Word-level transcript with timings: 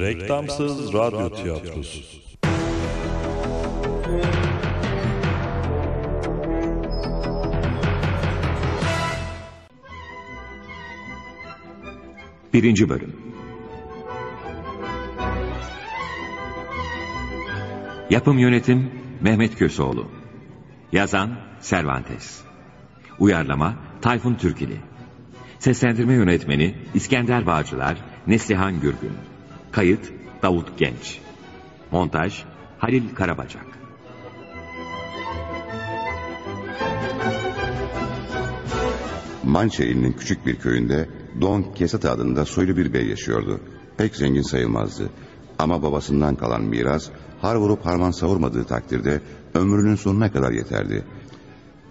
Reklamsız 0.00 0.94
radyo 0.94 1.30
tiyatrosu. 1.30 1.98
Birinci 12.52 12.88
Bölüm. 12.88 13.16
Yapım 18.10 18.38
Yönetim 18.38 18.90
Mehmet 19.20 19.56
Köseoğlu. 19.56 20.06
Yazan 20.92 21.38
Cervantes. 21.62 22.40
Uyarlama 23.18 23.74
Tayfun 24.02 24.34
Türkili. 24.34 24.76
Seslendirme 25.58 26.14
Yönetmeni 26.14 26.74
İskender 26.94 27.46
Bağcılar 27.46 27.96
Neslihan 28.26 28.80
Gürgün 28.80 29.12
Kayıt 29.72 30.12
Davut 30.42 30.78
Genç 30.78 31.18
Montaj 31.90 32.44
Halil 32.78 33.14
Karabacak 33.14 33.66
Mançe 39.44 39.86
ilinin 39.86 40.12
küçük 40.12 40.46
bir 40.46 40.56
köyünde 40.56 41.08
Don 41.40 41.62
Kesat 41.74 42.04
adında 42.04 42.44
soylu 42.44 42.76
bir 42.76 42.92
bey 42.92 43.06
yaşıyordu. 43.06 43.60
Pek 43.96 44.16
zengin 44.16 44.42
sayılmazdı. 44.42 45.10
Ama 45.58 45.82
babasından 45.82 46.36
kalan 46.36 46.62
miras 46.62 47.10
har 47.40 47.56
vurup 47.56 47.86
harman 47.86 48.10
savurmadığı 48.10 48.64
takdirde 48.64 49.20
ömrünün 49.54 49.94
sonuna 49.94 50.32
kadar 50.32 50.52
yeterdi. 50.52 51.04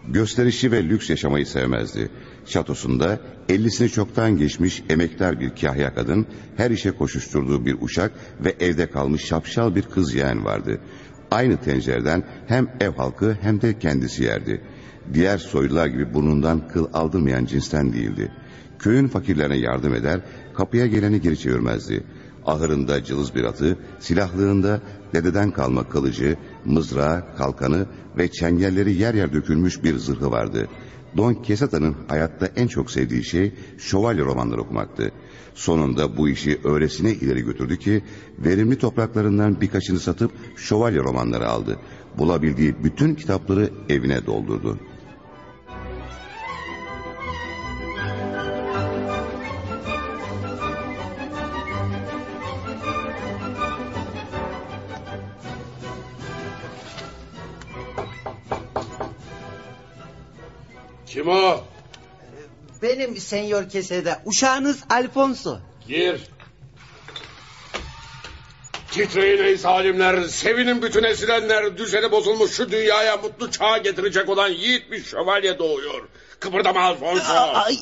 Gösterişi 0.08 0.72
ve 0.72 0.84
lüks 0.84 1.10
yaşamayı 1.10 1.46
sevmezdi. 1.46 2.10
Şatosunda 2.48 3.20
ellisini 3.50 3.90
çoktan 3.90 4.38
geçmiş 4.38 4.84
emektar 4.90 5.40
bir 5.40 5.50
kahya 5.50 5.94
kadın, 5.94 6.26
her 6.58 6.72
işe 6.72 6.92
koşuşturduğu 6.92 7.66
bir 7.66 7.78
uşak 7.82 8.12
ve 8.46 8.56
evde 8.60 8.90
kalmış 8.90 9.26
şapşal 9.26 9.76
bir 9.76 9.82
kız 9.82 10.14
yeğen 10.14 10.46
vardı. 10.46 10.82
Aynı 11.32 11.58
tencereden 11.58 12.24
hem 12.48 12.68
ev 12.80 12.92
halkı 12.92 13.38
hem 13.42 13.62
de 13.62 13.80
kendisi 13.80 14.24
yerdi. 14.24 14.62
Diğer 15.14 15.38
soylular 15.38 15.88
gibi 15.88 16.14
burnundan 16.14 16.68
kıl 16.68 16.88
aldırmayan 16.94 17.46
cinsten 17.46 17.94
değildi. 17.94 18.32
Köyün 18.80 19.08
fakirlerine 19.08 19.58
yardım 19.58 19.94
eder, 19.94 20.22
kapıya 20.54 20.88
geleni 20.88 21.22
geri 21.22 21.40
çevirmezdi. 21.40 22.04
Ahırında 22.46 23.04
cılız 23.04 23.36
bir 23.36 23.44
atı, 23.44 23.78
silahlığında 24.00 24.82
dededen 25.14 25.52
kalma 25.52 25.90
kılıcı, 25.90 26.36
mızrağı, 26.66 27.36
kalkanı 27.38 27.86
ve 28.18 28.32
çengelleri 28.32 28.94
yer 28.94 29.14
yer 29.14 29.34
dökülmüş 29.34 29.84
bir 29.84 29.98
zırhı 29.98 30.32
vardı. 30.32 30.68
Don 31.18 31.34
Quixote'nin 31.34 31.96
hayatta 32.08 32.50
en 32.56 32.68
çok 32.68 32.92
sevdiği 32.92 33.24
şey 33.26 33.52
şövalye 33.78 34.22
romanları 34.22 34.62
okumaktı. 34.62 35.12
Sonunda 35.56 36.18
bu 36.18 36.30
işi 36.30 36.60
öylesine 36.64 37.12
ileri 37.12 37.42
götürdü 37.42 37.80
ki 37.80 38.04
verimli 38.40 38.78
topraklarından 38.78 39.62
birkaçını 39.62 40.00
satıp 40.00 40.32
şövalye 40.56 41.00
romanları 41.00 41.48
aldı. 41.50 41.80
Bulabildiği 42.18 42.76
bütün 42.84 43.16
kitapları 43.16 43.70
evine 43.90 44.26
doldurdu. 44.26 44.80
Kim 61.18 61.30
o? 61.30 61.64
Benim 62.82 63.18
senyor 63.18 63.70
kesede 63.70 64.16
uşağınız 64.26 64.84
Alfonso. 64.90 65.60
Gir. 65.88 66.22
Titreyin 68.92 69.44
ey 69.44 69.58
zalimler, 69.58 70.24
sevinin 70.24 70.82
bütün 70.82 71.04
esilenler, 71.04 71.78
düzeni 71.78 72.12
bozulmuş 72.12 72.52
şu 72.52 72.72
dünyaya 72.72 73.18
mutlu 73.18 73.52
çağa 73.52 73.78
getirecek 73.78 74.30
olan 74.30 74.50
yiğit 74.50 74.92
bir 74.92 75.04
şövalye 75.04 75.60
doğuyor. 75.60 76.08
Kıpırdama 76.40 76.80
Alfonso. 76.82 77.34
Ay, 77.54 77.78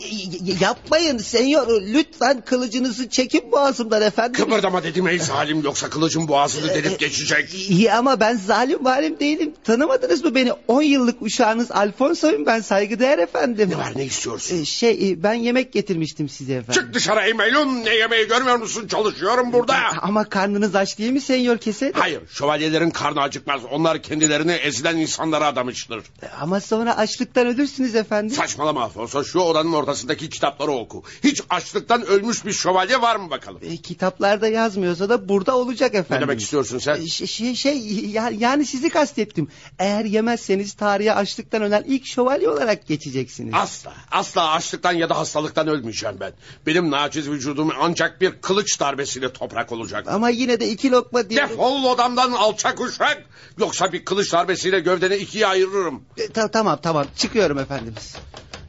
yapmayın 0.62 1.18
senyor 1.18 1.82
lütfen 1.82 2.42
kılıcınızı 2.46 3.10
çekin 3.10 3.52
boğazımdan 3.52 4.02
efendim. 4.02 4.34
Kıpırdama 4.44 4.84
dedim 4.84 5.08
ey 5.08 5.20
zalim 5.20 5.62
yoksa 5.64 5.90
kılıcın 5.90 6.28
boğazını 6.28 6.70
delip 6.70 7.00
geçecek. 7.00 7.54
İyi 7.54 7.94
ama 7.94 8.20
ben 8.20 8.36
zalim 8.38 8.86
valim 8.86 9.20
değilim. 9.20 9.54
Tanımadınız 9.64 10.24
mı 10.24 10.36
beni? 10.36 10.54
10 10.68 10.82
yıllık 10.82 11.22
uşağınız 11.22 11.72
Alfonso'yum 11.72 12.46
ben 12.46 12.60
saygıdeğer 12.60 13.18
efendim. 13.20 13.70
Ne 13.70 13.78
var 13.78 13.92
ne 13.96 14.06
istiyorsun? 14.06 14.58
Ee, 14.62 14.66
Şey 14.66 15.10
e, 15.12 15.24
ben 15.24 15.34
yemek 15.34 15.74
getirmiştim 15.74 16.30
size 16.30 16.54
efendim. 16.54 16.82
Çık 16.82 16.94
dışarı 16.94 17.22
ey 17.28 17.34
melun, 17.34 17.84
ne 17.86 17.96
yemeği 17.96 18.28
görmüyor 18.28 18.56
musun 18.58 18.88
çalışıyorum 18.88 19.54
burada. 19.54 19.76
Ama 20.02 20.24
karnınız 20.24 20.76
aç 20.76 20.98
değil 20.98 21.12
mi 21.12 21.22
senyor 21.22 21.58
kesede? 21.58 22.00
Hayır 22.00 22.22
şövalyelerin 22.30 22.90
karnı 22.90 23.22
acıkmaz 23.22 23.62
onlar 23.72 24.02
kendilerini 24.02 24.52
ezilen 24.52 24.98
insanlara 24.98 25.48
adamıştır. 25.48 26.04
Ama 26.42 26.60
sonra 26.60 26.98
açlıktan 26.98 27.48
ölürsünüz 27.48 27.96
efendim. 27.96 28.36
Saçmalama 28.46 28.82
Alfonso 28.84 29.24
şu 29.24 29.40
odanın 29.40 29.74
ortasındaki 29.74 30.30
kitapları 30.30 30.72
oku. 30.72 31.04
Hiç 31.24 31.42
açlıktan 31.50 32.06
ölmüş 32.06 32.46
bir 32.46 32.52
şövalye 32.54 33.02
var 33.02 33.16
mı 33.16 33.30
bakalım? 33.30 33.60
E, 33.64 33.78
kitaplarda 33.78 34.48
yazmıyorsa 34.48 35.10
da 35.10 35.30
burada 35.30 35.58
olacak 35.58 35.94
Ne 35.94 36.00
efendim. 36.00 36.28
demek 36.28 36.42
istiyorsun 36.42 36.80
sen? 36.80 36.96
E, 37.02 37.08
Şey, 37.08 37.28
şey, 37.28 37.56
şey 37.56 37.78
ya- 38.10 38.32
yani 38.38 38.66
sizi 38.66 38.90
kastettim. 38.90 39.48
Eğer 39.80 40.06
yemezseniz 40.06 40.74
tarihe 40.74 41.14
açlıktan 41.14 41.62
ölen 41.62 41.84
ilk 41.88 42.06
şövalye 42.06 42.50
olarak 42.50 42.88
geçeceksiniz. 42.88 43.54
Asla, 43.58 43.94
asla 44.12 44.52
açlıktan 44.52 44.94
ya 44.94 45.10
da 45.10 45.18
hastalıktan 45.18 45.68
ölmeyeceğim 45.68 46.16
ben. 46.20 46.34
Benim 46.68 46.92
naciz 46.92 47.30
vücudum 47.30 47.72
ancak 47.80 48.22
bir 48.22 48.32
kılıç 48.42 48.80
darbesiyle 48.80 49.34
toprak 49.34 49.72
olacak. 49.72 50.06
Ama 50.08 50.30
yine 50.30 50.60
de 50.60 50.70
iki 50.70 50.92
lokma 50.92 51.30
diye... 51.30 51.42
Defol 51.50 51.84
odamdan 51.84 52.32
alçak 52.32 52.82
uşak. 52.82 53.24
Yoksa 53.60 53.94
bir 53.94 54.06
kılıç 54.06 54.34
darbesiyle 54.34 54.80
gövdeni 54.80 55.16
ikiye 55.16 55.48
ayırırım. 55.48 56.04
E, 56.18 56.28
ta- 56.28 56.52
tamam 56.52 56.80
tamam 56.84 57.06
çıkıyorum 57.18 57.60
efendimiz. 57.60 58.16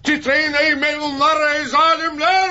Titreyin 0.07 0.53
ey 0.53 0.75
melunlar 0.75 1.55
ey 1.55 1.65
zalimler. 1.65 2.51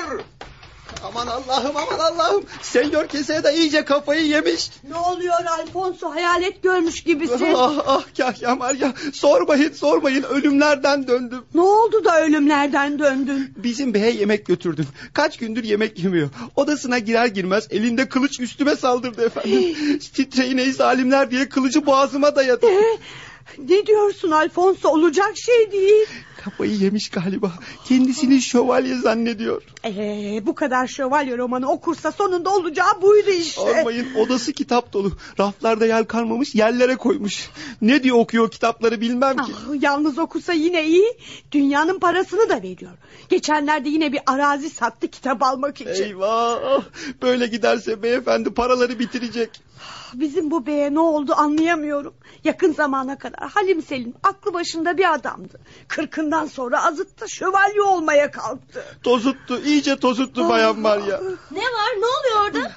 Aman 1.04 1.26
Allah'ım 1.26 1.76
aman 1.76 1.98
Allah'ım. 1.98 2.44
Senyor 2.62 3.08
keseye 3.08 3.44
de 3.44 3.54
iyice 3.54 3.84
kafayı 3.84 4.26
yemiş. 4.26 4.70
Ne 4.88 4.96
oluyor 4.96 5.34
Alfonso 5.58 6.14
hayalet 6.14 6.62
görmüş 6.62 7.02
gibisin. 7.02 7.54
Ah 7.56 7.78
ah 7.86 8.02
Kahya 8.16 8.56
Maria 8.56 8.92
sormayın 9.12 9.72
sormayın 9.72 10.22
ölümlerden 10.22 11.08
döndüm. 11.08 11.44
Ne 11.54 11.60
oldu 11.60 12.04
da 12.04 12.22
ölümlerden 12.22 12.98
döndün? 12.98 13.54
Bizim 13.56 13.94
beye 13.94 14.10
yemek 14.10 14.46
götürdüm. 14.46 14.86
Kaç 15.12 15.36
gündür 15.38 15.64
yemek 15.64 15.98
yemiyor. 16.04 16.28
Odasına 16.56 16.98
girer 16.98 17.26
girmez 17.26 17.66
elinde 17.70 18.08
kılıç 18.08 18.40
üstüme 18.40 18.76
saldırdı 18.76 19.26
efendim. 19.26 19.76
Titreyin 20.14 20.58
ey 20.58 20.72
zalimler 20.72 21.30
diye 21.30 21.48
kılıcı 21.48 21.86
boğazıma 21.86 22.36
dayadı. 22.36 22.66
Ne 23.58 23.86
diyorsun 23.86 24.30
Alfonso 24.30 24.88
olacak 24.88 25.36
şey 25.36 25.72
değil. 25.72 26.06
Kafayı 26.44 26.72
yemiş 26.72 27.08
galiba. 27.08 27.52
Kendisini 27.84 28.42
şövalye 28.42 28.94
zannediyor. 28.98 29.62
Ee, 29.84 30.40
bu 30.46 30.54
kadar 30.54 30.86
şövalye 30.86 31.38
romanı 31.38 31.70
okursa 31.70 32.12
sonunda 32.12 32.54
olacağı 32.54 33.02
buydu 33.02 33.30
işte. 33.30 33.60
Sormayın 33.60 34.14
odası 34.14 34.52
kitap 34.52 34.92
dolu. 34.92 35.12
Raflarda 35.40 35.86
yer 35.86 36.06
kalmamış 36.06 36.54
yerlere 36.54 36.96
koymuş. 36.96 37.50
Ne 37.82 38.02
diye 38.02 38.12
okuyor 38.12 38.50
kitapları 38.50 39.00
bilmem 39.00 39.36
ki. 39.36 39.52
Ah, 39.56 39.82
yalnız 39.82 40.18
okusa 40.18 40.52
yine 40.52 40.86
iyi. 40.86 41.18
Dünyanın 41.52 41.98
parasını 41.98 42.48
da 42.48 42.62
veriyor. 42.62 42.92
Geçenlerde 43.28 43.88
yine 43.88 44.12
bir 44.12 44.20
arazi 44.26 44.70
sattı 44.70 45.08
kitap 45.08 45.42
almak 45.42 45.80
için. 45.80 46.02
Eyvah 46.04 46.82
böyle 47.22 47.46
giderse 47.46 48.02
beyefendi 48.02 48.54
paraları 48.54 48.98
bitirecek. 48.98 49.50
Bizim 50.14 50.50
bu 50.50 50.66
beye 50.66 50.94
ne 50.94 51.00
oldu 51.00 51.34
anlayamıyorum. 51.36 52.14
Yakın 52.44 52.72
zamana 52.72 53.18
kadar 53.18 53.48
Halim 53.50 53.82
Selim 53.82 54.14
aklı 54.22 54.54
başında 54.54 54.98
bir 54.98 55.14
adamdı. 55.14 55.60
Kırkından 55.88 56.46
sonra 56.46 56.84
azıttı 56.84 57.28
şövalye 57.28 57.82
olmaya 57.82 58.30
kalktı. 58.30 58.84
Tozuttu 59.02 59.60
iyice 59.60 59.96
tozuttu 59.96 60.48
bayan 60.48 60.78
Maria. 60.78 61.20
Ne 61.50 61.60
var 61.60 61.92
ne 61.98 62.06
oluyor 62.06 62.46
orada? 62.46 62.72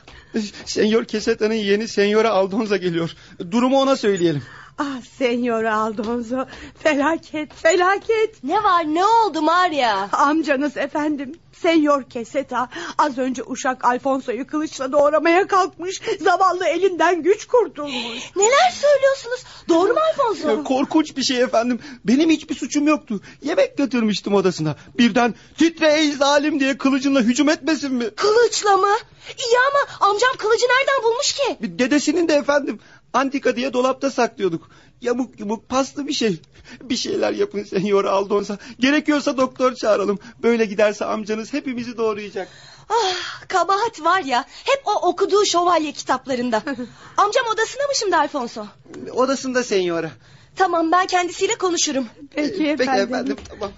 Senyor 0.66 1.06
Keseta'nın 1.06 1.54
yeğeni 1.54 1.88
Senyora 1.88 2.30
Aldonza 2.30 2.78
geliyor. 2.78 3.12
Durumu 3.52 3.82
ona 3.82 3.96
söyleyelim. 3.96 4.44
Ah 4.82 5.02
Senyor 5.18 5.64
Aldonzo 5.64 6.46
felaket 6.84 7.54
felaket. 7.54 8.44
Ne 8.44 8.64
var 8.64 8.84
ne 8.96 9.06
oldu 9.06 9.42
Maria? 9.42 10.08
Amcanız 10.12 10.78
efendim 10.78 11.36
Senyor 11.52 12.04
Keseta 12.10 12.70
az 12.98 13.18
önce 13.18 13.44
uşak 13.44 13.86
Alfonso'yu 13.86 14.48
kılıçla 14.48 14.92
doğramaya 14.92 15.48
kalkmış. 15.48 16.02
Zavallı 16.22 16.66
elinden 16.68 17.24
güç 17.24 17.46
kurtulmuş. 17.48 18.36
Neler 18.36 18.72
söylüyorsunuz? 18.72 19.44
Doğru 19.70 19.94
mu 19.94 20.00
Alfonso? 20.10 20.64
Korkunç 20.74 21.18
bir 21.18 21.24
şey 21.24 21.42
efendim. 21.42 21.80
Benim 22.06 22.30
hiçbir 22.30 22.56
suçum 22.56 22.88
yoktu. 22.88 23.22
Yemek 23.42 23.78
götürmüştüm 23.78 24.34
odasına. 24.34 24.76
Birden 24.98 25.36
titre 25.58 25.94
ey 25.94 26.12
zalim 26.12 26.60
diye 26.60 26.78
kılıcınla 26.78 27.22
hücum 27.22 27.50
etmesin 27.50 27.94
mi? 27.94 28.10
Kılıçla 28.16 28.78
mı? 28.78 28.96
İyi 29.38 29.58
ama 29.70 30.10
amcam 30.12 30.32
kılıcı 30.38 30.66
nereden 30.66 31.04
bulmuş 31.04 31.34
ki? 31.34 31.58
Dedesinin 31.80 32.28
de 32.28 32.34
efendim. 32.34 32.80
Antika 33.14 33.56
diye 33.56 33.74
dolapta 33.74 34.12
saklıyorduk. 34.12 34.70
Yamuk 35.02 35.40
yumuk 35.40 35.70
paslı 35.70 36.08
bir 36.08 36.14
şey. 36.14 36.42
Bir 36.82 36.96
şeyler 36.96 37.32
yapın 37.32 37.64
Senyor 37.64 38.06
Aldonsa. 38.06 38.58
Gerekiyorsa 38.80 39.38
doktor 39.38 39.76
çağıralım. 39.76 40.20
Böyle 40.44 40.66
giderse 40.66 41.06
amcanız 41.06 41.54
hepimizi 41.54 41.98
doğrayacak. 41.98 42.48
Ah 42.90 43.48
kabahat 43.48 44.02
var 44.04 44.22
ya 44.22 44.46
hep 44.64 44.82
o 44.86 45.08
okuduğu 45.10 45.46
şövalye 45.46 45.92
kitaplarında. 45.92 46.58
Amcam 47.18 47.46
odasında 47.54 47.84
mı 47.84 47.96
şimdi 48.00 48.16
Alfonso? 48.18 48.66
Odasında 49.12 49.64
Senyora. 49.64 50.12
Tamam 50.56 50.92
ben 50.92 51.08
kendisiyle 51.08 51.56
konuşurum. 51.58 52.08
Peki 52.36 52.52
Peki 52.58 52.70
efendim. 52.70 53.04
efendim 53.04 53.38
tamam. 53.50 53.72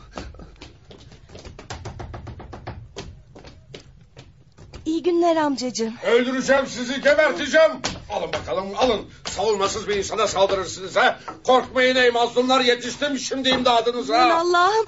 İyi 4.85 5.03
günler 5.03 5.35
amcacığım. 5.35 5.93
Öldüreceğim 6.05 6.67
sizi 6.67 7.01
geberteceğim. 7.01 7.71
Alın 8.09 8.33
bakalım 8.33 8.67
alın. 8.77 9.01
Savunmasız 9.35 9.87
bir 9.87 9.95
insana 9.95 10.27
saldırırsınız 10.27 10.95
ha. 10.95 11.19
Korkmayın 11.43 11.95
ey 11.95 12.09
mazlumlar 12.11 12.61
yetiştim 12.61 13.19
şimdi 13.19 13.49
imdadınıza. 13.49 14.17
Aman 14.17 14.45
Allah'ım 14.45 14.85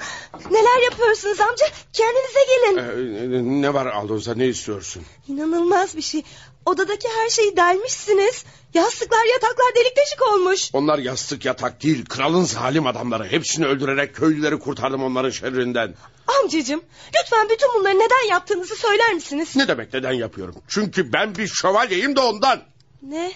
neler 0.51 0.83
yapıyorsunuz 0.83 1.39
amca 1.39 1.65
kendinize 1.93 2.39
gelin. 2.47 2.77
Ee, 2.77 3.61
ne 3.61 3.73
var 3.73 3.85
Aldonza 3.85 4.33
ne 4.35 4.47
istiyorsun? 4.47 5.03
İnanılmaz 5.27 5.97
bir 5.97 6.01
şey. 6.01 6.23
Odadaki 6.65 7.07
her 7.07 7.29
şeyi 7.29 7.57
delmişsiniz. 7.57 8.45
Yastıklar 8.73 9.25
yataklar 9.33 9.75
delik 9.75 9.97
deşik 9.97 10.21
olmuş. 10.33 10.69
Onlar 10.73 10.97
yastık 10.97 11.45
yatak 11.45 11.83
değil 11.83 12.05
kralın 12.05 12.43
zalim 12.43 12.87
adamları. 12.87 13.27
Hepsini 13.27 13.65
öldürerek 13.65 14.15
köylüleri 14.15 14.59
kurtardım 14.59 15.03
onların 15.03 15.29
şerrinden. 15.29 15.95
Amcacığım 16.41 16.81
lütfen 17.19 17.49
bütün 17.49 17.69
bunları 17.79 17.95
neden 17.95 18.29
yaptığınızı 18.29 18.75
söyler 18.75 19.13
misiniz? 19.13 19.55
Ne 19.55 19.67
demek 19.67 19.93
neden 19.93 20.13
yapıyorum? 20.13 20.55
Çünkü 20.67 21.13
ben 21.13 21.35
bir 21.35 21.47
şövalyeyim 21.47 22.15
de 22.15 22.19
ondan. 22.19 22.59
Ne? 23.01 23.31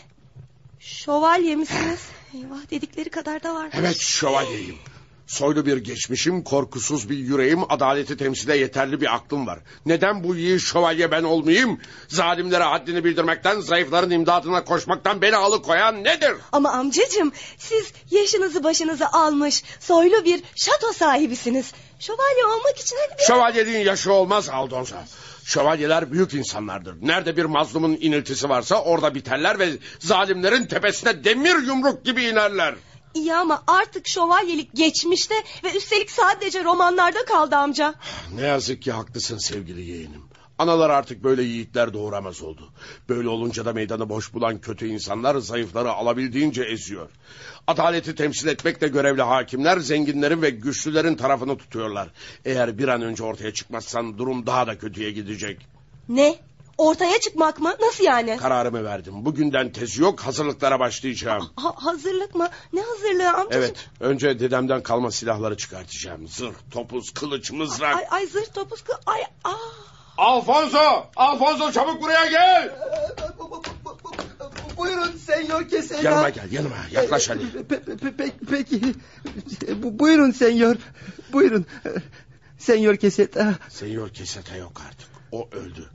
Şövalye 0.80 1.56
misiniz? 1.56 2.00
Eyvah 2.34 2.72
dedikleri 2.72 3.10
kadar 3.10 3.44
da 3.44 3.56
var. 3.56 3.70
Evet 3.74 4.00
şövalyeyim. 4.00 4.76
Soylu 5.28 5.66
bir 5.66 5.78
geçmişim, 5.78 6.44
korkusuz 6.44 7.10
bir 7.10 7.18
yüreğim, 7.18 7.72
adaleti 7.72 8.18
temsile 8.18 8.58
yeterli 8.58 9.02
bir 9.02 9.16
aklım 9.16 9.48
var. 9.48 9.60
Neden 9.86 10.24
bu 10.24 10.36
iyi 10.36 10.60
şövalye 10.60 11.12
ben 11.12 11.24
olmayayım? 11.24 11.80
Zalimlere 12.08 12.64
haddini 12.64 13.04
bildirmekten, 13.04 13.60
zayıfların 13.60 14.12
imdadına 14.12 14.64
koşmaktan 14.64 15.22
beni 15.22 15.36
alıkoyan 15.36 16.04
nedir? 16.04 16.34
Ama 16.52 16.72
amcacığım 16.72 17.32
siz 17.58 17.94
yaşınızı 18.12 18.64
başınızı 18.64 19.08
almış 19.08 19.64
soylu 19.80 20.26
bir 20.26 20.44
şato 20.56 20.94
sahibisiniz. 20.94 21.74
Şövalye 22.00 22.46
olmak 22.46 22.80
için 22.80 22.96
hani 22.96 23.20
bir... 23.20 23.24
Şövalyeliğin 23.24 23.86
yaşı 23.86 24.14
olmaz 24.14 24.50
Aldonza. 24.50 25.06
Şövalyeler 25.48 26.12
büyük 26.12 26.34
insanlardır. 26.34 26.96
Nerede 27.02 27.38
bir 27.38 27.46
mazlumun 27.46 27.98
iniltisi 28.02 28.50
varsa 28.50 28.84
orada 28.84 29.16
biterler 29.16 29.60
ve 29.60 29.70
zalimlerin 30.00 30.66
tepesine 30.66 31.24
demir 31.24 31.68
yumruk 31.68 32.06
gibi 32.06 32.24
inerler. 32.24 32.76
İyi 33.14 33.36
ama 33.36 33.64
artık 33.68 34.08
şövalyelik 34.08 34.76
geçmişte 34.76 35.36
ve 35.64 35.78
üstelik 35.78 36.12
sadece 36.12 36.64
romanlarda 36.64 37.26
kaldı 37.26 37.56
amca. 37.56 37.94
Ne 38.36 38.42
yazık 38.42 38.82
ki 38.82 38.92
haklısın 38.92 39.38
sevgili 39.38 39.82
yeğenim. 39.90 40.24
Analar 40.60 40.90
artık 40.90 41.24
böyle 41.24 41.44
yiğitler 41.44 41.94
doğuramaz 41.94 42.42
oldu. 42.42 42.70
Böyle 43.10 43.30
olunca 43.30 43.66
da 43.66 43.74
meydanı 43.74 44.10
boş 44.10 44.34
bulan 44.34 44.62
kötü 44.62 44.88
insanlar 44.88 45.36
zayıfları 45.36 45.92
alabildiğince 45.92 46.64
eziyor. 46.64 47.10
Adaleti 47.68 48.16
temsil 48.16 48.48
etmekle 48.48 48.88
görevli 48.88 49.22
hakimler 49.22 49.78
zenginlerin 49.78 50.42
ve 50.42 50.50
güçlülerin 50.50 51.16
tarafını 51.16 51.58
tutuyorlar. 51.58 52.10
Eğer 52.46 52.78
bir 52.78 52.88
an 52.88 53.02
önce 53.02 53.24
ortaya 53.24 53.54
çıkmazsan 53.54 54.18
durum 54.18 54.46
daha 54.46 54.68
da 54.68 54.78
kötüye 54.78 55.12
gidecek. 55.12 55.68
Ne? 56.10 56.36
Ortaya 56.78 57.20
çıkmak 57.20 57.60
mı? 57.60 57.76
Nasıl 57.82 58.04
yani? 58.04 58.38
Kararımı 58.38 58.84
verdim. 58.84 59.14
Bugünden 59.26 59.72
tezi 59.72 60.02
yok 60.02 60.20
hazırlıklara 60.20 60.80
başlayacağım. 60.80 61.50
Ha- 61.56 61.76
hazırlık 61.76 62.36
mı? 62.36 62.50
Ne 62.74 62.82
hazırlığı 62.82 63.30
amcacığım? 63.30 63.64
Evet 63.64 63.90
önce 64.00 64.40
dedemden 64.40 64.84
kalma 64.84 65.12
silahları 65.12 65.58
çıkartacağım. 65.58 66.28
Zırh, 66.28 66.54
topuz, 66.72 67.12
kılıç, 67.12 67.52
mızrak. 67.52 67.96
Ay, 67.96 68.06
ay 68.12 68.26
zırh 68.28 68.54
topuz 68.54 68.82
kı... 68.82 68.94
Ay 69.06 69.22
aa. 69.44 69.52
Alfonso! 70.18 71.06
Alfonso 71.16 71.72
çabuk 71.72 72.02
buraya 72.02 72.26
gel! 72.26 72.76
Buyurun 74.78 75.12
Senyor 75.26 75.70
Keseda. 75.70 76.02
Yanıma 76.02 76.30
gel 76.30 76.52
yanıma 76.52 76.76
yaklaş 76.92 77.30
hadi. 77.30 77.44
Pe- 77.44 77.80
pe- 77.80 77.98
pe- 77.98 78.16
pe- 78.18 78.32
peki. 78.52 78.82
Bu- 79.84 80.00
Buyurun 80.00 80.32
Senyor. 80.32 80.76
Buyurun. 81.34 81.66
Senyor 82.58 82.96
Keseda. 82.96 83.56
Senyor 83.70 84.10
Keseta 84.10 84.56
yok 84.56 84.82
artık. 84.88 85.08
O 85.32 85.50
öldü. 85.52 85.90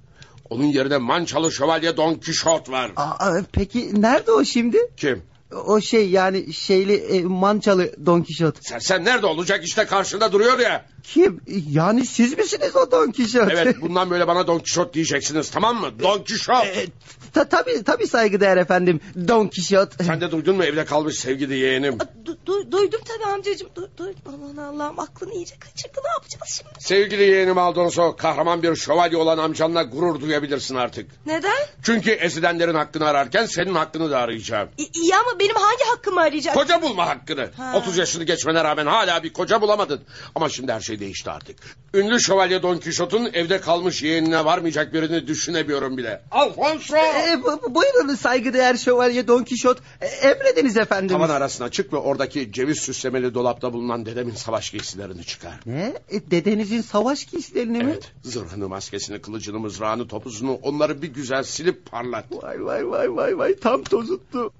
Onun 0.50 0.64
yerine 0.64 0.96
Mançalı 0.98 1.52
Şövalye 1.52 1.96
Don 1.96 2.14
Kişot 2.14 2.70
var. 2.70 2.92
Aa, 2.96 3.30
peki 3.52 4.02
nerede 4.02 4.32
o 4.32 4.44
şimdi? 4.44 4.78
Kim? 4.96 5.22
O 5.66 5.80
şey 5.80 6.10
yani 6.10 6.52
şeyli 6.52 6.94
e, 6.94 7.22
mançalı 7.24 8.06
Don 8.06 8.22
Kişot. 8.22 8.56
Sen, 8.60 8.78
sen 8.78 9.04
nerede 9.04 9.26
olacak 9.26 9.64
işte 9.64 9.84
karşında 9.86 10.32
duruyor 10.32 10.58
ya. 10.58 10.86
Kim? 11.02 11.40
Yani 11.70 12.06
siz 12.06 12.38
misiniz 12.38 12.76
o 12.76 12.90
Don 12.90 13.10
Kişot? 13.10 13.49
Evet 13.52 13.76
bundan 13.81 14.10
böyle 14.10 14.26
bana 14.28 14.46
Don 14.46 14.58
Kişot 14.58 14.94
diyeceksiniz 14.94 15.50
tamam 15.50 15.81
mı? 15.81 15.90
Don 16.02 16.22
Kişot. 16.22 16.64
E, 16.66 16.87
ta, 17.32 17.49
tabii 17.49 17.84
tabii 17.84 18.06
saygıdeğer 18.06 18.56
efendim 18.56 19.00
Don 19.28 19.49
Kişot. 19.49 20.04
Sen 20.04 20.20
de 20.20 20.31
duydun 20.31 20.56
mu 20.56 20.64
evde 20.64 20.84
kalmış 20.84 21.16
sevgili 21.19 21.58
yeğenim. 21.58 21.94
Du- 22.25 22.37
du- 22.46 22.72
duydum 22.72 23.00
tabii 23.04 23.32
amcacığım. 23.32 23.69
Du- 23.76 23.88
duydum. 23.96 24.20
Aman 24.26 24.56
Allah'ım 24.64 24.99
aklını 25.00 25.34
iyice 25.34 25.54
kaçırdı. 25.58 25.99
Ne 26.04 26.10
yapacağız 26.10 26.58
şimdi? 26.62 26.70
Sevgili 26.84 27.22
yeğenim 27.22 27.58
Aldonso 27.58 28.16
kahraman 28.16 28.62
bir 28.62 28.76
şövalye 28.76 29.16
olan 29.16 29.38
amcanla 29.38 29.82
gurur 29.82 30.20
duyabilirsin 30.20 30.75
artık. 30.75 31.10
Neden? 31.26 31.52
Çünkü 31.82 32.10
ezilenlerin 32.10 32.75
hakkını 32.75 33.05
ararken 33.06 33.46
senin 33.46 33.75
hakkını 33.75 34.10
da 34.10 34.19
arayacağım. 34.19 34.69
İ- 34.78 34.90
iyi 35.02 35.16
ama 35.16 35.38
benim 35.40 35.55
hangi 35.56 35.84
hakkımı 35.84 36.20
arayacak? 36.20 36.55
Koca 36.55 36.82
bulma 36.82 37.06
hakkını. 37.08 37.50
Ha. 37.56 37.72
30 37.76 37.96
yaşını 37.96 38.25
geçmene 38.25 38.64
rağmen 38.64 38.87
hala 38.87 39.22
bir 39.22 39.32
koca 39.32 39.60
bulamadın. 39.60 40.00
Ama 40.34 40.48
şimdi 40.48 40.72
her 40.72 40.81
şey 40.81 40.91
değişti 41.00 41.30
artık. 41.30 41.56
Ünlü 41.94 42.20
şövalye 42.20 42.62
Don 42.62 42.78
Kişot'un 42.78 43.30
evde 43.34 43.60
kalmış 43.60 44.02
yeğenine 44.02 44.44
varmayacak 44.44 44.92
birini 44.92 45.26
düşünemiyorum 45.26 45.96
bile. 45.96 46.22
Alfonso! 46.30 46.96
E, 46.96 47.42
bu- 47.44 47.60
bu- 47.62 47.74
buyurun 47.74 48.14
saygıdeğer 48.14 48.76
şövalye 48.76 49.28
Don 49.28 49.44
Kişot. 49.44 49.78
E, 50.00 50.06
emrediniz 50.06 50.76
efendim. 50.76 51.08
Tavan 51.16 51.30
arasına 51.30 51.68
çık 51.70 51.92
ve 51.92 51.96
oradaki 51.96 52.52
ceviz 52.52 52.78
süslemeli 52.78 53.34
dolapta 53.34 53.72
bulunan 53.72 54.06
dedemin 54.06 54.34
savaş 54.34 54.70
giysilerini 54.70 55.24
çıkar. 55.24 55.60
Ne? 55.66 55.92
E, 56.10 56.30
dedenizin 56.30 56.80
savaş 56.80 57.24
giysilerini 57.24 57.78
mi? 57.78 57.90
Evet, 57.92 58.12
zırhını, 58.22 58.68
maskesini, 58.68 59.20
kılıcını, 59.20 59.58
mızrağını, 59.58 60.08
topuzunu 60.08 60.52
onları 60.62 61.02
bir 61.02 61.08
güzel 61.08 61.42
silip 61.42 61.86
parlat. 61.90 62.24
Vay 62.42 62.64
vay 62.64 62.88
vay 62.90 63.16
vay 63.16 63.38
vay 63.38 63.56
tam 63.56 63.82
tozuttu. 63.84 64.52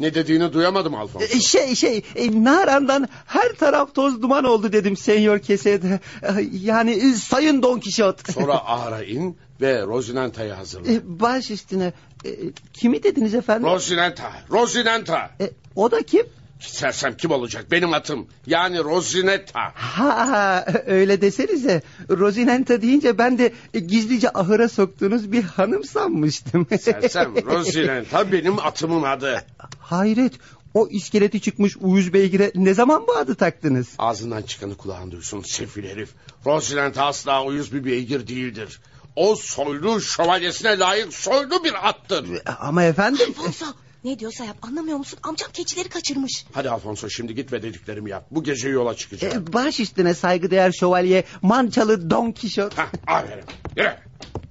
Ne 0.00 0.14
dediğini 0.14 0.52
duyamadım 0.52 0.94
Alfonso. 0.94 1.24
E, 1.24 1.40
şey 1.40 1.74
şey 1.74 2.02
e, 2.16 2.44
Naran'dan 2.44 3.08
her 3.26 3.52
taraf 3.52 3.94
toz 3.94 4.22
duman 4.22 4.44
oldu 4.44 4.72
dedim 4.72 4.96
Senyor 4.96 5.38
Kesede. 5.38 6.00
E, 6.22 6.48
yani 6.62 6.90
e, 6.90 7.12
Sayın 7.12 7.62
Don 7.62 7.78
Kişot. 7.80 8.32
Sonra 8.34 8.54
ahıra 8.54 9.02
in 9.02 9.36
ve 9.60 9.82
Rosinanta'yı 9.82 10.52
hazırla. 10.52 10.92
E, 10.92 11.00
baş 11.04 11.50
üstüne. 11.50 11.92
E, 12.24 12.30
kimi 12.72 13.02
dediniz 13.02 13.34
efendim? 13.34 13.70
Rosinanta, 13.70 14.32
Rosinanta. 14.50 15.30
O 15.76 15.90
da 15.90 16.02
kim? 16.02 16.26
Sersem 16.60 17.16
kim 17.16 17.30
olacak? 17.30 17.66
Benim 17.70 17.92
atım. 17.92 18.26
Yani 18.46 18.78
Rosinetta. 18.78 19.60
Ha 19.74 20.64
öyle 20.86 21.20
desenize. 21.20 21.82
Rosinanta 22.10 22.82
deyince 22.82 23.18
ben 23.18 23.38
de 23.38 23.52
gizlice 23.72 24.30
ahıra 24.30 24.68
soktuğunuz 24.68 25.32
bir 25.32 25.42
hanım 25.42 25.84
sanmıştım. 25.84 26.66
Sersem 26.80 27.46
Rosinanta 27.46 28.32
benim 28.32 28.58
atımın 28.58 29.02
adı. 29.02 29.42
Hayret. 29.80 30.32
O 30.74 30.88
iskeleti 30.88 31.40
çıkmış 31.40 31.76
uyuz 31.80 32.12
beygire 32.12 32.52
ne 32.54 32.74
zaman 32.74 33.06
bu 33.06 33.16
adı 33.16 33.34
taktınız? 33.34 33.88
Ağzından 33.98 34.42
çıkanı 34.42 34.76
kulağın 34.76 35.10
duysun 35.10 35.40
sefil 35.40 35.84
herif. 35.84 36.10
Rosinanta 36.46 37.04
asla 37.04 37.44
uyuz 37.44 37.72
bir 37.72 37.84
beygir 37.84 38.26
değildir. 38.26 38.80
O 39.16 39.36
soylu 39.36 40.00
şövalyesine 40.00 40.78
layık 40.78 41.14
soylu 41.14 41.64
bir 41.64 41.88
attır. 41.88 42.26
Ama 42.60 42.84
efendim... 42.84 43.26
Alfonso 43.38 43.66
ne 44.08 44.18
diyorsa 44.18 44.44
yap 44.44 44.56
anlamıyor 44.62 44.98
musun? 44.98 45.18
Amcam 45.22 45.50
keçileri 45.52 45.88
kaçırmış. 45.88 46.44
Hadi 46.52 46.70
Alfonso 46.70 47.10
şimdi 47.10 47.34
git 47.34 47.52
ve 47.52 47.62
dediklerimi 47.62 48.10
yap. 48.10 48.26
Bu 48.30 48.42
gece 48.42 48.68
yola 48.68 48.94
çıkacağım. 48.96 49.44
E, 49.48 49.52
baş 49.52 49.80
üstüne 49.80 50.14
saygıdeğer 50.14 50.72
şövalye 50.72 51.24
Mançalı 51.42 52.10
Don 52.10 52.32
Kişot. 52.32 52.78
Hah, 52.78 52.88
aferin. 53.06 53.44
Yürü. 53.76 53.92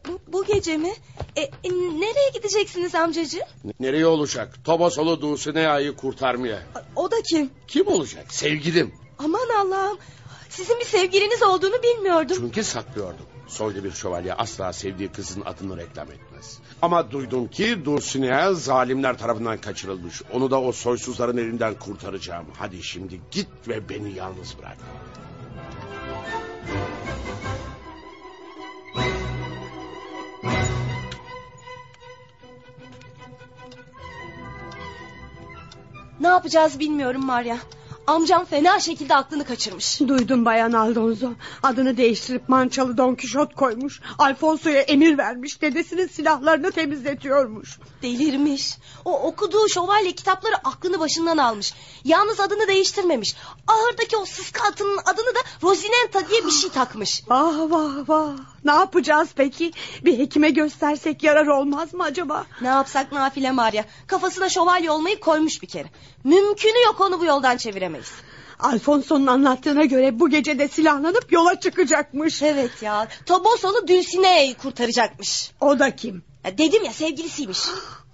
Bu, 0.08 0.20
bu 0.28 0.46
gece 0.46 0.78
mi? 0.78 0.94
E, 1.36 1.42
e, 1.42 1.70
nereye 1.74 2.30
gideceksiniz 2.34 2.96
amcacığım? 2.96 3.42
N- 3.64 3.74
Nereye 3.80 4.06
olacak? 4.08 4.56
Tobasolu 4.64 5.22
Dulcinea'yı 5.22 5.96
kurtarmaya. 5.96 6.64
O 6.96 7.12
da 7.12 7.16
kim? 7.30 7.50
Kim 7.68 7.88
olacak? 7.88 8.34
Sevgilim. 8.34 8.94
Aman 9.20 9.50
Allah'ım. 9.60 9.98
Sizin 10.50 10.80
bir 10.80 10.86
sevgiliniz 10.86 11.44
olduğunu 11.44 11.84
bilmiyordum. 11.84 12.38
Çünkü 12.40 12.64
saklıyordum. 12.64 13.26
Soylu 13.48 13.84
bir 13.84 13.92
şövalye 13.92 14.34
asla 14.34 14.74
sevdiği 14.74 15.10
kızın 15.10 15.42
adını 15.46 15.78
reklam 15.78 16.12
etmez. 16.12 16.27
Ama 16.82 17.12
duydum 17.12 17.48
ki 17.48 17.86
Dulcinea 17.86 18.54
zalimler 18.54 19.18
tarafından 19.18 19.58
kaçırılmış. 19.58 20.22
Onu 20.34 20.52
da 20.52 20.62
o 20.62 20.72
soysuzların 20.72 21.38
elinden 21.38 21.74
kurtaracağım. 21.74 22.46
Hadi 22.58 22.84
şimdi 22.84 23.22
git 23.32 23.48
ve 23.68 23.90
beni 23.90 24.12
yalnız 24.14 24.56
bırak. 24.60 24.78
Ne 36.20 36.28
yapacağız 36.28 36.80
bilmiyorum 36.80 37.26
Maria. 37.26 37.58
Amcam 38.08 38.46
fena 38.46 38.80
şekilde 38.80 39.16
aklını 39.16 39.46
kaçırmış. 39.46 40.00
Duydum 40.00 40.46
Bayan 40.46 40.72
Aldonzo. 40.72 41.34
Adını 41.64 41.98
değiştirip 41.98 42.50
mançalı 42.50 42.98
Don 42.98 43.16
Kişot 43.16 43.56
koymuş. 43.56 44.02
Alfonso'ya 44.18 44.82
emir 44.82 45.18
vermiş. 45.18 45.62
Dedesinin 45.62 46.08
silahlarını 46.08 46.72
temizletiyormuş. 46.72 47.80
Delirmiş. 48.01 48.77
O 49.06 49.20
okuduğu 49.20 49.70
şövalye 49.70 50.12
kitapları 50.12 50.56
aklını 50.56 51.00
başından 51.00 51.38
almış. 51.38 51.74
Yalnız 52.06 52.39
adını 52.39 52.68
değiştirmemiş. 52.68 53.36
Ahırdaki 53.68 54.18
o 54.18 54.25
sıska 54.25 54.68
atının 54.68 54.98
adını 54.98 55.36
da 55.36 55.39
Rosinenta 55.63 56.30
diye 56.30 56.46
bir 56.46 56.51
şey 56.51 56.70
takmış. 56.70 57.24
Vah 57.27 57.72
vah 57.72 58.10
vah. 58.10 58.36
Ne 58.63 58.72
yapacağız 58.72 59.30
peki? 59.36 59.72
Bir 60.06 60.20
hekime 60.20 60.50
göstersek 60.50 61.24
yarar 61.24 61.48
olmaz 61.48 61.94
mı 61.94 62.04
acaba? 62.04 62.46
Ne 62.62 62.68
yapsak 62.68 63.12
nafile 63.12 63.51
Maria. 63.51 63.84
Kafasına 64.08 64.50
şövalye 64.50 64.92
olmayı 64.92 65.20
koymuş 65.20 65.62
bir 65.62 65.68
kere. 65.68 65.88
Mümkünü 66.24 66.84
yok 66.86 67.01
onu 67.01 67.20
bu 67.20 67.25
yoldan 67.25 67.58
çeviremeyiz. 67.58 68.12
Alfonso'nun 68.60 69.27
anlattığına 69.27 69.86
göre 69.86 70.20
bu 70.20 70.30
gece 70.30 70.60
de 70.60 70.68
silahlanıp 70.68 71.32
yola 71.32 71.60
çıkacakmış. 71.60 72.42
Evet 72.42 72.82
ya. 72.82 73.08
Tobosolu 73.25 73.88
Dulcinea'yı 73.88 74.56
kurtaracakmış. 74.56 75.51
O 75.62 75.80
da 75.80 75.96
kim? 75.96 76.24
Ya 76.48 76.58
dedim 76.58 76.84
ya 76.84 76.94
sevgilisiymiş. 76.94 77.60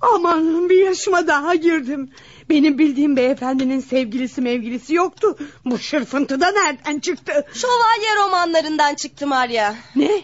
Aman 0.02 0.70
bir 0.70 0.86
yaşıma 0.86 1.28
daha 1.28 1.56
girdim. 1.56 2.10
Benim 2.50 2.78
bildiğim 2.78 3.16
beyefendinin 3.16 3.80
sevgilisi 3.80 4.42
mevgilisi 4.42 4.94
yoktu. 4.94 5.38
Bu 5.66 5.80
şırfıntı 5.80 6.42
da 6.42 6.52
nereden 6.52 7.00
çıktı? 7.00 7.46
Şövalye 7.54 8.26
romanlarından 8.26 8.96
çıktı 8.96 9.28
Maria. 9.28 9.74
Ne? 9.96 10.22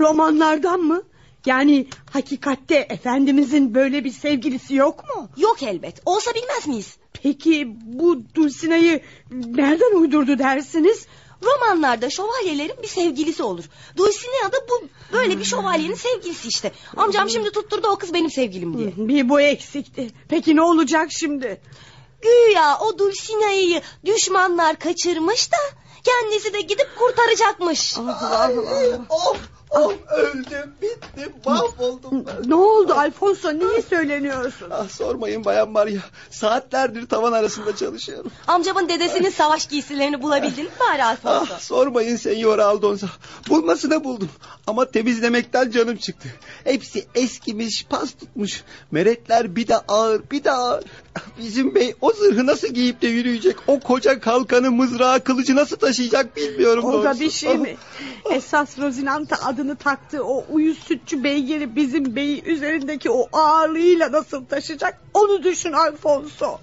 Romanlardan 0.00 0.80
mı? 0.80 1.02
Yani 1.46 1.86
hakikatte 2.10 2.76
efendimizin 2.76 3.74
böyle 3.74 4.04
bir 4.04 4.10
sevgilisi 4.10 4.74
yok 4.74 5.04
mu? 5.16 5.28
Yok 5.36 5.62
elbet. 5.62 6.02
Olsa 6.06 6.30
bilmez 6.34 6.66
miyiz? 6.66 6.96
Peki 7.22 7.76
bu 7.82 8.34
Dulcinea'yı 8.34 9.02
nereden 9.30 10.00
uydurdu 10.00 10.38
dersiniz? 10.38 11.06
Romanlarda 11.42 12.10
şövalyelerin 12.10 12.82
bir 12.82 12.88
sevgilisi 12.88 13.42
olur. 13.42 13.64
Dulcinea 13.96 14.52
da 14.52 14.56
bu 14.70 14.88
böyle 15.12 15.38
bir 15.38 15.44
şövalyenin 15.44 15.94
sevgilisi 15.94 16.48
işte. 16.48 16.72
Amcam 16.96 17.30
şimdi 17.30 17.50
tutturdu 17.50 17.88
o 17.88 17.96
kız 17.96 18.14
benim 18.14 18.30
sevgilim 18.30 18.78
diye. 18.78 18.92
Bir 18.96 19.28
bu 19.28 19.40
eksikti. 19.40 20.10
Peki 20.28 20.56
ne 20.56 20.62
olacak 20.62 21.08
şimdi? 21.10 21.60
Güya 22.22 22.78
o 22.78 22.98
Dulcinea'yı 22.98 23.82
düşmanlar 24.04 24.78
kaçırmış 24.78 25.52
da 25.52 25.56
kendisi 26.04 26.52
de 26.52 26.60
gidip 26.60 26.88
kurtaracakmış. 26.98 27.98
Of 29.10 29.36
of 29.70 29.94
öldüm 30.10 30.74
bittim 30.82 31.32
mahvoldum 31.46 32.26
ben. 32.26 32.50
Ne 32.50 32.54
oldu 32.54 32.92
Alfonso 32.92 33.58
niye 33.58 33.82
söyleniyorsun? 33.82 34.68
Ah 34.70 34.88
sormayın 34.88 35.44
bayan 35.44 35.70
Maria. 35.70 36.00
Saatlerdir 36.30 37.06
tavan 37.06 37.32
arasında 37.32 37.76
çalışıyorum. 37.76 38.30
Amcamın 38.46 38.88
dedesinin 38.88 39.30
savaş 39.30 39.66
giysilerini 39.66 40.22
bulabildin 40.22 40.64
mi 40.64 40.70
bari 40.80 41.04
Alfonso? 41.04 41.54
Ah 41.54 41.60
sormayın 41.60 42.16
Senyor 42.16 42.58
Aldonza. 42.58 43.06
Bulmasını 43.48 44.04
buldum. 44.04 44.30
Ama 44.66 44.90
temizlemekten 44.90 45.70
canım 45.70 45.96
çıktı. 45.96 46.28
Hepsi 46.64 47.06
eskimiş, 47.14 47.86
pas 47.90 48.12
tutmuş. 48.12 48.64
Meretler 48.90 49.56
bir 49.56 49.68
de 49.68 49.76
ağır, 49.76 50.22
bir 50.30 50.44
de 50.44 50.52
ağır. 50.52 50.84
Bizim 51.38 51.74
bey 51.74 51.94
o 52.00 52.12
zırhı 52.12 52.46
nasıl 52.46 52.68
giyip 52.68 53.02
de 53.02 53.06
yürüyecek? 53.06 53.56
O 53.66 53.80
koca 53.80 54.20
kalkanı, 54.20 54.70
mızrağı, 54.70 55.20
kılıcı 55.20 55.56
nasıl 55.56 55.76
taşıyacak 55.76 56.36
bilmiyorum. 56.36 56.84
O 56.84 57.04
da 57.04 57.20
bir 57.20 57.30
şey 57.30 57.58
mi? 57.58 57.76
Esas 58.30 58.78
Rozinanta 58.78 59.36
adını 59.44 59.76
taktı 59.76 60.24
o 60.24 60.44
uyuz 60.50 60.78
sütçü 60.78 61.24
beygiri 61.24 61.76
bizim 61.76 62.16
beyi 62.16 62.44
üzerindeki 62.44 63.10
o 63.10 63.28
ağırlığıyla 63.32 64.12
nasıl 64.12 64.44
taşıyacak? 64.44 65.00
Onu 65.14 65.42
düşün 65.42 65.72
Alfonso. 65.72 66.58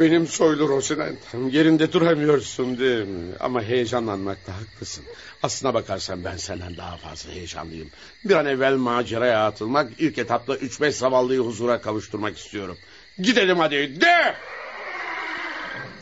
Benim 0.00 0.26
soylu 0.26 0.68
Rosinantam 0.68 1.48
yerinde 1.48 1.92
duramıyorsun 1.92 2.78
değil 2.78 3.06
mi? 3.08 3.34
Ama 3.40 3.62
heyecanlanmakta 3.62 4.52
haklısın. 4.56 5.04
Aslına 5.42 5.74
bakarsan 5.74 6.24
ben 6.24 6.36
senden 6.36 6.76
daha 6.76 6.96
fazla 6.96 7.30
heyecanlıyım. 7.32 7.90
Bir 8.24 8.34
an 8.34 8.46
evvel 8.46 8.76
maceraya 8.76 9.46
atılmak 9.46 9.92
ilk 9.98 10.18
etapta 10.18 10.56
üç 10.56 10.80
beş 10.80 10.94
zavallıyı 10.94 11.40
huzura 11.40 11.80
kavuşturmak 11.80 12.38
istiyorum. 12.38 12.78
Gidelim 13.18 13.58
hadi 13.58 14.00
de! 14.00 14.34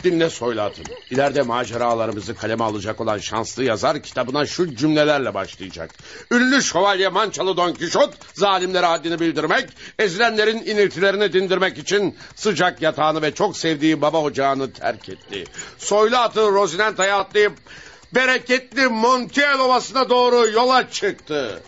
Dinle 0.04 0.30
soylatım. 0.30 0.85
İleride 1.11 1.42
maceralarımızı 1.42 2.35
kaleme 2.35 2.64
alacak 2.64 3.00
olan 3.00 3.18
şanslı 3.18 3.64
yazar 3.64 4.02
kitabına 4.02 4.47
şu 4.47 4.76
cümlelerle 4.76 5.35
başlayacak. 5.35 5.90
Ünlü 6.30 6.62
şövalye 6.62 7.09
Mançalı 7.09 7.56
Don 7.56 7.73
Kişot 7.73 8.14
zalimlere 8.35 8.87
haddini 8.87 9.21
bildirmek, 9.21 9.68
ezilenlerin 9.99 10.59
iniltilerini 10.59 11.32
dindirmek 11.32 11.78
için 11.78 12.16
sıcak 12.35 12.82
yatağını 12.82 13.23
ve 13.23 13.35
çok 13.35 13.56
sevdiği 13.56 14.02
baba 14.02 14.23
ocağını 14.23 14.73
terk 14.73 15.09
etti. 15.09 15.44
Soylu 15.78 16.16
atı 16.16 16.40
Rosinanta'ya 16.40 17.18
atlayıp 17.18 17.52
bereketli 18.14 18.88
Montiel 18.88 19.59
Ovası'na 19.59 20.09
doğru 20.11 20.50
yola 20.50 20.90
çıktı. 20.90 21.62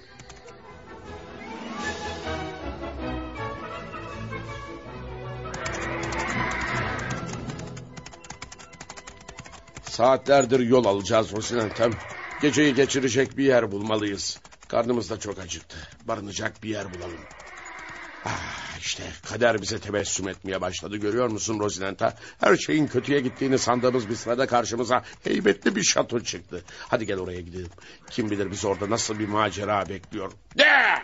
Saatlerdir 9.94 10.60
yol 10.60 10.84
alacağız 10.84 11.32
Rosinantem. 11.32 11.90
Geceyi 12.42 12.74
geçirecek 12.74 13.38
bir 13.38 13.44
yer 13.44 13.72
bulmalıyız. 13.72 14.40
Karnımız 14.68 15.10
da 15.10 15.20
çok 15.20 15.38
acıktı. 15.38 15.76
Barınacak 16.04 16.62
bir 16.62 16.68
yer 16.68 16.94
bulalım. 16.94 17.20
Ah, 18.24 18.78
işte 18.78 19.02
kader 19.28 19.62
bize 19.62 19.78
tebessüm 19.78 20.28
etmeye 20.28 20.60
başladı 20.60 20.96
görüyor 20.96 21.28
musun 21.28 21.60
Rosinanta? 21.60 22.16
Her 22.40 22.56
şeyin 22.56 22.86
kötüye 22.86 23.20
gittiğini 23.20 23.58
sandığımız 23.58 24.08
bir 24.08 24.14
sırada 24.14 24.46
karşımıza 24.46 25.04
heybetli 25.24 25.76
bir 25.76 25.82
şato 25.82 26.20
çıktı. 26.20 26.64
Hadi 26.88 27.06
gel 27.06 27.18
oraya 27.18 27.40
gidelim. 27.40 27.70
Kim 28.10 28.30
bilir 28.30 28.50
biz 28.50 28.64
orada 28.64 28.90
nasıl 28.90 29.18
bir 29.18 29.28
macera 29.28 29.88
bekliyor. 29.88 30.32
De! 30.58 31.02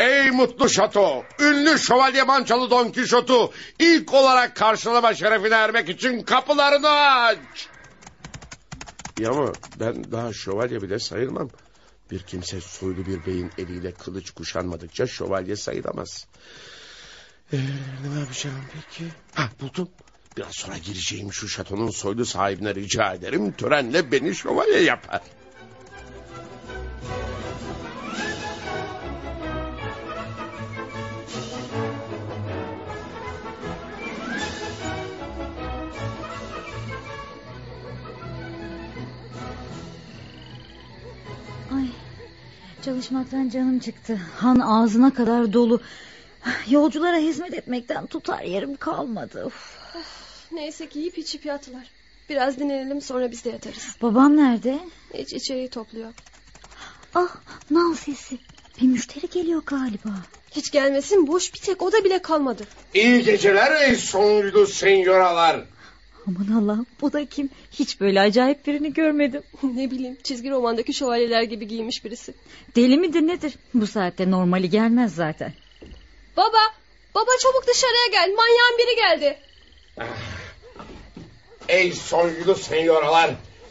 Ey 0.00 0.30
mutlu 0.30 0.68
şato! 0.68 1.24
Ünlü 1.40 1.78
şövalye 1.78 2.22
mançalı 2.22 2.70
Don 2.70 2.88
Kişot'u 2.88 3.52
ilk 3.78 4.14
olarak 4.14 4.56
karşılama 4.56 5.14
şerefine 5.14 5.54
ermek 5.54 5.88
için 5.88 6.22
kapılarını 6.22 6.88
aç! 6.88 7.68
Ya 9.18 9.30
ama 9.30 9.54
ben 9.80 10.12
daha 10.12 10.32
şövalye 10.32 10.82
bile 10.82 10.98
sayılmam. 10.98 11.50
Bir 12.10 12.18
kimse 12.18 12.60
soylu 12.60 13.06
bir 13.06 13.26
beyin 13.26 13.50
eliyle 13.58 13.92
kılıç 13.92 14.30
kuşanmadıkça 14.30 15.06
şövalye 15.06 15.56
sayılamaz. 15.56 16.26
Ee, 17.52 17.56
ne 18.14 18.20
yapacağım 18.20 18.64
peki? 18.74 19.10
Ha 19.34 19.50
buldum. 19.60 19.88
Biraz 20.36 20.52
sonra 20.52 20.78
gireceğim 20.78 21.32
şu 21.32 21.48
şatonun 21.48 21.90
soylu 21.90 22.26
sahibine 22.26 22.74
rica 22.74 23.14
ederim. 23.14 23.52
Törenle 23.52 24.12
beni 24.12 24.34
şövalye 24.34 24.82
yapar. 24.82 25.20
Çalışmaktan 42.90 43.48
canım 43.48 43.78
çıktı. 43.78 44.20
Han 44.36 44.58
ağzına 44.58 45.14
kadar 45.14 45.52
dolu. 45.52 45.80
Yolculara 46.68 47.16
hizmet 47.16 47.54
etmekten 47.54 48.06
tutar 48.06 48.42
yerim 48.42 48.76
kalmadı. 48.76 49.44
Uf. 49.46 49.78
Neyse 50.52 50.88
ki 50.88 50.98
yiyip 50.98 51.18
içip 51.18 51.46
yattılar. 51.46 51.90
Biraz 52.28 52.58
dinlenelim 52.58 53.00
sonra 53.00 53.30
biz 53.30 53.44
de 53.44 53.50
yatarız. 53.50 53.96
Babam 54.02 54.36
nerede? 54.36 54.78
Hiç 55.14 55.32
içeriği 55.32 55.68
topluyor. 55.68 56.12
Ah, 57.14 57.36
nal 57.70 57.94
sesi. 57.94 58.38
Bir 58.80 58.86
müşteri 58.86 59.28
geliyor 59.28 59.62
galiba. 59.66 60.10
Hiç 60.50 60.70
gelmesin 60.70 61.26
boş 61.26 61.54
bir 61.54 61.58
tek 61.60 61.82
oda 61.82 62.04
bile 62.04 62.22
kalmadı. 62.22 62.64
İyi 62.94 63.24
geceler 63.24 63.88
ey 63.88 63.96
soylu 63.96 64.66
senyoralar. 64.66 65.64
Aman 66.30 66.62
Allah'ım 66.62 66.86
bu 67.00 67.12
da 67.12 67.24
kim? 67.24 67.50
Hiç 67.72 68.00
böyle 68.00 68.20
acayip 68.20 68.66
birini 68.66 68.92
görmedim. 68.92 69.42
ne 69.62 69.90
bileyim 69.90 70.18
çizgi 70.22 70.50
romandaki 70.50 70.94
şövalyeler 70.94 71.42
gibi 71.42 71.66
giymiş 71.66 72.04
birisi. 72.04 72.34
Deli 72.76 72.96
midir 72.96 73.20
nedir? 73.20 73.54
Bu 73.74 73.86
saatte 73.86 74.30
normali 74.30 74.70
gelmez 74.70 75.14
zaten. 75.14 75.52
Baba 76.36 76.58
baba 77.14 77.30
çabuk 77.40 77.66
dışarıya 77.68 78.06
gel 78.12 78.34
manyağın 78.34 78.78
biri 78.78 78.96
geldi. 78.96 79.38
Ey 81.68 81.92
soylu 81.92 82.54
senyoralar. 82.54 83.30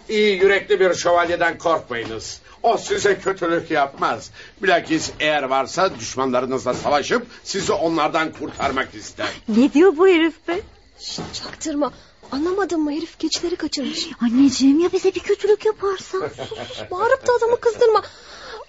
İyi 0.10 0.42
yürekli 0.42 0.80
bir 0.80 0.94
şövalyeden 0.94 1.58
korkmayınız. 1.58 2.42
O 2.64 2.78
size 2.78 3.20
kötülük 3.20 3.72
yapmaz. 3.72 4.32
Bilakis 4.64 5.12
eğer 5.20 5.44
varsa 5.44 6.00
düşmanlarınızla 6.00 6.74
savaşıp 6.74 7.28
sizi 7.44 7.74
onlardan 7.74 8.34
kurtarmak 8.34 8.96
ister. 8.96 9.28
Ne 9.48 9.74
diyor 9.74 9.98
bu 9.98 10.08
herif 10.08 10.48
be? 10.48 10.60
Şşt, 11.00 11.22
çaktırma 11.34 11.94
Anlamadın 12.32 12.82
mı 12.82 12.92
herif 12.92 13.20
keçileri 13.20 13.56
kaçırmış. 13.56 14.08
Anneciğim 14.22 14.80
ya 14.80 14.92
bize 14.92 15.16
bir 15.16 15.20
kötülük 15.20 15.66
yaparsa? 15.66 16.18
Bağırıp 16.92 17.28
da 17.28 17.34
adamı 17.34 17.60
kızdırma. 17.60 18.02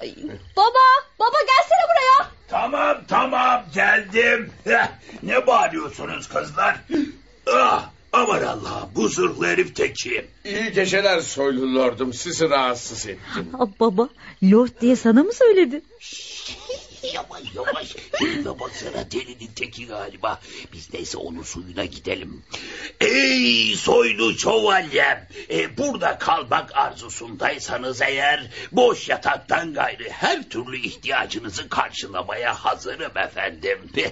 Ay, 0.00 0.14
baba 0.56 0.78
baba 1.18 1.36
gelsene 1.40 1.84
buraya. 1.88 2.30
Tamam 2.48 2.96
tamam 3.08 3.64
geldim. 3.74 4.50
Ne 5.22 5.46
bağırıyorsunuz 5.46 6.28
kızlar? 6.28 6.76
Ah, 7.52 7.90
aman 8.12 8.42
Allah 8.42 8.88
bu 8.94 9.08
zırhlı 9.08 9.46
herif 9.46 9.76
teki. 9.76 10.26
İyi 10.44 10.72
geceler 10.72 11.20
soylu 11.20 11.74
lordum. 11.74 12.14
Sizi 12.14 12.50
rahatsız 12.50 13.06
ettim. 13.06 13.48
Aa, 13.58 13.66
baba 13.80 14.08
Lord 14.42 14.80
diye 14.80 14.96
sana 14.96 15.22
mı 15.22 15.32
söyledi? 15.32 15.82
Yavaş 17.02 17.54
yavaş. 17.54 17.96
Elime 18.20 18.60
baksana 18.60 19.10
delinin 19.10 19.50
teki 19.56 19.86
galiba. 19.86 20.40
Biz 20.72 20.94
neyse 20.94 21.18
onun 21.18 21.42
suyuna 21.42 21.84
gidelim. 21.84 22.42
Ey 23.00 23.76
soylu 23.76 24.38
şövalyem. 24.38 25.28
E, 25.50 25.76
burada 25.78 26.18
kalmak 26.18 26.76
arzusundaysanız 26.76 28.02
eğer... 28.02 28.50
...boş 28.72 29.08
yataktan 29.08 29.74
gayrı 29.74 30.08
her 30.10 30.48
türlü 30.48 30.76
ihtiyacınızı 30.80 31.68
karşılamaya 31.68 32.54
hazırım 32.54 33.18
efendim. 33.18 33.78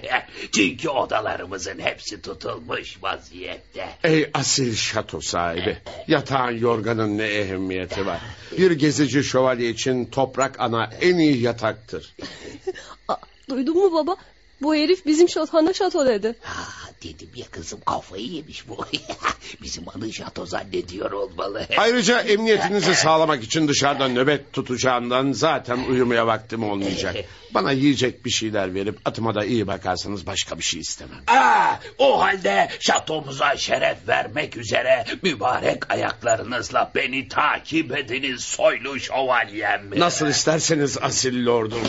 Çünkü 0.55 0.89
odalarımızın 0.89 1.79
hepsi 1.79 2.21
tutulmuş 2.21 2.97
vaziyette. 3.03 3.89
Ey 4.03 4.29
asil 4.33 4.75
şato 4.75 5.21
sahibi. 5.21 5.77
Yatağın 6.07 6.57
yorganın 6.57 7.17
ne 7.17 7.27
ehemmiyeti 7.27 8.05
var. 8.05 8.19
Bir 8.57 8.71
gezici 8.71 9.23
şövalye 9.23 9.69
için 9.69 10.05
toprak 10.05 10.59
ana 10.59 10.89
en 11.01 11.17
iyi 11.17 11.41
yataktır. 11.41 12.15
Aa, 13.07 13.15
duydun 13.49 13.77
mu 13.77 13.93
baba? 13.93 14.15
Bu 14.61 14.75
herif 14.75 15.05
bizim 15.05 15.29
şat 15.29 15.53
hana 15.53 15.73
şato 15.73 16.05
dedi. 16.05 16.35
Ha, 16.41 16.63
dedim 17.03 17.29
ya 17.35 17.45
kızım 17.51 17.79
kafayı 17.85 18.25
yemiş 18.25 18.67
bu. 18.69 18.85
Bizim 19.61 19.89
adı 19.89 20.13
şato 20.13 20.45
zannediyor 20.45 21.11
olmalı. 21.11 21.65
Ayrıca 21.77 22.19
emniyetinizi 22.19 22.95
sağlamak 22.95 23.43
için 23.43 23.67
dışarıda 23.67 24.07
nöbet 24.07 24.53
tutacağından 24.53 25.31
zaten 25.31 25.79
uyumaya 25.89 26.27
vaktim 26.27 26.63
olmayacak. 26.63 27.15
Bana 27.53 27.71
yiyecek 27.71 28.25
bir 28.25 28.29
şeyler 28.29 28.73
verip 28.73 28.99
atıma 29.05 29.35
da 29.35 29.45
iyi 29.45 29.67
bakarsanız 29.67 30.25
başka 30.25 30.57
bir 30.57 30.63
şey 30.63 30.79
istemem. 30.79 31.23
Aa, 31.27 31.75
o 31.97 32.21
halde 32.21 32.69
şatomuza 32.79 33.57
şeref 33.57 34.07
vermek 34.07 34.57
üzere 34.57 35.05
mübarek 35.21 35.91
ayaklarınızla 35.91 36.91
beni 36.95 37.27
takip 37.27 37.97
ediniz 37.97 38.43
soylu 38.43 38.99
şövalyem. 38.99 39.99
Nasıl 39.99 40.27
isterseniz 40.27 40.97
asil 41.01 41.45
lordum. 41.45 41.81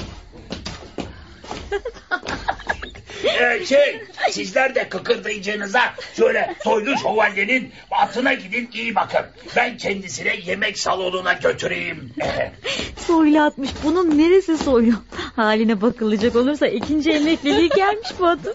Ee, 3.24 3.64
şey 3.64 4.02
sizler 4.30 4.74
de 4.74 4.88
kıkırdayacağınıza 4.88 5.80
şöyle 6.16 6.54
soylu 6.64 6.98
şövalyenin 6.98 7.72
atına 7.90 8.34
gidin 8.34 8.70
iyi 8.72 8.94
bakın. 8.94 9.20
Ben 9.56 9.76
kendisine 9.76 10.36
yemek 10.46 10.78
salonuna 10.78 11.32
götüreyim. 11.32 12.10
Soylu 13.06 13.42
atmış. 13.42 13.70
Bunun 13.84 14.18
neresi 14.18 14.58
soylu? 14.58 14.92
Haline 15.36 15.80
bakılacak 15.80 16.36
olursa 16.36 16.66
ikinci 16.66 17.10
emekliliği 17.10 17.68
gelmiş 17.68 18.08
bu 18.18 18.26
adam. 18.26 18.54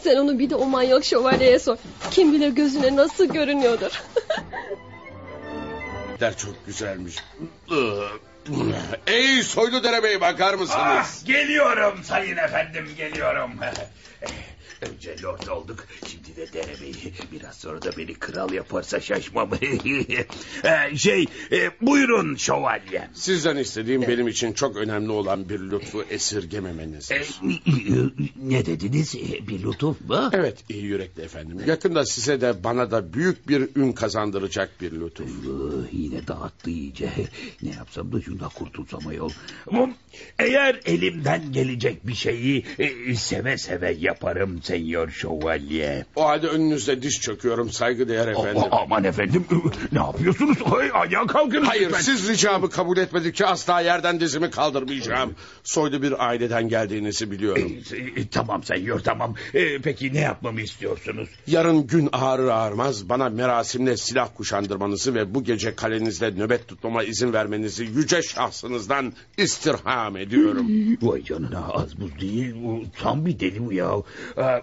Sen 0.00 0.16
onu 0.16 0.38
bir 0.38 0.50
de 0.50 0.54
o 0.54 0.66
manyak 0.66 1.04
şövalyeye 1.04 1.58
sor. 1.58 1.76
Kim 2.10 2.32
bilir 2.32 2.48
gözüne 2.48 2.96
nasıl 2.96 3.24
görünüyordur. 3.24 4.02
Der 6.20 6.36
çok 6.36 6.66
güzelmiş. 6.66 7.16
Ey 9.06 9.42
soylu 9.42 9.84
derebey 9.84 10.20
bakar 10.20 10.54
mısınız? 10.54 10.76
Ah, 10.78 11.26
geliyorum 11.26 12.04
sayın 12.04 12.36
efendim 12.36 12.88
geliyorum. 12.96 13.50
Önce 14.82 15.16
lord 15.22 15.46
olduk 15.46 15.86
şimdi 16.04 16.36
de 16.36 16.52
derebeyi 16.52 17.12
biraz 17.32 17.56
sonra 17.56 17.82
da 17.82 17.90
beni 17.96 18.14
kral 18.14 18.52
yaparsa 18.52 19.00
şaşmam. 19.00 19.50
Ee, 20.64 20.96
şey 20.96 21.26
e, 21.52 21.70
buyurun 21.80 22.36
şövalyem. 22.36 23.10
Sizden 23.14 23.56
istediğim 23.56 24.02
benim 24.02 24.28
için 24.28 24.52
çok 24.52 24.76
önemli 24.76 25.10
olan 25.10 25.48
bir 25.48 25.60
lütfu 25.60 26.02
esirgememenizdir. 26.02 27.40
Ee, 27.44 28.24
ne 28.42 28.66
dediniz 28.66 29.14
bir 29.48 29.62
lütuf 29.62 30.00
mu? 30.00 30.30
Evet 30.32 30.64
iyi 30.68 30.82
yürekli 30.82 31.22
efendim. 31.22 31.60
Yakında 31.66 32.06
size 32.06 32.40
de 32.40 32.64
bana 32.64 32.90
da 32.90 33.12
büyük 33.12 33.48
bir 33.48 33.68
ün 33.76 33.92
kazandıracak 33.92 34.80
bir 34.80 34.92
lütuf. 34.92 35.30
Yine 35.92 36.26
dağıttı 36.26 36.70
iyice. 36.70 37.12
Ne 37.62 37.70
yapsam 37.70 38.12
da 38.12 38.20
şundan 38.20 38.48
kurtulsam 38.48 39.06
ayol. 39.06 39.30
Eğer 40.38 40.80
elimden 40.84 41.52
gelecek 41.52 42.06
bir 42.06 42.14
şeyi 42.14 42.64
e, 42.78 43.14
seve 43.14 43.58
seve 43.58 43.92
yaparım 43.92 44.60
senyor 44.72 45.10
şövalye. 45.10 46.04
O 46.16 46.28
halde 46.28 46.48
önünüzde 46.48 47.02
diş 47.02 47.20
çöküyorum 47.20 47.70
saygıdeğer 47.70 48.28
efendim. 48.28 48.62
A- 48.70 48.82
aman 48.82 49.04
efendim 49.04 49.44
ne 49.92 49.98
yapıyorsunuz? 49.98 50.58
Ay, 50.78 50.90
ayağa 50.94 51.26
kalkın. 51.26 51.64
Hayır 51.64 51.86
lütfen. 51.86 52.00
siz 52.00 52.28
ricamı 52.28 52.70
kabul 52.70 52.96
etmedikçe 52.96 53.46
asla 53.46 53.80
yerden 53.80 54.20
dizimi 54.20 54.50
kaldırmayacağım. 54.50 55.34
Soylu 55.64 56.02
bir 56.02 56.28
aileden 56.28 56.68
geldiğinizi 56.68 57.30
biliyorum. 57.30 57.72
E, 57.92 58.20
e, 58.20 58.28
tamam 58.28 58.64
senyor 58.64 59.00
tamam. 59.00 59.34
E, 59.54 59.78
peki 59.78 60.14
ne 60.14 60.20
yapmamı 60.20 60.60
istiyorsunuz? 60.60 61.28
Yarın 61.46 61.86
gün 61.86 62.08
ağrır 62.12 62.48
ağarmaz 62.48 63.08
bana 63.08 63.28
merasimle 63.28 63.96
silah 63.96 64.28
kuşandırmanızı 64.36 65.14
ve 65.14 65.34
bu 65.34 65.44
gece 65.44 65.74
kalenizde 65.74 66.30
nöbet 66.30 66.68
tutmama 66.68 67.02
izin 67.04 67.32
vermenizi 67.32 67.84
yüce 67.84 68.22
şahsınızdan 68.22 69.12
istirham 69.38 70.16
ediyorum. 70.16 70.66
Vay 71.02 71.24
canına 71.24 71.68
az 71.68 72.00
buz 72.00 72.20
değil. 72.20 72.54
Bu 72.64 72.82
tam 73.02 73.26
bir 73.26 73.40
deli 73.40 73.66
bu 73.66 73.72
ya. 73.72 73.82
Ah, 73.92 74.02
ah, 74.36 74.60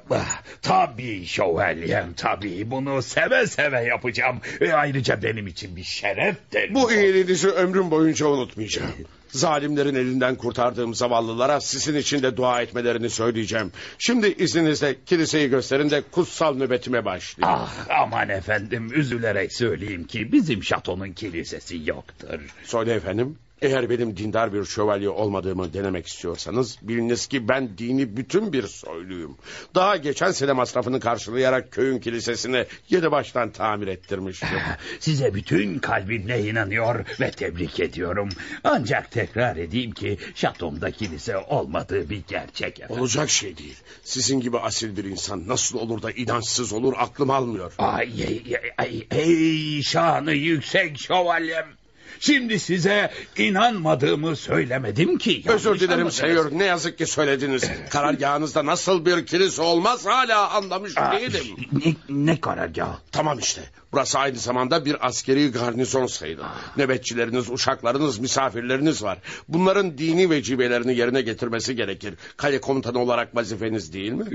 Tabii 0.62 1.26
şövalyem 1.26 2.14
tabii. 2.14 2.72
Bunu 2.72 3.02
seve 3.02 3.48
seve 3.48 3.82
yapacağım. 3.84 4.42
E, 4.62 4.72
ayrıca 4.72 5.24
benim 5.24 5.48
için 5.48 5.76
bir 5.76 5.84
şereftir. 5.84 6.74
Bu 6.74 6.92
iyiliğinizi 6.92 7.50
ömrüm 7.50 7.92
boyunca 7.92 8.28
unutmayacağım. 8.28 8.92
Zalimlerin 9.30 9.96
elinden 9.96 10.36
kurtardığım 10.36 10.96
zavallılara 10.96 11.62
sizin 11.62 11.96
için 11.96 12.24
de 12.24 12.38
dua 12.38 12.62
etmelerini 12.62 13.10
söyleyeceğim. 13.10 13.72
Şimdi 13.98 14.28
izninizle 14.28 14.96
kiliseyi 15.06 15.50
gösterin 15.50 15.90
de 15.90 16.02
kutsal 16.12 16.56
nöbetime 16.56 17.06
başlayayım. 17.06 17.60
Ah 17.62 18.02
aman 18.02 18.30
efendim 18.30 18.90
üzülerek 18.94 19.54
söyleyeyim 19.54 20.08
ki 20.08 20.32
bizim 20.32 20.64
şatonun 20.64 21.12
kilisesi 21.12 21.82
yoktur. 21.86 22.40
Söyle 22.64 22.94
efendim. 22.94 23.38
Eğer 23.62 23.90
benim 23.90 24.18
dindar 24.18 24.54
bir 24.54 24.66
şövalye 24.66 25.10
olmadığımı 25.10 25.74
denemek 25.74 26.08
istiyorsanız 26.08 26.78
biliniz 26.82 27.28
ki 27.28 27.48
ben 27.48 27.78
dini 27.78 28.18
bütün 28.18 28.54
bir 28.54 28.68
soyluyum. 28.68 29.38
Daha 29.76 29.98
geçen 29.98 30.32
sene 30.32 30.54
masrafını 30.54 31.00
karşılayarak 31.00 31.72
köyün 31.72 32.00
kilisesini 32.00 32.66
yedi 32.90 33.12
baştan 33.12 33.52
tamir 33.52 33.88
ettirmiştim. 33.88 34.50
Size 35.00 35.34
bütün 35.34 35.80
kalbimle 35.80 36.50
inanıyor 36.50 37.06
ve 37.20 37.32
tebrik 37.32 37.80
ediyorum. 37.80 38.30
Ancak 38.64 39.12
tekrar 39.12 39.58
edeyim 39.58 39.92
ki 39.92 40.18
şatomda 40.36 40.92
kilise 40.92 41.38
olmadığı 41.38 42.10
bir 42.10 42.24
gerçek 42.28 42.80
efendim. 42.80 43.02
Olacak 43.02 43.30
şey 43.30 43.58
değil. 43.58 43.78
Sizin 44.04 44.40
gibi 44.40 44.60
asil 44.60 44.98
bir 44.98 45.04
insan 45.04 45.48
nasıl 45.48 45.80
olur 45.80 46.02
da 46.02 46.12
inançsız 46.12 46.74
olur 46.74 46.94
aklım 46.98 47.30
almıyor. 47.30 47.74
Ay, 47.78 48.10
ay, 48.28 48.44
ay, 48.78 49.08
ey 49.12 49.82
şanı 49.82 50.34
yüksek 50.34 51.00
şövalyem. 51.00 51.79
Şimdi 52.20 52.60
size 52.60 53.12
inanmadığımı 53.38 54.36
söylemedim 54.36 55.18
ki. 55.18 55.44
Özür 55.48 55.80
dilerim 55.80 56.12
seyor 56.12 56.52
ne 56.52 56.66
yazık 56.66 56.98
ki 56.98 57.06
söylediniz. 57.06 57.64
Karargahınızda 57.90 58.66
nasıl 58.66 59.06
bir 59.06 59.26
kilise 59.26 59.62
olmaz 59.62 60.06
hala 60.06 60.50
anlamış 60.50 60.94
Ah, 60.98 61.20
değilim. 61.20 61.44
Ne, 61.72 61.96
ne 62.10 62.40
karargahı? 62.42 62.98
Tamam 63.12 63.40
işte. 63.40 63.62
Burası 63.92 64.20
aynı 64.20 64.36
zamanda 64.38 64.86
bir 64.86 65.08
askeri 65.08 65.52
garnizon 65.52 66.06
sayılır. 66.06 66.46
Nöbetçileriniz, 66.78 67.50
uşaklarınız, 67.50 68.20
misafirleriniz 68.20 69.04
var. 69.04 69.18
Bunların 69.48 69.98
dini 69.98 70.30
vecibelerini 70.30 70.96
yerine 70.96 71.22
getirmesi 71.22 71.76
gerekir. 71.76 72.14
Kale 72.38 72.62
komutanı 72.62 73.00
olarak 73.00 73.36
vazifeniz 73.36 73.94
değil 73.94 74.12
mi? 74.12 74.26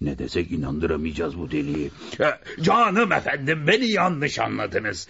Ne 0.00 0.18
desek 0.18 0.50
inandıramayacağız 0.50 1.38
bu 1.38 1.50
deliği. 1.50 1.90
Canım 2.62 3.12
efendim 3.12 3.66
beni 3.66 3.90
yanlış 3.90 4.38
anladınız. 4.38 5.08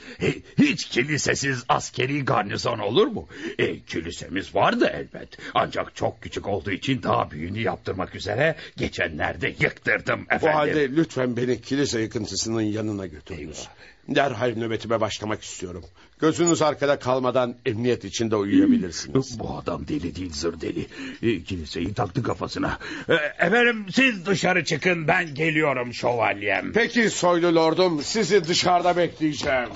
Hiç 0.59 0.85
kilisesiz 0.85 1.65
askeri 1.69 2.25
garnizon 2.25 2.79
olur 2.79 3.07
mu? 3.07 3.29
E, 3.59 3.81
kilisemiz 3.81 4.55
vardı 4.55 4.91
elbet. 4.95 5.29
Ancak 5.55 5.97
çok 5.97 6.23
küçük 6.23 6.49
olduğu 6.49 6.71
için 6.71 7.03
daha 7.03 7.31
büyüğünü 7.31 7.61
yaptırmak 7.61 8.15
üzere 8.15 8.57
geçenlerde 8.77 9.49
yıktırdım 9.49 10.21
O 10.33 10.35
efendim. 10.35 10.57
halde 10.57 10.97
lütfen 10.97 11.37
beni 11.37 11.61
kilise 11.61 12.01
yıkıntısının 12.01 12.61
yanına 12.61 13.07
götürünüz. 13.07 13.69
Derhal 14.09 14.55
nöbetime 14.57 15.01
başlamak 15.01 15.43
istiyorum. 15.43 15.85
Gözünüz 16.21 16.63
arkada 16.63 16.99
kalmadan 16.99 17.55
emniyet 17.67 18.05
içinde 18.05 18.37
uyuyabilirsiniz. 18.37 19.39
Bu 19.39 19.57
adam 19.57 19.89
deli 19.89 20.17
değil 20.17 20.33
zır 20.33 20.61
deli. 20.61 20.87
E, 21.23 21.43
kiliseyi 21.43 21.95
taktı 21.95 22.23
kafasına. 22.23 22.79
E, 23.09 23.15
efendim 23.47 23.87
siz 23.91 24.27
dışarı 24.27 24.65
çıkın 24.65 25.09
ben 25.09 25.35
geliyorum 25.35 25.95
şövalyem. 25.95 26.73
Peki 26.73 27.11
soylu 27.11 27.55
lordum 27.55 28.03
sizi 28.03 28.45
dışarıda 28.45 28.97
bekleyeceğim. 28.97 29.69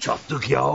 Çattık 0.00 0.50
ya. 0.50 0.72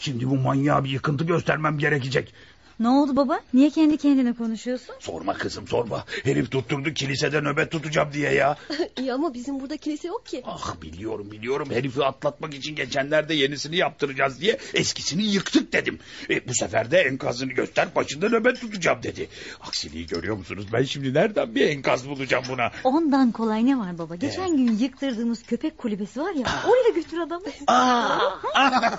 Şimdi 0.00 0.30
bu 0.30 0.36
manyağa 0.36 0.84
bir 0.84 0.90
yıkıntı 0.90 1.24
göstermem 1.24 1.78
gerekecek. 1.78 2.34
Ne 2.80 2.88
oldu 2.88 3.16
baba? 3.16 3.40
Niye 3.54 3.70
kendi 3.70 3.96
kendine 3.96 4.32
konuşuyorsun? 4.32 4.94
Sorma 5.00 5.34
kızım 5.34 5.68
sorma. 5.68 6.04
Herif 6.24 6.50
tutturdu 6.50 6.94
kilisede 6.94 7.40
nöbet 7.40 7.70
tutacağım 7.70 8.12
diye 8.12 8.32
ya. 8.32 8.56
İyi 8.98 9.12
ama 9.12 9.34
bizim 9.34 9.60
burada 9.60 9.76
kilise 9.76 10.08
yok 10.08 10.26
ki. 10.26 10.42
Ah 10.46 10.74
biliyorum 10.82 11.30
biliyorum 11.30 11.68
herifi 11.70 12.04
atlatmak 12.04 12.54
için 12.54 12.74
geçenlerde 12.76 13.34
yenisini 13.34 13.76
yaptıracağız 13.76 14.40
diye 14.40 14.58
eskisini 14.74 15.24
yıktık 15.24 15.72
dedim. 15.72 15.98
E, 16.30 16.48
bu 16.48 16.54
sefer 16.54 16.90
de 16.90 16.98
enkazını 16.98 17.52
göster 17.52 17.94
başında 17.94 18.28
nöbet 18.28 18.60
tutacağım 18.60 19.02
dedi. 19.02 19.28
Aksiliği 19.60 20.06
görüyor 20.06 20.36
musunuz? 20.36 20.66
Ben 20.72 20.82
şimdi 20.82 21.14
nereden 21.14 21.54
bir 21.54 21.68
enkaz 21.68 22.08
bulacağım 22.08 22.44
buna? 22.48 22.70
Ondan 22.84 23.32
kolay 23.32 23.66
ne 23.66 23.78
var 23.78 23.98
baba? 23.98 24.14
Geçen 24.16 24.56
gün 24.56 24.78
yıktırdığımız 24.78 25.42
köpek 25.42 25.78
kulübesi 25.78 26.20
var 26.20 26.32
ya. 26.34 26.46
Oraya 26.68 26.94
götür 26.94 27.18
adamı. 27.18 27.44
Aa, 27.66 28.18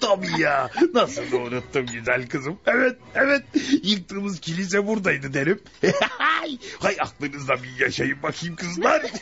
tabii 0.00 0.40
ya. 0.40 0.70
Nasıl 0.94 1.32
da 1.32 1.36
unuttum 1.36 1.86
güzel 1.86 2.28
kızım. 2.28 2.58
Evet, 2.66 2.96
evet. 3.14 3.42
Yıktığımız 3.82 4.40
kilise 4.40 4.86
buradaydı 4.86 5.34
derim. 5.34 5.60
Hay 6.78 6.96
aklınızda 7.00 7.62
bir 7.62 7.80
yaşayın 7.80 8.22
bakayım 8.22 8.56
kızlar. 8.56 9.02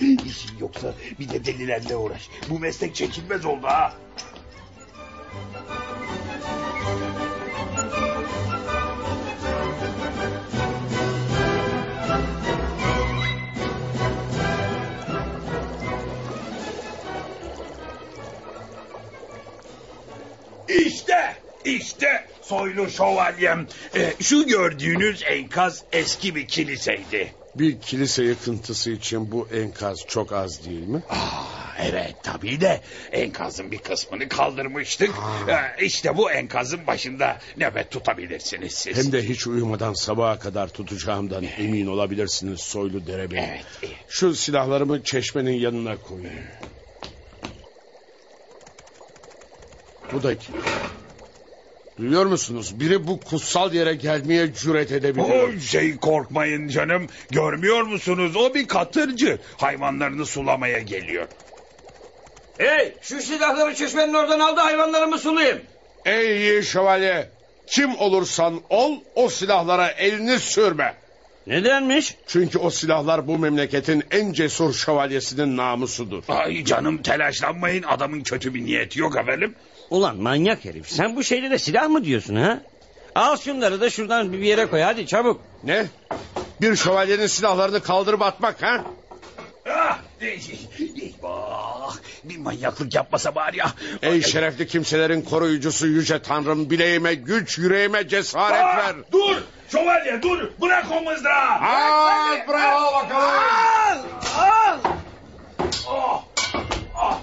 İşin 0.00 0.58
yoksa 0.60 0.94
bir 1.20 1.28
de 1.28 1.44
delilerle 1.44 1.96
uğraş. 1.96 2.28
Bu 2.50 2.58
meslek 2.58 2.94
çekilmez 2.94 3.44
oldu 3.44 3.66
ha. 3.66 3.94
İşte, 20.68 21.36
işte 21.64 22.24
soylu 22.42 22.90
şövalyem. 22.90 23.66
Ee, 23.96 24.14
şu 24.20 24.46
gördüğünüz 24.46 25.22
enkaz 25.22 25.84
eski 25.92 26.34
bir 26.34 26.48
kiliseydi. 26.48 27.32
Bir 27.54 27.80
kilise 27.80 28.22
yıkıntısı 28.24 28.90
için 28.90 29.32
bu 29.32 29.48
enkaz 29.48 29.96
çok 30.08 30.32
az 30.32 30.66
değil 30.66 30.88
mi? 30.88 31.02
Ah, 31.10 31.76
evet 31.80 32.14
tabii 32.22 32.60
de 32.60 32.80
enkazın 33.12 33.70
bir 33.70 33.78
kısmını 33.78 34.28
kaldırmıştık. 34.28 35.10
Ee, 35.48 35.84
işte 35.84 36.16
bu 36.16 36.30
enkazın 36.30 36.86
başında 36.86 37.38
nöbet 37.56 37.90
tutabilirsiniz 37.90 38.74
siz. 38.74 38.96
Hem 38.96 39.12
de 39.12 39.28
hiç 39.28 39.46
uyumadan 39.46 39.92
sabaha 39.92 40.38
kadar 40.38 40.68
tutacağımdan 40.68 41.44
emin 41.58 41.86
olabilirsiniz 41.86 42.60
soylu 42.60 43.06
derebey. 43.06 43.38
Evet. 43.38 43.64
Şu 44.08 44.34
silahlarımı 44.34 45.02
çeşmenin 45.02 45.52
yanına 45.52 45.96
koyayım. 45.96 46.44
Bu 50.12 50.22
da 50.22 50.38
kim? 50.38 50.54
Duyuyor 51.98 52.26
musunuz? 52.26 52.80
Biri 52.80 53.06
bu 53.06 53.20
kutsal 53.20 53.74
yere 53.74 53.94
gelmeye 53.94 54.54
cüret 54.54 54.92
edebiliyor. 54.92 55.54
O 55.56 55.60
şey 55.60 55.96
korkmayın 55.96 56.68
canım. 56.68 57.06
Görmüyor 57.30 57.82
musunuz? 57.82 58.36
O 58.36 58.54
bir 58.54 58.68
katırcı. 58.68 59.38
Hayvanlarını 59.56 60.26
sulamaya 60.26 60.78
geliyor. 60.78 61.28
Hey 62.58 62.94
şu 63.02 63.22
silahları 63.22 63.74
çeşmenin 63.74 64.14
oradan 64.14 64.40
al 64.40 64.56
da 64.56 64.64
hayvanlarımı 64.64 65.18
sulayayım. 65.18 65.58
Ey 66.04 66.36
iyi 66.36 66.64
şövalye! 66.64 67.28
Kim 67.66 67.96
olursan 67.98 68.60
ol 68.70 68.96
o 69.14 69.28
silahlara 69.28 69.88
elini 69.88 70.38
sürme. 70.38 70.94
Nedenmiş? 71.46 72.16
Çünkü 72.26 72.58
o 72.58 72.70
silahlar 72.70 73.26
bu 73.26 73.38
memleketin 73.38 74.04
en 74.10 74.32
cesur 74.32 74.74
şövalyesinin 74.74 75.56
namusudur. 75.56 76.22
Ay 76.28 76.64
canım 76.64 77.02
telaşlanmayın. 77.02 77.82
Adamın 77.82 78.20
kötü 78.20 78.54
bir 78.54 78.64
niyeti 78.64 79.00
yok 79.00 79.16
efendim. 79.16 79.54
Ulan 79.90 80.16
manyak 80.16 80.64
herif 80.64 80.88
sen 80.90 81.16
bu 81.16 81.24
şeylere 81.24 81.58
silah 81.58 81.88
mı 81.88 82.04
diyorsun 82.04 82.36
ha? 82.36 82.58
Al 83.14 83.36
şunları 83.36 83.80
da 83.80 83.90
şuradan 83.90 84.32
bir 84.32 84.38
yere 84.38 84.66
koy 84.66 84.80
hadi 84.80 85.06
çabuk. 85.06 85.40
Ne? 85.64 85.86
Bir 86.60 86.76
şövalyenin 86.76 87.26
silahlarını 87.26 87.82
kaldırıp 87.82 88.22
atmak 88.22 88.62
ha? 88.62 88.84
Ah, 89.70 89.98
Eyvah! 90.20 91.96
Bir 92.24 92.36
manyaklık 92.38 92.94
yapmasa 92.94 93.34
bari 93.34 93.56
ya. 93.56 93.72
Ey 94.02 94.22
şerefli 94.22 94.66
kimselerin 94.66 95.22
koruyucusu 95.22 95.86
yüce 95.86 96.22
tanrım 96.22 96.70
bileğime 96.70 97.14
güç 97.14 97.58
yüreğime 97.58 98.08
cesaret 98.08 98.64
Aa, 98.64 98.76
ver. 98.76 98.96
Dur! 99.12 99.36
Şövalye 99.72 100.22
dur! 100.22 100.50
Bırak 100.60 100.86
o 100.90 101.00
mızrağı! 101.02 101.50
Al 101.60 102.36
bravo 102.48 102.92
bakalım. 102.92 103.30
Al! 103.30 103.98
Al! 104.38 104.78
Oh! 105.88 106.24
Ah! 106.96 107.18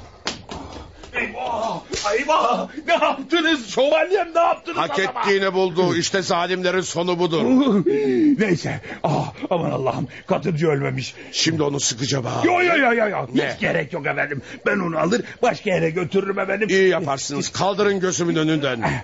Eyvah! 1.19 1.81
Eyvah! 2.13 2.67
Ne 2.87 2.93
yaptınız 2.93 3.69
şövalyem 3.69 4.27
ne 4.35 4.39
yaptınız 4.39 4.77
Hak 4.77 4.99
adama? 4.99 5.21
ettiğini 5.21 5.53
buldu. 5.53 5.95
İşte 5.95 6.21
zalimlerin 6.21 6.81
sonu 6.81 7.19
budur. 7.19 7.41
Neyse. 8.39 8.81
Ah, 9.03 9.33
aman 9.49 9.71
Allah'ım 9.71 10.07
katırcı 10.27 10.67
ölmemiş. 10.67 11.13
Şimdi 11.31 11.63
onu 11.63 11.79
sıkacağım 11.79 12.25
ha. 12.25 12.41
Yo 12.45 12.61
yo 12.61 12.77
yo 12.77 12.93
yo 12.93 13.07
yo. 13.09 13.27
Ne? 13.33 13.53
Hiç 13.53 13.59
gerek 13.59 13.93
yok 13.93 14.05
efendim. 14.05 14.41
Ben 14.65 14.79
onu 14.79 14.99
alır 14.99 15.21
başka 15.41 15.69
yere 15.69 15.89
götürürüm 15.89 16.39
efendim. 16.39 16.69
İyi 16.69 16.89
yaparsınız. 16.89 17.49
Kaldırın 17.49 17.99
gözümün 17.99 18.35
önünden. 18.35 18.79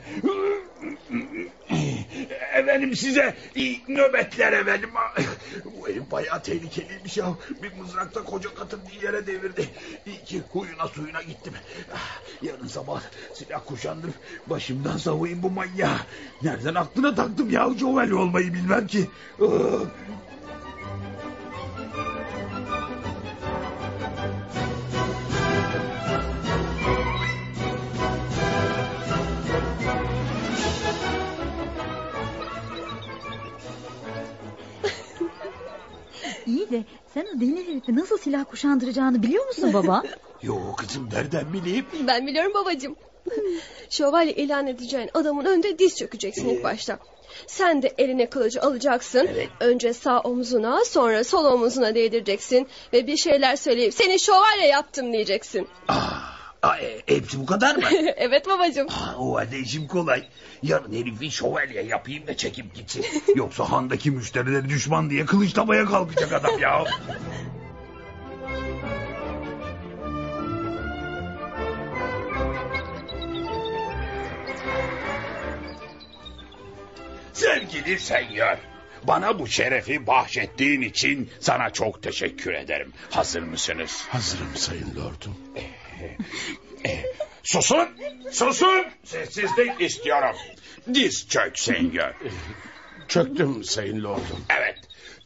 Efendim 2.53 2.95
size 2.95 3.35
nöbetler 3.87 4.53
efendim. 4.53 4.89
Bu 5.65 5.87
herif 5.87 6.11
bayağı 6.11 6.43
tehlikeliymiş 6.43 7.17
ya. 7.17 7.33
Bir 7.63 7.73
mızrakta 7.73 8.23
koca 8.23 8.53
katır 8.53 8.79
bir 8.87 9.01
yere 9.01 9.27
devirdi. 9.27 9.69
İyi 10.05 10.23
ki 10.23 10.41
huyuna 10.51 10.87
suyuna 10.87 11.21
gittim. 11.21 11.53
Ah, 11.93 12.21
Yarın 12.41 12.67
sabah 12.67 13.01
silah 13.33 13.61
kuşandım. 13.65 14.13
Başımdan 14.47 14.97
savayım 14.97 15.43
bu 15.43 15.49
manyağı. 15.51 15.97
Nereden 16.41 16.75
aklına 16.75 17.15
taktım 17.15 17.49
ya 17.49 17.69
Jovel 17.79 18.11
olmayı 18.11 18.53
bilmem 18.53 18.87
ki. 18.87 19.09
İyi 36.45 36.69
de 36.69 36.83
sen 37.13 37.27
o 37.35 37.41
deli 37.41 37.67
herifi 37.67 37.95
nasıl 37.95 38.17
silah 38.17 38.45
kuşandıracağını 38.45 39.23
biliyor 39.23 39.47
musun 39.47 39.73
baba? 39.73 40.03
Yo 40.41 40.55
kızım 40.77 41.09
nereden 41.13 41.53
bileyim? 41.53 41.85
Ben 42.07 42.27
biliyorum 42.27 42.53
babacığım. 42.53 42.95
Şövalye 43.89 44.33
ilan 44.33 44.67
edeceğin 44.67 45.09
adamın 45.13 45.45
önünde 45.45 45.79
diz 45.79 45.97
çökeceksin 45.97 46.49
ilk 46.49 46.63
başta. 46.63 46.99
Sen 47.47 47.81
de 47.81 47.93
eline 47.97 48.29
kılıcı 48.29 48.61
alacaksın. 48.61 49.27
Evet. 49.33 49.49
Önce 49.59 49.93
sağ 49.93 50.19
omzuna 50.19 50.85
sonra 50.85 51.23
sol 51.23 51.45
omzuna 51.45 51.95
değdireceksin. 51.95 52.67
Ve 52.93 53.07
bir 53.07 53.17
şeyler 53.17 53.55
söyleyip 53.55 53.93
seni 53.93 54.19
şövalye 54.19 54.67
yaptım 54.67 55.13
diyeceksin. 55.13 55.67
Ah, 55.87 56.40
ah, 56.61 56.79
e, 56.79 57.01
hepsi 57.05 57.39
bu 57.39 57.45
kadar 57.45 57.75
mı? 57.75 57.83
evet 58.17 58.47
babacığım. 58.47 58.87
Ah, 58.89 59.15
o 59.19 59.35
halde 59.35 59.59
işim 59.59 59.87
kolay. 59.87 60.27
Yarın 60.63 60.93
herifi 60.93 61.31
şövalye 61.31 61.83
yapayım 61.83 62.27
da 62.27 62.37
çekip 62.37 62.75
gitsin. 62.75 63.05
Yoksa 63.35 63.71
handaki 63.71 64.11
müşterileri 64.11 64.69
düşman 64.69 65.09
diye 65.09 65.25
kılıçlamaya 65.25 65.85
kalkacak 65.85 66.31
adam 66.33 66.59
ya. 66.59 66.83
Sevgili 77.33 77.99
senyor, 77.99 78.57
bana 79.03 79.39
bu 79.39 79.47
şerefi 79.47 80.07
bahşettiğin 80.07 80.81
için 80.81 81.29
sana 81.39 81.69
çok 81.69 82.03
teşekkür 82.03 82.53
ederim. 82.53 82.93
Hazır 83.11 83.41
mısınız? 83.41 84.05
Hazırım 84.09 84.55
sayın 84.55 84.95
lordum. 84.95 85.35
Susun! 87.43 87.89
Susun! 88.31 88.85
Sessizlik 89.03 89.81
istiyorum. 89.81 90.35
Diz 90.93 91.29
çök 91.29 91.59
senyor. 91.59 92.13
Çöktüm 93.07 93.63
sayın 93.63 94.03
lordum. 94.03 94.45
Evet. 94.59 94.77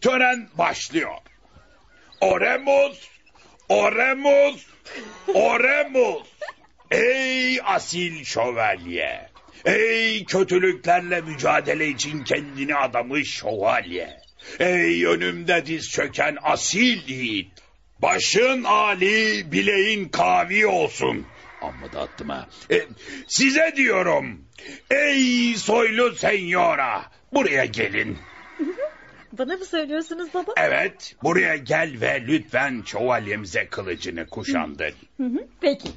Tören 0.01 0.49
başlıyor. 0.57 1.17
Oremus! 2.21 3.09
Oremus! 3.69 4.65
Oremus! 5.33 6.27
Ey 6.91 7.59
asil 7.63 8.23
şövalye! 8.23 9.29
Ey 9.65 10.25
kötülüklerle 10.25 11.21
mücadele 11.21 11.87
için 11.87 12.23
kendini 12.23 12.75
adamış 12.75 13.29
şövalye! 13.29 14.17
Ey 14.59 15.05
önümde 15.05 15.65
diz 15.65 15.89
çöken 15.91 16.37
asil 16.41 17.09
yiğit! 17.09 17.64
Başın 18.01 18.63
âli, 18.63 19.51
bileğin 19.51 20.09
kavi 20.09 20.67
olsun. 20.67 21.25
Amma 21.61 21.93
da 21.93 22.01
attım 22.01 22.29
ha. 22.29 22.47
E, 22.71 22.81
size 23.27 23.73
diyorum. 23.75 24.45
Ey 24.91 25.55
soylu 25.55 26.15
senyora! 26.15 27.05
Buraya 27.33 27.65
gelin. 27.65 28.17
Bana 29.37 29.57
mı 29.57 29.65
söylüyorsunuz 29.65 30.33
baba? 30.33 30.53
Evet, 30.57 31.15
buraya 31.23 31.55
gel 31.55 31.93
ve 32.01 32.23
lütfen 32.27 32.83
şövalyemize 32.85 33.67
kılıcını 33.67 34.27
kuşandır. 34.27 34.93
Hı 35.17 35.23
hı, 35.23 35.47
Peki. 35.61 35.89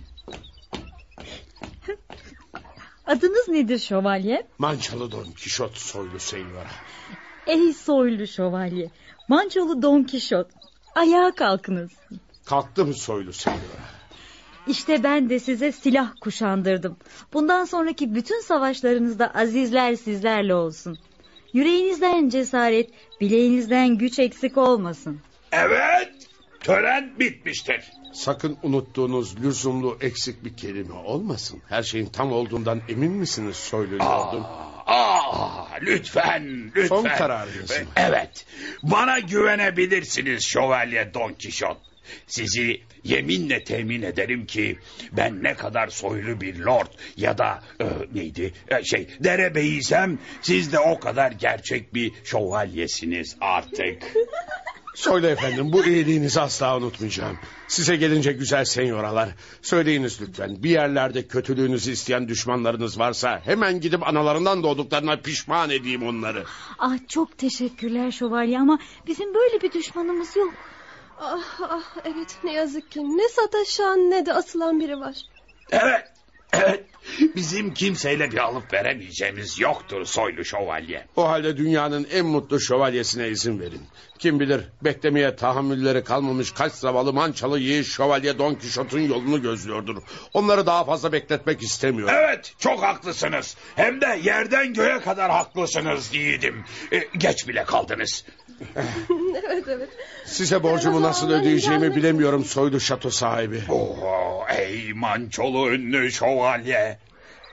Adınız 3.07 3.49
nedir 3.49 3.79
şövalye? 3.79 4.47
Mançalı 4.59 5.13
Don 5.13 5.33
Kişot 5.33 5.77
soylu 5.77 6.19
senyora. 6.21 6.71
Ey 7.47 7.73
soylu 7.73 8.27
şövalye. 8.27 8.91
Mançolu 9.29 9.83
Don 9.83 10.03
Kişot. 10.03 10.47
Ayağa 10.99 11.31
kalkınız. 11.31 11.91
Kalktım 12.45 12.95
soylu 12.95 13.33
senyora. 13.33 13.89
İşte 14.67 15.03
ben 15.03 15.31
de 15.31 15.39
size 15.39 15.73
silah 15.73 16.13
kuşandırdım. 16.21 16.97
Bundan 17.33 17.65
sonraki 17.65 18.15
bütün 18.15 18.41
savaşlarınızda 18.41 19.35
azizler 19.35 19.95
sizlerle 19.95 20.55
olsun. 20.55 20.99
Yüreğinizden 21.53 22.29
cesaret, 22.29 22.91
bileğinizden 23.21 23.89
güç 23.89 24.19
eksik 24.19 24.57
olmasın. 24.59 25.21
Evet, 25.53 26.13
tören 26.61 27.19
bitmiştir. 27.19 27.85
Sakın 28.12 28.59
unuttuğunuz 28.62 29.40
lüzumlu 29.42 29.99
eksik 30.01 30.44
bir 30.44 30.57
kelime 30.57 30.94
olmasın. 30.94 31.62
Her 31.68 31.83
şeyin 31.83 32.07
tam 32.07 32.33
olduğundan 32.33 32.83
emin 32.88 33.12
misiniz 33.12 33.57
soylu 33.57 33.94
lordum? 33.94 34.44
Aa, 34.87 35.77
lütfen, 35.83 36.73
lütfen. 36.77 36.87
Son 36.87 37.05
kararınız 37.05 37.71
mı? 37.71 37.77
Evet, 37.97 38.47
bana 38.83 39.18
güvenebilirsiniz 39.18 40.44
Şövalye 40.44 41.14
Don 41.14 41.33
Kişot. 41.33 41.79
Sizi 42.27 42.81
yeminle 43.05 43.64
temin 43.64 44.03
ederim 44.03 44.47
ki 44.47 44.79
ben 45.12 45.42
ne 45.42 45.55
kadar 45.55 45.88
soylu 45.88 46.40
bir 46.40 46.59
lord 46.59 46.87
ya 47.16 47.38
da 47.38 47.62
e, 47.81 47.85
neydi 48.14 48.53
e, 48.68 48.85
şey 48.85 49.09
derebeyiysem 49.21 50.18
siz 50.42 50.73
de 50.73 50.79
o 50.79 51.01
kadar 51.01 51.33
gerçek 51.33 51.94
bir 51.94 52.12
şövalyesiniz 52.25 53.37
artık. 53.40 54.03
Söyle 54.99 55.31
efendim 55.31 55.73
bu 55.73 55.85
iyiliğinizi 55.85 56.41
asla 56.41 56.77
unutmayacağım. 56.77 57.39
Size 57.69 57.97
gelince 57.97 58.33
güzel 58.33 58.65
senyoralar. 58.65 59.29
Söyleyiniz 59.63 60.21
lütfen 60.23 60.63
bir 60.63 60.71
yerlerde 60.71 61.27
kötülüğünüzü 61.27 61.91
isteyen 61.91 62.29
düşmanlarınız 62.29 62.99
varsa 62.99 63.41
hemen 63.45 63.81
gidip 63.81 64.09
analarından 64.09 64.63
doğduklarına 64.63 65.17
pişman 65.17 65.71
edeyim 65.71 66.09
onları. 66.09 66.45
Ah 66.79 66.95
çok 67.09 67.39
teşekkürler 67.39 68.11
şövalye 68.11 68.59
ama 68.59 68.79
bizim 69.07 69.35
böyle 69.35 69.61
bir 69.61 69.73
düşmanımız 69.73 70.37
yok. 70.37 70.55
Ah 71.21 71.61
ah 71.61 71.97
evet 72.05 72.37
ne 72.45 72.53
yazık 72.53 72.91
ki 72.91 73.01
ne 73.01 73.29
sataşan 73.29 74.11
ne 74.11 74.27
de 74.27 74.35
asılan 74.35 74.81
biri 74.81 75.01
var. 75.01 75.17
Evet, 75.71 76.05
evet. 76.53 76.85
Bizim 77.37 77.75
kimseyle 77.75 78.31
bir 78.33 78.38
alıp 78.38 78.73
veremeyeceğimiz 78.73 79.59
yoktur 79.59 80.05
soylu 80.05 80.44
şövalye. 80.44 81.07
O 81.16 81.29
halde 81.29 81.57
dünyanın 81.57 82.07
en 82.12 82.27
mutlu 82.27 82.61
şövalyesine 82.61 83.29
izin 83.29 83.61
verin. 83.61 83.83
Kim 84.18 84.40
bilir 84.40 84.61
beklemeye 84.85 85.37
tahammülleri 85.37 86.05
kalmamış 86.05 86.53
kaç 86.53 86.73
zavallı 86.73 87.12
mançalı 87.12 87.59
yiğit 87.59 87.87
şövalye 87.87 88.38
Don 88.38 88.55
Kişot'un 88.55 89.01
yolunu 89.01 89.42
gözlüyordur. 89.42 90.03
Onları 90.35 90.66
daha 90.66 90.85
fazla 90.85 91.12
bekletmek 91.12 91.62
istemiyorum. 91.62 92.14
Evet 92.18 92.55
çok 92.59 92.83
haklısınız. 92.83 93.57
Hem 93.77 94.01
de 94.01 94.21
yerden 94.23 94.75
göğe 94.75 95.01
kadar 95.01 95.31
haklısınız 95.31 96.14
yiğidim. 96.14 96.64
E, 96.92 96.99
geç 97.18 97.49
bile 97.49 97.64
kaldınız. 97.64 98.25
evet 99.49 99.64
evet. 99.68 99.88
Size 100.25 100.62
borcumu 100.62 101.03
nasıl 101.03 101.31
ödeyeceğimi 101.31 101.97
bilemiyorum 101.97 102.44
soylu 102.44 102.81
şato 102.81 103.11
sahibi. 103.11 103.62
Oo, 103.68 104.47
ey 104.59 104.92
mançolu 104.92 105.71
ünlü 105.71 106.12
şövalye. 106.12 106.98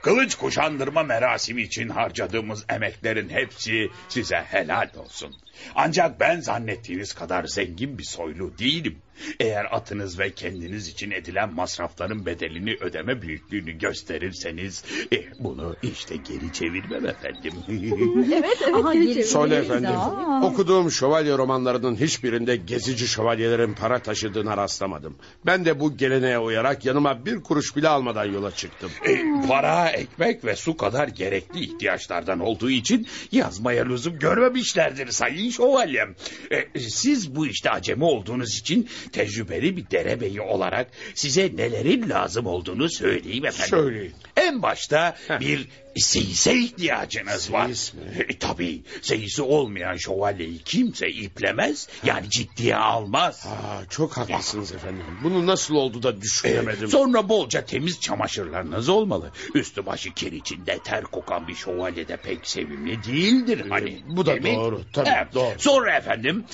Kılıç 0.06 0.34
kuşandırma 0.34 1.02
merasimi 1.02 1.62
için 1.62 1.88
harcadığımız 1.88 2.64
emeklerin 2.68 3.28
hepsi 3.28 3.90
size 4.08 4.36
helal 4.36 4.88
olsun. 4.96 5.34
Ancak 5.74 6.20
ben 6.20 6.40
zannettiğiniz 6.40 7.12
kadar 7.12 7.44
zengin 7.44 7.98
bir 7.98 8.04
soylu 8.04 8.58
değilim. 8.58 8.98
Eğer 9.40 9.64
atınız 9.76 10.18
ve 10.18 10.30
kendiniz 10.30 10.88
için 10.88 11.10
edilen 11.10 11.54
masrafların 11.54 12.26
bedelini 12.26 12.76
ödeme 12.80 13.22
büyüklüğünü 13.22 13.78
gösterirseniz... 13.78 14.84
E, 15.12 15.24
bunu 15.38 15.76
işte 15.82 16.16
geri 16.16 16.52
çevirmem 16.52 17.06
efendim. 17.06 17.52
Evet 18.36 18.58
evet. 18.64 18.74
Aha, 18.74 18.94
geri 18.94 19.04
geri- 19.04 19.14
çevir. 19.14 19.24
Söyle 19.24 19.56
efendim. 19.56 19.90
Aa. 19.90 20.42
Okuduğum 20.44 20.90
şövalye 20.90 21.38
romanlarının 21.38 21.96
hiçbirinde 21.96 22.56
gezici 22.56 23.08
şövalyelerin 23.08 23.72
para 23.74 23.98
taşıdığına 23.98 24.56
rastlamadım. 24.56 25.16
Ben 25.46 25.64
de 25.64 25.80
bu 25.80 25.96
geleneğe 25.96 26.38
uyarak 26.38 26.84
yanıma 26.84 27.26
bir 27.26 27.42
kuruş 27.42 27.76
bile 27.76 27.88
almadan 27.88 28.24
yola 28.24 28.50
çıktım. 28.50 28.90
E, 29.08 29.18
para, 29.48 29.88
ekmek 29.88 30.44
ve 30.44 30.56
su 30.56 30.76
kadar 30.76 31.08
gerekli 31.08 31.60
ihtiyaçlardan 31.60 32.40
olduğu 32.40 32.70
için 32.70 33.06
yazmaya 33.32 33.84
lüzum 33.84 34.18
görmemişlerdir 34.18 35.10
sayın 35.10 35.50
şövalyem. 35.50 36.14
E, 36.52 36.80
siz 36.80 37.36
bu 37.36 37.46
işte 37.46 37.70
acemi 37.70 38.04
olduğunuz 38.04 38.58
için 38.58 38.88
tecrübeli 39.12 39.76
bir 39.76 39.90
derebeyi 39.90 40.40
olarak 40.40 40.90
size 41.14 41.52
nelerin 41.56 42.10
lazım 42.10 42.46
olduğunu 42.46 42.90
söyleyeyim 42.90 43.46
efendim. 43.46 43.70
Söyleyin. 43.70 44.12
En 44.36 44.62
başta 44.62 45.16
bir 45.40 45.68
seyise 45.96 46.58
ihtiyacınız 46.58 47.52
var. 47.52 47.64
Seyis 47.64 47.94
mi? 47.94 48.00
E, 48.28 48.38
tabii 48.38 48.82
seyisi 49.02 49.42
olmayan 49.42 49.96
şövalyeyi 49.96 50.58
kimse 50.58 51.08
iplemez 51.08 51.88
yani 52.04 52.30
ciddiye 52.30 52.76
almaz. 52.76 53.46
Aa, 53.46 53.88
çok 53.90 54.16
haklısınız 54.16 54.72
efendim. 54.72 55.04
Bunu 55.24 55.46
nasıl 55.46 55.74
oldu 55.74 56.02
da 56.02 56.20
düşünemedim. 56.20 56.88
Sonra 56.88 57.28
bolca 57.28 57.64
temiz 57.64 58.00
çamaşırlarınız 58.00 58.88
olmalı. 58.88 59.30
Üstü 59.54 59.86
başı 59.86 60.14
kir 60.14 60.32
içinde 60.32 60.78
ter 60.84 61.04
kokan 61.04 61.48
bir 61.48 61.54
şövalye 61.54 62.08
de 62.08 62.16
pek 62.16 62.46
sevimli 62.46 63.04
değildir 63.04 63.64
hani. 63.68 64.02
bu 64.08 64.26
da 64.26 64.42
değil 64.42 64.56
mi? 64.56 64.60
doğru, 64.60 64.82
tabii, 64.92 65.34
doğru. 65.34 65.54
Sonra 65.58 65.96
efendim 65.96 66.44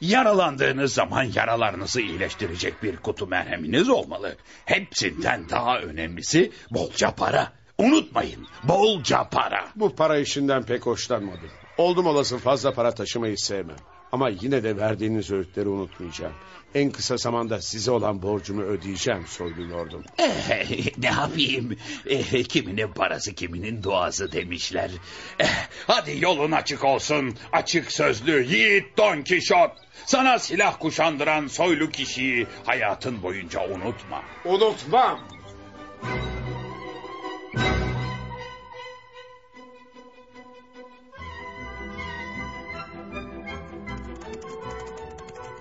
yaralandığınız 0.00 0.94
zaman 0.94 1.22
yaralarınızı 1.34 2.00
iyileştirecek 2.00 2.82
bir 2.82 2.96
kutu 2.96 3.26
merheminiz 3.26 3.88
olmalı. 3.88 4.36
Hepsinden 4.64 5.48
daha 5.48 5.78
önemlisi 5.78 6.52
bolca 6.70 7.14
para. 7.14 7.52
Unutmayın 7.78 8.46
bolca 8.64 9.28
para. 9.28 9.68
Bu 9.76 9.94
para 9.94 10.18
işinden 10.18 10.62
pek 10.62 10.86
hoşlanmadım. 10.86 11.50
Oldum 11.78 12.06
olası 12.06 12.38
fazla 12.38 12.72
para 12.72 12.94
taşımayı 12.94 13.38
sevmem. 13.38 13.76
Ama 14.12 14.28
yine 14.28 14.62
de 14.62 14.76
verdiğiniz 14.76 15.30
öğütleri 15.30 15.68
unutmayacağım. 15.68 16.32
En 16.74 16.90
kısa 16.90 17.16
zamanda 17.16 17.60
size 17.60 17.90
olan 17.90 18.22
borcumu 18.22 18.62
ödeyeceğim 18.62 19.26
soylu 19.26 19.70
lordum. 19.70 20.04
Eh, 20.18 20.96
ne 20.98 21.06
yapayım? 21.06 21.76
Eh, 22.06 22.44
kiminin 22.44 22.92
parası 22.92 23.34
kiminin 23.34 23.82
duası 23.82 24.32
demişler. 24.32 24.90
Eh, 25.38 25.46
hadi 25.86 26.18
yolun 26.20 26.52
açık 26.52 26.84
olsun. 26.84 27.34
Açık 27.52 27.92
sözlü 27.92 28.44
yiğit 28.44 28.98
Don 28.98 29.22
Kişot. 29.22 29.70
Sana 30.06 30.38
silah 30.38 30.78
kuşandıran 30.78 31.46
soylu 31.46 31.90
kişiyi 31.90 32.46
hayatın 32.64 33.22
boyunca 33.22 33.68
unutma. 33.68 34.22
Unutmam. 34.44 35.20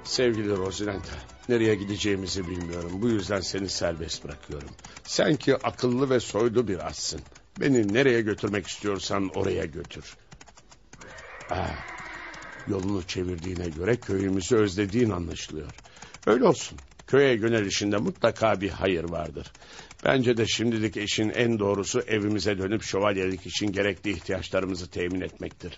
Sevgili 0.09 0.57
Rosinanta, 0.57 1.13
nereye 1.49 1.75
gideceğimizi 1.75 2.47
bilmiyorum. 2.47 2.91
Bu 2.93 3.09
yüzden 3.09 3.39
seni 3.41 3.69
serbest 3.69 4.23
bırakıyorum. 4.23 4.69
Sen 5.03 5.35
ki 5.35 5.55
akıllı 5.55 6.09
ve 6.09 6.19
soylu 6.19 6.67
bir 6.67 6.87
atsın. 6.87 7.21
Beni 7.59 7.93
nereye 7.93 8.21
götürmek 8.21 8.67
istiyorsan 8.67 9.29
oraya 9.35 9.65
götür. 9.65 10.17
Ah, 11.49 11.87
yolunu 12.67 13.03
çevirdiğine 13.03 13.69
göre 13.69 13.95
köyümüzü 13.95 14.55
özlediğin 14.55 15.09
anlaşılıyor. 15.09 15.71
Öyle 16.27 16.45
olsun. 16.45 16.77
Köye 17.07 17.33
yönelişinde 17.33 17.97
mutlaka 17.97 18.61
bir 18.61 18.69
hayır 18.69 19.03
vardır. 19.03 19.51
Bence 20.05 20.37
de 20.37 20.47
şimdilik 20.47 20.97
işin 20.97 21.29
en 21.29 21.59
doğrusu 21.59 21.99
evimize 21.99 22.57
dönüp 22.57 22.83
şövalyelik 22.83 23.45
için 23.45 23.71
gerekli 23.71 24.11
ihtiyaçlarımızı 24.11 24.89
temin 24.89 25.21
etmektir. 25.21 25.77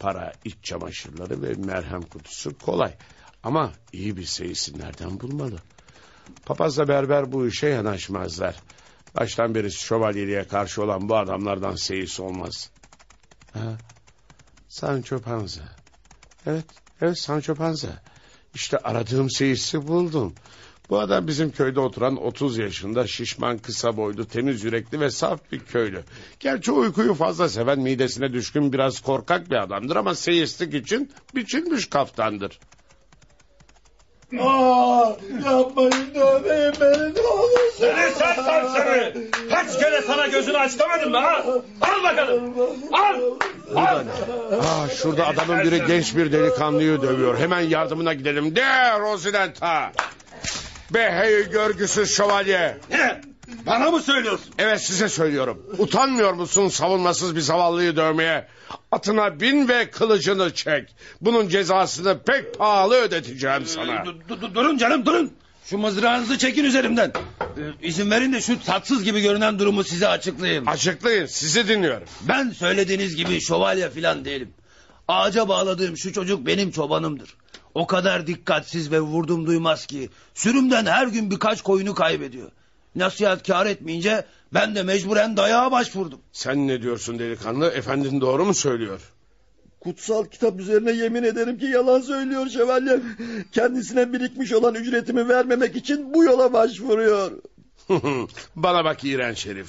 Para, 0.00 0.32
iç 0.44 0.56
çamaşırları 0.62 1.42
ve 1.42 1.54
merhem 1.54 2.02
kutusu 2.02 2.58
kolay. 2.58 2.94
Ama 3.42 3.72
iyi 3.92 4.16
bir 4.16 4.24
seyisi 4.24 4.78
nereden 4.78 5.20
bulmalı? 5.20 5.58
Papazla 6.44 6.88
berber 6.88 7.32
bu 7.32 7.46
işe 7.46 7.66
yanaşmazlar. 7.66 8.56
Baştan 9.14 9.54
beri 9.54 9.72
şövalyeliğe 9.72 10.44
karşı 10.44 10.82
olan 10.82 11.08
bu 11.08 11.16
adamlardan 11.16 11.74
seyis 11.74 12.20
olmaz. 12.20 12.70
Ha? 13.52 13.78
Sancho 14.68 15.18
Panza. 15.18 15.62
Evet, 16.46 16.64
evet 17.00 17.18
Sancho 17.18 17.54
Panza. 17.54 18.02
İşte 18.54 18.78
aradığım 18.78 19.30
seyisi 19.30 19.88
buldum. 19.88 20.34
Bu 20.90 21.00
adam 21.00 21.26
bizim 21.26 21.50
köyde 21.50 21.80
oturan 21.80 22.16
30 22.16 22.58
yaşında 22.58 23.06
şişman 23.06 23.58
kısa 23.58 23.96
boylu 23.96 24.28
temiz 24.28 24.64
yürekli 24.64 25.00
ve 25.00 25.10
saf 25.10 25.52
bir 25.52 25.60
köylü. 25.60 26.04
Gerçi 26.40 26.72
uykuyu 26.72 27.14
fazla 27.14 27.48
seven 27.48 27.80
midesine 27.80 28.32
düşkün 28.32 28.72
biraz 28.72 29.00
korkak 29.00 29.50
bir 29.50 29.62
adamdır 29.62 29.96
ama 29.96 30.14
seyislik 30.14 30.74
için 30.74 31.12
biçilmiş 31.34 31.86
kaftandır. 31.86 32.58
Aa, 34.40 35.12
yapmayın 35.44 36.14
dövmeyin 36.14 36.72
beni 36.80 37.14
ne 37.14 37.20
olursun. 37.20 37.78
Seni 37.78 38.10
sen 38.18 38.34
serseri! 38.34 39.30
Kaç 39.50 39.78
kere 39.78 40.02
sana 40.02 40.26
gözünü 40.26 40.58
aç 40.58 40.78
demedim 40.78 41.10
mi 41.10 41.16
ha? 41.16 41.44
Al 41.80 42.02
bakalım! 42.04 42.54
Al! 42.92 43.16
Al! 43.76 43.98
Aa, 44.60 44.88
şurada 44.88 45.26
adamın 45.26 45.64
biri 45.64 45.86
genç 45.86 46.16
bir 46.16 46.32
delikanlıyı 46.32 47.02
dövüyor. 47.02 47.38
Hemen 47.38 47.60
yardımına 47.60 48.14
gidelim. 48.14 48.56
De 48.56 49.00
Rosinanta! 49.00 49.92
Be 50.90 51.10
hey 51.12 51.50
görgüsüz 51.50 52.16
şövalye! 52.16 52.78
Bana 53.66 53.90
mı 53.90 54.00
söylüyorsun? 54.00 54.54
Evet 54.58 54.82
size 54.82 55.08
söylüyorum. 55.08 55.66
Utanmıyor 55.78 56.32
musun 56.32 56.68
savunmasız 56.68 57.36
bir 57.36 57.40
zavallıyı 57.40 57.96
dövmeye? 57.96 58.46
Atına 58.96 59.40
bin 59.40 59.68
ve 59.68 59.90
kılıcını 59.90 60.54
çek. 60.54 60.94
Bunun 61.20 61.48
cezasını 61.48 62.18
pek 62.18 62.58
pahalı 62.58 62.94
ödeteceğim 62.94 63.66
sana. 63.66 63.92
Du- 63.92 64.28
du- 64.28 64.54
durun 64.54 64.78
canım 64.78 65.06
durun. 65.06 65.32
Şu 65.64 65.78
mızrağınızı 65.78 66.38
çekin 66.38 66.64
üzerimden. 66.64 67.12
Ee, 67.40 67.86
izin 67.86 68.10
verin 68.10 68.32
de 68.32 68.40
şu 68.40 68.60
tatsız 68.64 69.04
gibi 69.04 69.20
görünen 69.20 69.58
durumu 69.58 69.84
size 69.84 70.08
açıklayayım. 70.08 70.68
Açıklayın 70.68 71.26
sizi 71.26 71.68
dinliyorum. 71.68 72.08
Ben 72.28 72.50
söylediğiniz 72.50 73.16
gibi 73.16 73.40
şövalye 73.40 73.90
falan 73.90 74.24
değilim. 74.24 74.50
Ağaca 75.08 75.48
bağladığım 75.48 75.96
şu 75.96 76.12
çocuk 76.12 76.46
benim 76.46 76.70
çobanımdır. 76.70 77.34
O 77.74 77.86
kadar 77.86 78.26
dikkatsiz 78.26 78.92
ve 78.92 79.00
vurdum 79.00 79.46
duymaz 79.46 79.86
ki 79.86 80.10
sürümden 80.34 80.86
her 80.86 81.06
gün 81.06 81.30
birkaç 81.30 81.62
koyunu 81.62 81.94
kaybediyor. 81.94 82.50
Nasihat 82.94 83.46
kâr 83.46 83.66
etmeyince 83.66 84.24
ben 84.54 84.74
de 84.74 84.82
mecburen 84.82 85.36
dayağa 85.36 85.70
başvurdum. 85.70 86.20
Sen 86.32 86.68
ne 86.68 86.82
diyorsun 86.82 87.18
delikanlı? 87.18 87.66
Efendin 87.70 88.20
doğru 88.20 88.44
mu 88.44 88.54
söylüyor? 88.54 89.00
Kutsal 89.80 90.24
kitap 90.24 90.60
üzerine 90.60 90.92
yemin 90.92 91.22
ederim 91.22 91.58
ki 91.58 91.66
yalan 91.66 92.00
söylüyor 92.00 92.48
şövalyem. 92.48 93.02
Kendisine 93.52 94.12
birikmiş 94.12 94.52
olan 94.52 94.74
ücretimi 94.74 95.28
vermemek 95.28 95.76
için 95.76 96.14
bu 96.14 96.24
yola 96.24 96.52
başvuruyor. 96.52 97.32
Bana 98.56 98.84
bak 98.84 99.04
iğrenç 99.04 99.46
herif. 99.46 99.68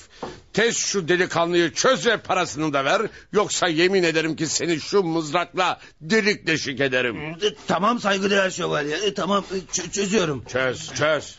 Tez 0.54 0.78
şu 0.78 1.08
delikanlıyı 1.08 1.74
çöz 1.74 2.08
ve 2.08 2.18
parasını 2.18 2.74
da 2.74 2.86
ver. 2.86 3.02
Yoksa 3.32 3.68
yemin 3.68 4.04
ederim 4.04 4.36
ki 4.36 4.48
seni 4.48 4.80
şu 4.80 5.04
mızrakla 5.04 5.80
delik 6.02 6.48
deşik 6.48 6.80
ederim. 6.82 7.18
E, 7.18 7.36
Tamam 7.68 8.00
saygıdeğer 8.00 8.50
şövalye. 8.50 8.96
E, 8.98 9.14
tamam 9.14 9.44
e, 9.54 9.90
çözüyorum. 9.92 10.44
Çöz 10.48 10.94
çöz. 10.94 11.36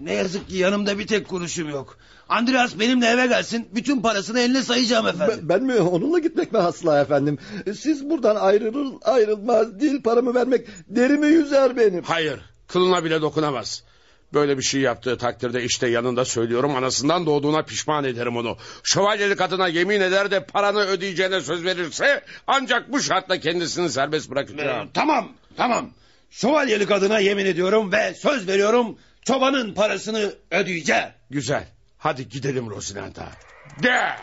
Ne 0.00 0.12
yazık 0.14 0.48
ki 0.48 0.56
yanımda 0.56 0.98
bir 0.98 1.06
tek 1.06 1.28
kuruşum 1.28 1.68
yok. 1.68 1.98
Andreas 2.28 2.78
benimle 2.78 3.06
eve 3.06 3.26
gelsin. 3.26 3.68
Bütün 3.74 4.02
parasını 4.02 4.40
eline 4.40 4.62
sayacağım 4.62 5.06
efendim. 5.06 5.38
Ben, 5.42 5.48
ben 5.48 5.62
mi 5.62 5.80
onunla 5.80 6.18
gitmek 6.18 6.52
mi 6.52 6.58
asla 6.58 7.00
efendim? 7.00 7.38
Siz 7.78 8.10
buradan 8.10 8.36
ayrılır 8.36 8.94
ayrılmaz 9.04 9.80
değil 9.80 10.02
paramı 10.02 10.34
vermek 10.34 10.66
derimi 10.88 11.26
yüzer 11.26 11.76
benim. 11.76 12.02
Hayır 12.02 12.40
kılına 12.68 13.04
bile 13.04 13.22
dokunamaz. 13.22 13.82
Böyle 14.34 14.58
bir 14.58 14.62
şey 14.62 14.80
yaptığı 14.80 15.18
takdirde 15.18 15.64
işte 15.64 15.88
yanında 15.88 16.24
söylüyorum 16.24 16.76
anasından 16.76 17.26
doğduğuna 17.26 17.62
pişman 17.62 18.04
ederim 18.04 18.36
onu. 18.36 18.56
Şövalyelik 18.82 19.40
adına 19.40 19.68
yemin 19.68 20.00
eder 20.00 20.30
de 20.30 20.44
paranı 20.44 20.80
ödeyeceğine 20.80 21.40
söz 21.40 21.64
verirse 21.64 22.24
ancak 22.46 22.92
bu 22.92 23.00
şartla 23.00 23.40
kendisini 23.40 23.90
serbest 23.90 24.30
bırakacağım. 24.30 24.86
Ee, 24.86 24.90
tamam 24.94 25.28
tamam. 25.56 25.90
Şövalyelik 26.30 26.90
adına 26.90 27.18
yemin 27.18 27.46
ediyorum 27.46 27.92
ve 27.92 28.14
söz 28.14 28.48
veriyorum 28.48 28.98
çobanın 29.26 29.74
parasını 29.74 30.34
ödeyeceğim. 30.50 31.08
Güzel. 31.30 31.64
Hadi 31.98 32.28
gidelim 32.28 32.70
Rosinanta. 32.70 33.28
De! 33.82 34.16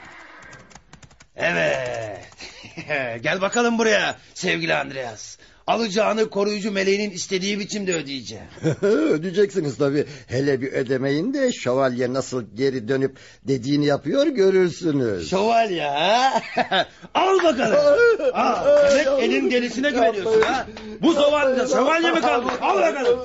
Evet. 1.35 2.29
Gel 3.23 3.41
bakalım 3.41 3.77
buraya 3.77 4.17
sevgili 4.33 4.75
Andreas. 4.75 5.37
Alacağını 5.67 6.29
koruyucu 6.29 6.71
meleğinin 6.71 7.11
istediği 7.11 7.59
biçimde 7.59 7.93
ödeyeceğim. 7.95 8.45
Ödeyeceksiniz 8.81 9.77
tabii. 9.77 10.05
Hele 10.27 10.61
bir 10.61 10.71
ödemeyin 10.73 11.33
de 11.33 11.51
şövalye 11.51 12.13
nasıl 12.13 12.43
geri 12.55 12.87
dönüp 12.87 13.17
dediğini 13.43 13.85
yapıyor 13.85 14.27
görürsünüz. 14.27 15.29
Şövalye 15.29 15.83
ha? 15.83 16.41
Al 17.13 17.37
bakalım. 17.43 17.77
Demek 18.91 19.23
elin 19.23 19.49
gelisine 19.49 19.89
güveniyorsun 19.89 20.41
ha? 20.41 20.67
Bu 21.01 21.13
şövalye, 21.13 21.67
şövalye 21.67 22.11
mi 22.11 22.21
kaldı? 22.21 22.47
Al 22.61 22.77
bakalım. 22.77 23.19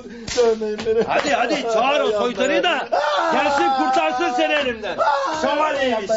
Hadi 1.07 1.29
hadi 1.29 1.61
çağır 1.61 2.01
o 2.01 2.11
soytarıyı 2.11 2.63
da 2.63 2.89
gelsin 3.33 3.69
kurtarsın 3.77 4.35
seni 4.37 4.53
elimden. 4.53 4.97
Şövalyeymiş. 5.41 6.11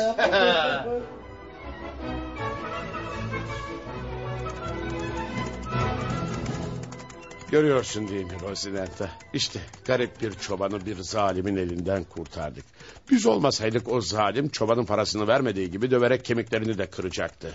Görüyorsun 7.52 8.08
değil 8.08 8.24
mi 8.24 8.40
Rosinanta? 8.42 9.10
İşte 9.32 9.60
garip 9.84 10.20
bir 10.22 10.32
çobanı 10.32 10.86
bir 10.86 10.96
zalimin 10.96 11.56
elinden 11.56 12.04
kurtardık. 12.04 12.64
Biz 13.10 13.26
olmasaydık 13.26 13.88
o 13.88 14.00
zalim 14.00 14.48
çobanın 14.48 14.84
parasını 14.84 15.28
vermediği 15.28 15.70
gibi 15.70 15.90
döverek 15.90 16.24
kemiklerini 16.24 16.78
de 16.78 16.86
kıracaktı. 16.86 17.52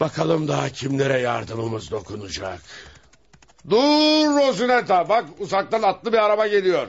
Bakalım 0.00 0.48
daha 0.48 0.68
kimlere 0.68 1.20
yardımımız 1.20 1.90
dokunacak. 1.90 2.60
Dur 3.70 4.26
Rosinanta 4.26 5.08
bak 5.08 5.24
uzaktan 5.38 5.82
atlı 5.82 6.12
bir 6.12 6.18
araba 6.18 6.46
geliyor. 6.46 6.86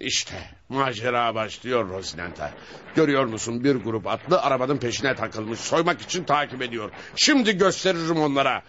İşte 0.00 0.34
macera 0.68 1.34
başlıyor 1.34 1.88
Rosinanta. 1.88 2.52
Görüyor 2.94 3.24
musun 3.24 3.64
bir 3.64 3.74
grup 3.74 4.06
atlı 4.06 4.42
arabanın 4.42 4.76
peşine 4.76 5.14
takılmış 5.14 5.60
soymak 5.60 6.00
için 6.00 6.24
takip 6.24 6.62
ediyor. 6.62 6.90
Şimdi 7.16 7.58
gösteririm 7.58 8.20
onlara. 8.20 8.62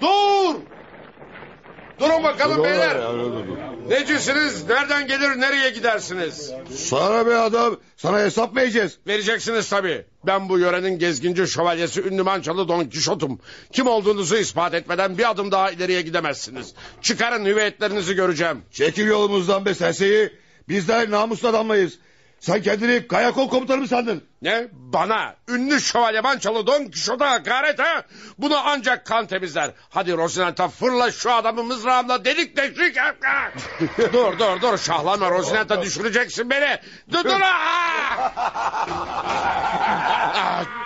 Dur! 0.00 0.54
Durun 2.02 2.24
bakalım 2.24 2.64
beyler. 2.64 2.96
Necisiniz? 3.88 4.68
Nereden 4.68 5.06
gelir 5.06 5.40
nereye 5.40 5.70
gidersiniz? 5.70 6.52
Sana 6.76 7.26
be 7.26 7.36
adam. 7.36 7.76
Sana 7.96 8.18
hesap 8.18 8.54
mı 8.54 8.60
edeceğiz? 8.60 8.98
Vereceksiniz 9.06 9.68
tabii. 9.68 10.04
Ben 10.26 10.48
bu 10.48 10.58
yörenin 10.58 10.98
gezginci 10.98 11.48
şövalyesi 11.48 12.02
ünlü 12.02 12.22
mançalı 12.22 12.68
Don 12.68 12.84
Kişot'um. 12.84 13.40
Kim 13.72 13.86
olduğunuzu 13.86 14.36
ispat 14.36 14.74
etmeden 14.74 15.18
bir 15.18 15.30
adım 15.30 15.50
daha 15.50 15.70
ileriye 15.70 16.02
gidemezsiniz. 16.02 16.74
Çıkarın 17.02 17.44
hüviyetlerinizi 17.46 18.14
göreceğim. 18.14 18.62
Çekil 18.72 19.06
yolumuzdan 19.06 19.64
be 19.64 19.74
serseyi. 19.74 20.32
Bizler 20.68 21.10
namuslu 21.10 21.48
adamlayız. 21.48 21.98
Sen 22.40 22.62
kendini 22.62 23.06
kayakol 23.08 23.48
komutanı 23.48 23.80
mı 23.80 23.88
sandın? 23.88 24.22
Ne? 24.42 24.68
Bana 24.72 25.34
ünlü 25.48 25.80
şövalye 25.80 26.20
mançalı 26.20 26.66
Don 26.66 26.84
Kişot'a 26.84 27.30
hakaret 27.30 27.78
ha? 27.78 28.02
Bunu 28.38 28.58
ancak 28.64 29.06
kan 29.06 29.26
temizler. 29.26 29.70
Hadi 29.90 30.16
Rosinanta 30.16 30.68
fırla 30.68 31.10
şu 31.10 31.32
adamı 31.32 31.62
mızrağımla 31.62 32.24
delik 32.24 32.56
deşik. 32.56 32.96
dur 34.12 34.38
dur 34.38 34.60
dur 34.60 34.78
şahlama 34.78 35.30
Rosinanta 35.30 35.82
düşüreceksin 35.82 36.50
beni. 36.50 36.78
Dur 37.12 37.24
dur. 37.24 37.40
Ah! 37.42 38.32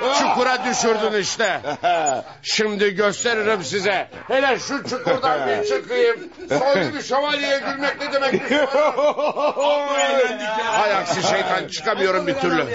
Çukura 0.18 0.64
düşürdün 0.64 1.20
işte. 1.20 1.60
Şimdi 2.42 2.94
gösteririm 2.94 3.64
size. 3.64 4.08
Hele 4.28 4.58
şu 4.58 4.88
çukurdan 4.88 5.48
bir 5.48 5.64
çıkayım. 5.64 6.16
Soylu 6.48 6.94
bir 6.94 7.02
şövalyeye 7.02 7.58
gülmek 7.58 8.00
ne 8.00 8.12
demek? 8.12 8.42
Hay 10.64 10.94
aksi 10.94 11.22
şeytan 11.22 11.68
çıkamıyorum 11.68 12.26
bir 12.26 12.34
türlü. 12.34 12.66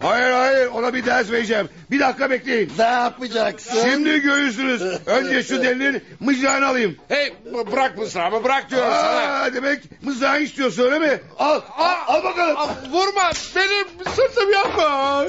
Ha, 0.00 0.08
hayır 0.10 0.32
hayır 0.32 0.66
ona 0.66 0.94
bir 0.94 1.06
ders 1.06 1.30
vereceğim. 1.30 1.68
Bir 1.90 2.00
dakika 2.00 2.30
bekleyin. 2.30 2.72
Ne 2.78 2.84
yapacaksın? 2.84 3.78
Şimdi 3.90 4.20
görürsünüz. 4.20 4.82
Önce 5.06 5.42
şu 5.42 5.62
delinin 5.62 6.04
mızrağını 6.20 6.66
alayım. 6.66 6.96
Hey 7.08 7.34
bırak 7.72 7.98
mızrağımı 7.98 8.44
bırak 8.44 8.70
diyorum 8.70 8.92
sana. 8.92 9.42
Aa, 9.42 9.54
demek 9.54 10.02
mızrağı 10.02 10.40
istiyorsun 10.40 10.82
öyle 10.82 10.98
mi? 10.98 11.20
Al, 11.38 11.60
al, 11.78 11.94
al 12.06 12.24
bakalım. 12.24 12.56
Aa, 12.56 12.66
Vurma 12.92 13.30
benim 13.56 13.86
sırtım 14.16 14.52
yapma. 14.52 15.24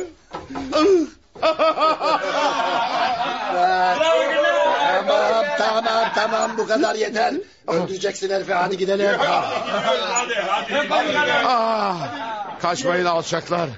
Tamam 5.58 5.84
tamam 5.86 6.05
tamam 6.15 6.51
bu 6.58 6.67
kadar 6.67 6.95
yeter. 6.95 7.34
Öldüreceksin 7.67 8.29
herifi 8.29 8.53
hadi 8.53 8.77
gidelim. 8.77 9.12
Ah, 11.45 11.95
kaçmayın 12.62 13.05
alçaklar. 13.05 13.69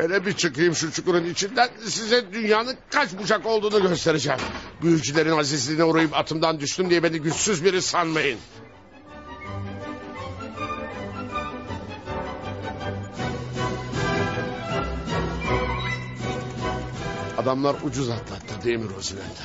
Hele 0.00 0.26
bir 0.26 0.32
çıkayım 0.32 0.74
şu 0.74 0.92
çukurun 0.92 1.24
içinden 1.24 1.68
size 1.88 2.32
dünyanın 2.32 2.76
kaç 2.90 3.18
bucak 3.18 3.46
olduğunu 3.46 3.88
göstereceğim. 3.88 4.40
Büyücülerin 4.82 5.38
azizliğine 5.38 5.84
uğrayıp 5.84 6.16
atımdan 6.16 6.60
düştüm 6.60 6.90
diye 6.90 7.02
beni 7.02 7.18
güçsüz 7.18 7.64
biri 7.64 7.82
sanmayın. 7.82 8.38
Adamlar 17.38 17.76
ucuz 17.84 18.10
atlattı 18.10 18.64
değil 18.64 18.78
mi 18.78 18.88
Rosinanta? 18.96 19.44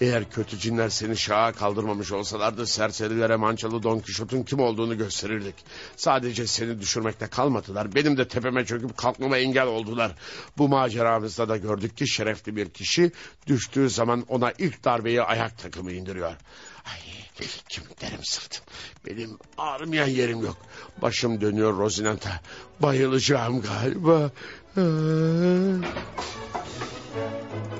Eğer 0.00 0.30
kötü 0.30 0.58
cinler 0.58 0.88
seni 0.88 1.16
şaha 1.16 1.52
kaldırmamış 1.52 2.12
olsalardı 2.12 2.66
serserilere 2.66 3.36
mançalı 3.36 3.82
Don 3.82 3.98
Kişot'un 3.98 4.42
kim 4.42 4.60
olduğunu 4.60 4.98
gösterirdik. 4.98 5.54
Sadece 5.96 6.46
seni 6.46 6.80
düşürmekte 6.80 7.26
kalmadılar. 7.26 7.94
Benim 7.94 8.16
de 8.16 8.28
tepeme 8.28 8.64
çöküp 8.64 8.96
kalkmama 8.96 9.38
engel 9.38 9.66
oldular. 9.66 10.14
Bu 10.58 10.68
maceramızda 10.68 11.48
da 11.48 11.56
gördük 11.56 11.96
ki 11.96 12.08
şerefli 12.08 12.56
bir 12.56 12.70
kişi 12.70 13.12
düştüğü 13.46 13.90
zaman 13.90 14.24
ona 14.28 14.52
ilk 14.58 14.84
darbeyi 14.84 15.22
ayak 15.22 15.58
takımı 15.58 15.92
indiriyor. 15.92 16.32
Ay, 16.84 17.00
kemiklerim 17.68 18.24
sırtım. 18.24 18.64
Benim 19.06 19.38
ağrımayan 19.58 20.08
yerim 20.08 20.40
yok. 20.40 20.56
Başım 21.02 21.40
dönüyor 21.40 21.78
Rosinanta. 21.78 22.40
Bayılacağım 22.80 23.62
galiba. 23.62 24.30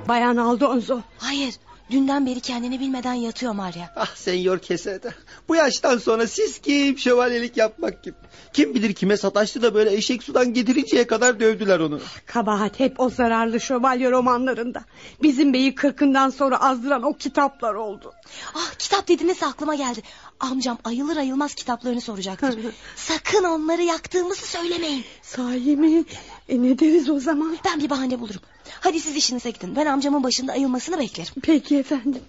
Bayan 0.09 0.37
Aldonzo. 0.37 1.01
Hayır 1.19 1.55
Dünden 1.91 2.27
beri 2.27 2.41
kendini 2.41 2.81
bilmeden 2.81 3.15
yatıyor 3.15 3.53
Maria. 3.53 3.87
Ah 3.97 4.17
senyor 4.17 4.59
Keseda. 4.59 5.11
Bu 5.49 5.55
yaştan 5.55 5.99
sonra 5.99 6.27
siz 6.27 6.59
kim 6.59 6.99
şövalyelik 6.99 7.57
yapmak 7.57 8.05
kim? 8.05 8.15
Kim 8.53 8.75
bilir 8.75 8.93
kime 8.93 9.17
sataştı 9.17 9.63
da 9.63 9.75
böyle 9.75 9.95
eşek 9.95 10.23
sudan 10.23 10.55
getirinceye 10.55 11.07
kadar 11.07 11.41
dövdüler 11.41 11.81
onu. 11.81 12.01
Kabahat 12.27 12.81
hep 12.81 13.01
o 13.01 13.11
zararlı 13.11 13.61
şövalye 13.61 14.11
romanlarında. 14.11 14.85
Bizim 15.23 15.53
beyi 15.53 15.75
kırkından 15.75 16.31
sonra 16.31 16.61
azdıran 16.61 17.03
o 17.03 17.13
kitaplar 17.13 17.75
oldu. 17.75 18.13
Ah 18.55 18.75
kitap 18.79 19.09
dediniz 19.09 19.43
aklıma 19.43 19.75
geldi. 19.75 20.03
Amcam 20.41 20.79
ayılır 20.85 21.17
ayılmaz 21.17 21.55
kitaplarını 21.55 22.01
soracaktır. 22.01 22.59
Sakın 22.97 23.45
onları 23.45 23.83
yaktığımızı 23.83 24.47
söylemeyin. 24.47 25.05
Sahi 25.23 25.77
mi? 25.77 26.05
E 26.49 26.63
ne 26.63 26.79
deriz 26.79 27.11
o 27.11 27.21
zaman? 27.21 27.59
Ben 27.65 27.81
bir 27.81 27.91
bahane 27.91 28.21
bulurum. 28.21 28.41
Hadi 28.81 29.01
siz 29.01 29.17
işinize 29.17 29.51
gidin. 29.51 29.77
Ben 29.77 29.87
amcamın 29.87 30.23
başında 30.23 30.53
ayılmasını 30.53 30.99
beklerim. 30.99 31.33
Peki 31.43 31.77
efendim. 31.79 32.23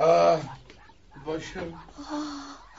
Ah, 0.00 0.40
başım. 1.26 1.72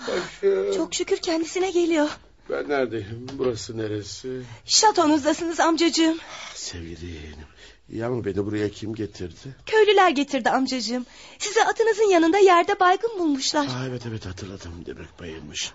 Başım. 0.08 0.74
Çok 0.76 0.94
şükür 0.94 1.18
kendisine 1.18 1.72
geliyor. 1.72 2.10
Ben 2.50 2.70
neredeyim? 2.70 3.28
Burası 3.34 3.78
neresi? 3.78 4.42
Şatonuzdasınız 4.66 5.60
amcacığım. 5.60 6.18
Sevgili 6.56 7.06
yeğenim. 7.06 7.48
Ya 7.90 8.10
mı 8.10 8.26
beni 8.26 8.46
buraya 8.46 8.70
kim 8.70 8.96
getirdi? 8.96 9.56
Köylüler 9.66 10.10
getirdi 10.10 10.50
amcacığım. 10.50 11.06
Sizi 11.40 11.64
atınızın 11.64 12.10
yanında 12.12 12.38
yerde 12.38 12.80
baygın 12.80 13.20
bulmuşlar. 13.20 13.66
Aa, 13.68 13.88
evet 13.90 14.02
evet 14.10 14.26
hatırladım. 14.26 14.86
Demek 14.86 15.20
bayılmış. 15.20 15.72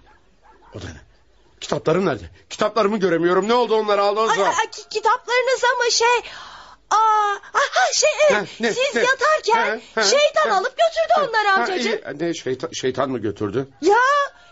O 0.75 0.83
da 0.83 0.87
ne? 0.87 1.01
Kitaplarım 1.61 2.07
nerede? 2.07 2.25
Kitaplarımı 2.51 2.97
göremiyorum. 2.97 3.49
Ne 3.49 3.55
oldu 3.55 3.75
onları? 3.75 4.03
Ay, 4.03 4.43
ay, 4.43 4.71
ki- 4.71 4.89
kitaplarınız 4.91 5.63
ama 5.75 5.91
şey... 5.91 6.31
Aa, 6.91 6.97
aha, 7.55 7.93
şey 7.93 8.11
evet. 8.31 8.33
Ha, 8.43 8.45
ne, 8.61 8.73
Siz 8.73 8.95
ne? 8.95 9.01
yatarken 9.03 9.55
Ha, 9.71 9.79
ha, 9.95 10.03
şeytan 10.03 10.51
ha. 10.51 10.57
alıp 10.57 10.71
götürdü 10.79 11.29
onları 11.29 11.49
Ha, 11.49 11.55
amcacığım. 11.55 11.93
iyi. 11.93 12.29
Ne 12.29 12.35
şeytan, 12.35 12.71
şeytan 12.73 13.11
mı 13.11 13.19
götürdü? 13.19 13.69
Ya, 13.83 13.97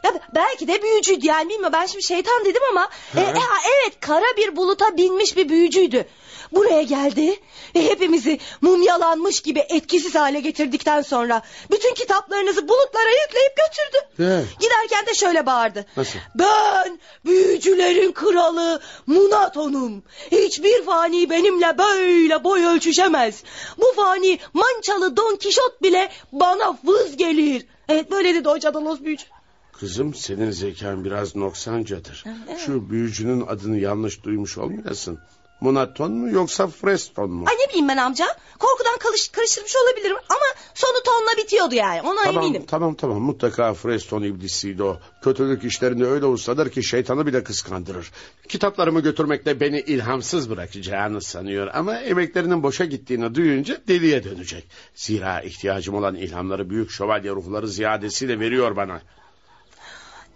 ya 0.05 0.13
belki 0.35 0.69
de 0.69 0.83
büyücüydü 0.83 1.27
yani 1.27 1.49
bilmiyorum 1.49 1.73
ben 1.73 1.87
şimdi 1.87 2.05
şeytan 2.05 2.45
dedim 2.45 2.63
ama 2.71 2.89
e, 3.17 3.21
e, 3.21 3.25
ha, 3.33 3.57
evet 3.77 4.01
kara 4.01 4.37
bir 4.37 4.57
buluta 4.57 4.97
binmiş 4.97 5.37
bir 5.37 5.49
büyücüydü. 5.49 6.07
Buraya 6.53 6.83
geldi 6.83 7.41
ve 7.75 7.85
hepimizi 7.85 8.39
mumyalanmış 8.61 9.41
gibi 9.41 9.59
etkisiz 9.59 10.15
hale 10.15 10.41
getirdikten 10.41 11.03
sonra 11.03 11.43
bütün 11.71 11.95
kitaplarınızı 11.95 12.69
bulutlara 12.69 13.11
yükleyip 13.25 13.53
götürdü. 13.57 14.07
Ne? 14.19 14.45
Giderken 14.61 15.07
de 15.07 15.15
şöyle 15.15 15.47
bağırdı. 15.47 15.87
Nasıl? 15.97 16.19
Ben 16.35 17.01
büyücülerin 17.25 18.13
kralı 18.13 18.81
Munaton'um. 19.07 20.03
Hiçbir 20.33 20.85
fani 20.85 21.31
benimle 21.31 21.79
böyle 21.79 22.45
boy 22.45 22.67
ölçüşemez. 22.67 23.43
Bu 23.79 23.93
fani 23.97 24.39
mançalı 24.53 25.17
Don 25.17 25.37
Kişot 25.37 25.83
bile 25.83 26.11
bana 26.33 26.79
vız 26.85 27.17
gelir. 27.17 27.67
Evet 27.89 28.11
böyle 28.11 28.35
dedi 28.35 28.49
o 28.49 28.59
cadalos 28.59 29.01
büyücü. 29.01 29.25
Kızım 29.73 30.15
senin 30.15 30.51
zekan 30.51 31.05
biraz 31.05 31.37
noksancadır. 31.37 32.25
Şu 32.67 32.91
büyücünün 32.91 33.47
adını 33.47 33.79
yanlış 33.79 34.25
duymuş 34.25 34.59
olmayasın. 34.59 35.19
Munaton 35.61 36.13
mu 36.13 36.31
yoksa 36.31 36.67
Freston 36.67 37.31
mu? 37.31 37.45
Ay 37.49 37.55
ne 37.55 37.69
bileyim 37.69 37.89
ben 37.89 37.97
amca. 37.97 38.27
Korkudan 38.59 38.99
karış, 38.99 39.29
karıştırmış 39.29 39.75
olabilirim 39.77 40.17
ama 40.17 40.61
sonu 40.75 41.03
tonla 41.05 41.45
bitiyordu 41.45 41.75
yani 41.75 42.03
ona 42.03 42.23
Tamam 42.25 42.45
eminim. 42.45 42.65
tamam 42.67 42.95
tamam 42.95 43.23
mutlaka 43.23 43.75
Freston 43.75 44.23
iblisiydi 44.23 44.83
o. 44.83 44.97
Kötülük 45.23 45.65
işlerinde 45.65 46.05
öyle 46.07 46.27
ustadır 46.27 46.71
ki 46.71 46.83
şeytanı 46.83 47.27
bile 47.27 47.45
kıskandırır. 47.45 48.11
Kitaplarımı 48.49 49.01
götürmekte 49.01 49.61
beni 49.61 49.81
ilhamsız 49.81 50.51
bırakacağını 50.51 51.23
sanıyor 51.23 51.71
ama 51.75 51.99
emeklerinin 51.99 52.63
boşa 52.63 52.85
gittiğini 52.85 53.35
duyunca 53.35 53.79
deliye 53.89 54.25
dönecek. 54.25 54.65
Zira 54.95 55.41
ihtiyacım 55.41 55.95
olan 55.95 56.15
ilhamları 56.15 56.71
büyük 56.71 56.91
şövalye 56.91 57.31
ruhları 57.31 57.69
ziyadesiyle 57.69 58.41
veriyor 58.41 58.77
bana. 58.77 59.01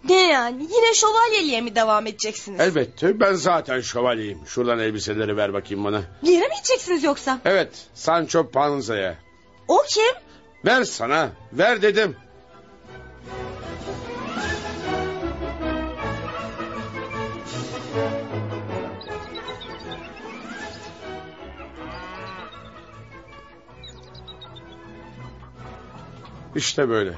Ne 0.09 0.27
yani 0.27 0.63
yine 0.63 0.93
şövalyeliğe 0.93 1.61
mi 1.61 1.75
devam 1.75 2.07
edeceksiniz? 2.07 2.59
Elbette 2.59 3.19
ben 3.19 3.33
zaten 3.33 3.81
şövalyeyim. 3.81 4.39
Şuradan 4.47 4.79
elbiseleri 4.79 5.37
ver 5.37 5.53
bakayım 5.53 5.83
bana. 5.83 6.01
Yere 6.23 6.47
mi 6.47 6.55
gideceksiniz 6.55 7.03
yoksa? 7.03 7.39
Evet 7.45 7.69
Sancho 7.93 8.49
Panza'ya. 8.49 9.17
O 9.67 9.83
kim? 9.89 10.15
Ver 10.65 10.83
sana 10.83 11.29
ver 11.53 11.81
dedim. 11.81 12.15
İşte 26.55 26.89
böyle. 26.89 27.13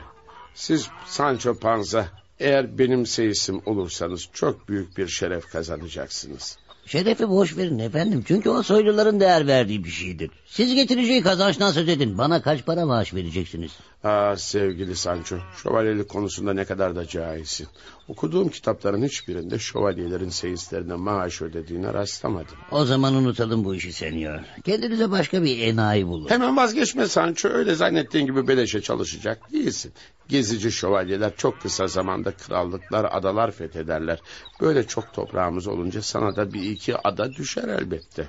Siz 0.54 0.90
Sancho 1.06 1.60
Panza 1.60 2.08
eğer 2.44 2.78
benim 2.78 3.06
seyisim 3.06 3.62
olursanız 3.66 4.30
çok 4.34 4.70
büyük 4.70 4.98
bir 4.98 5.08
şeref 5.08 5.52
kazanacaksınız. 5.52 6.58
Şerefi 6.86 7.30
boş 7.30 7.58
verin 7.58 7.80
efendim. 7.80 8.24
Çünkü 8.28 8.50
o 8.50 8.64
soyluların 8.64 9.20
değer 9.20 9.48
verdiği 9.48 9.84
bir 9.84 9.90
şeydir. 9.90 10.32
Siz 10.46 10.76
getireceği 10.76 11.22
kazançtan 11.22 11.72
söz 11.72 11.90
edin. 11.90 12.18
Bana 12.18 12.42
kaç 12.42 12.66
para 12.66 12.86
maaş 12.86 13.14
vereceksiniz? 13.14 13.72
Ah 14.04 14.36
sevgili 14.36 14.96
Sancho, 14.96 15.36
şövalyelik 15.64 16.10
konusunda 16.10 16.54
ne 16.54 16.66
kadar 16.66 16.96
da 16.96 17.08
cahilsin. 17.08 17.68
Okuduğum 18.08 18.50
kitapların 18.50 19.04
hiçbirinde 19.04 19.60
şövalyelerin 19.60 20.30
seyislerine 20.30 20.96
maaş 20.96 21.42
ödediğine 21.42 21.94
rastlamadım. 21.94 22.58
O 22.72 22.86
zaman 22.86 23.14
unutalım 23.14 23.66
bu 23.66 23.76
işi 23.76 23.94
senyor. 23.94 24.40
Kendinize 24.64 25.12
başka 25.12 25.44
bir 25.44 25.60
enayi 25.60 26.08
bulun. 26.08 26.30
Hemen 26.30 26.58
vazgeçme 26.58 27.08
Sancho, 27.08 27.50
öyle 27.50 27.76
zannettiğin 27.76 28.26
gibi 28.26 28.48
beleşe 28.48 28.82
çalışacak 28.82 29.52
değilsin. 29.52 29.94
Gezici 30.28 30.72
şövalyeler 30.72 31.36
çok 31.38 31.62
kısa 31.62 31.88
zamanda 31.88 32.32
krallıklar, 32.32 33.08
adalar 33.12 33.52
fethederler. 33.52 34.20
Böyle 34.62 34.88
çok 34.88 35.14
toprağımız 35.14 35.68
olunca 35.68 36.02
sana 36.02 36.36
da 36.36 36.54
bir 36.54 36.62
iki 36.62 36.98
ada 37.08 37.34
düşer 37.34 37.68
elbette. 37.68 38.28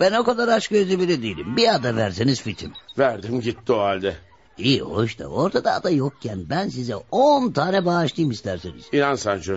Ben 0.00 0.12
o 0.12 0.24
kadar 0.24 0.48
aç 0.48 0.68
gözlü 0.68 1.00
biri 1.00 1.22
değilim. 1.22 1.56
Bir 1.56 1.74
ada 1.74 1.96
verseniz 1.96 2.42
fitim. 2.42 2.72
Verdim 2.98 3.40
gitti 3.40 3.72
o 3.72 3.78
halde. 3.78 4.16
İyi 4.58 4.80
hoş 4.80 5.18
da 5.18 5.26
ortada 5.26 5.72
ada 5.72 5.90
yokken 5.90 6.44
ben 6.50 6.68
size 6.68 6.96
on 7.10 7.52
tane 7.52 7.84
bağışlayayım 7.84 8.30
isterseniz. 8.30 8.84
İnan 8.92 9.14
Sancho, 9.14 9.54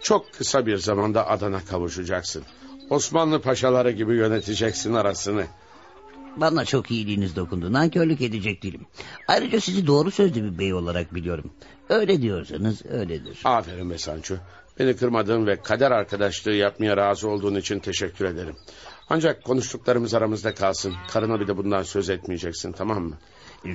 çok 0.00 0.32
kısa 0.32 0.66
bir 0.66 0.78
zamanda 0.78 1.28
adana 1.28 1.64
kavuşacaksın. 1.64 2.42
Osmanlı 2.90 3.42
paşaları 3.42 3.90
gibi 3.90 4.16
yöneteceksin 4.16 4.94
arasını. 4.94 5.44
Bana 6.36 6.64
çok 6.64 6.90
iyiliğiniz 6.90 7.36
dokundu. 7.36 7.72
Nankörlük 7.72 8.20
edecek 8.20 8.62
değilim. 8.62 8.86
Ayrıca 9.28 9.60
sizi 9.60 9.86
doğru 9.86 10.10
sözlü 10.10 10.44
bir 10.44 10.58
bey 10.58 10.74
olarak 10.74 11.14
biliyorum. 11.14 11.50
Öyle 11.88 12.22
diyorsanız 12.22 12.86
öyledir. 12.86 13.38
Aferin 13.44 13.90
be 13.90 13.98
Sancho. 13.98 14.34
Beni 14.78 14.96
kırmadığın 14.96 15.46
ve 15.46 15.62
kader 15.62 15.90
arkadaşlığı 15.90 16.52
yapmaya 16.52 16.96
razı 16.96 17.28
olduğun 17.28 17.54
için 17.54 17.78
teşekkür 17.78 18.24
ederim. 18.24 18.56
Ancak 19.10 19.44
konuştuklarımız 19.44 20.14
aramızda 20.14 20.54
kalsın. 20.54 20.94
Karına 21.08 21.40
bir 21.40 21.48
de 21.48 21.56
bundan 21.56 21.82
söz 21.82 22.10
etmeyeceksin 22.10 22.72
tamam 22.72 23.02
mı? 23.02 23.18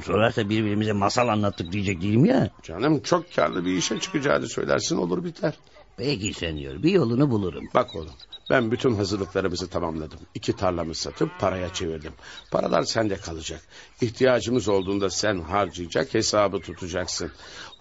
Sorarsa 0.04 0.50
birbirimize 0.50 0.94
masal 0.94 1.28
anlattık 1.28 1.72
diyecek 1.72 2.02
değilim 2.02 2.26
ya. 2.26 2.50
Canım 2.64 3.00
çok 3.00 3.36
karlı 3.36 3.66
bir 3.66 3.78
işe 3.78 4.00
çıkacağını 4.00 4.48
söylersin 4.48 4.98
olur 4.98 5.24
biter. 5.24 5.54
Peki 5.98 6.34
senyor 6.34 6.84
bir 6.84 6.92
yolunu 6.92 7.32
bulurum. 7.32 7.64
Bak 7.76 7.96
oğlum 7.96 8.14
ben 8.50 8.72
bütün 8.72 8.96
hazırlıklarımızı 8.96 9.68
tamamladım. 9.68 10.20
İki 10.36 10.56
tarlamı 10.56 10.96
satıp 10.96 11.40
paraya 11.40 11.74
çevirdim. 11.74 12.14
Paralar 12.52 12.84
sende 12.84 13.16
kalacak. 13.16 13.62
İhtiyacımız 14.02 14.68
olduğunda 14.68 15.10
sen 15.10 15.40
harcayacak 15.42 16.14
hesabı 16.14 16.60
tutacaksın. 16.60 17.32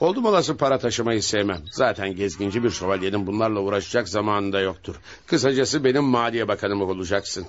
Oldum 0.01 0.25
olası 0.25 0.57
para 0.57 0.79
taşımayı 0.79 1.23
sevmem. 1.23 1.61
Zaten 1.73 2.17
gezginci 2.17 2.65
bir 2.65 2.71
şövalyenin 2.71 3.27
bunlarla 3.27 3.61
uğraşacak 3.61 4.09
zamanı 4.09 4.53
da 4.53 4.61
yoktur. 4.61 4.97
Kısacası 5.27 5.85
benim 5.85 6.05
maliye 6.05 6.49
bakanım 6.49 6.83
olacaksın. 6.83 7.47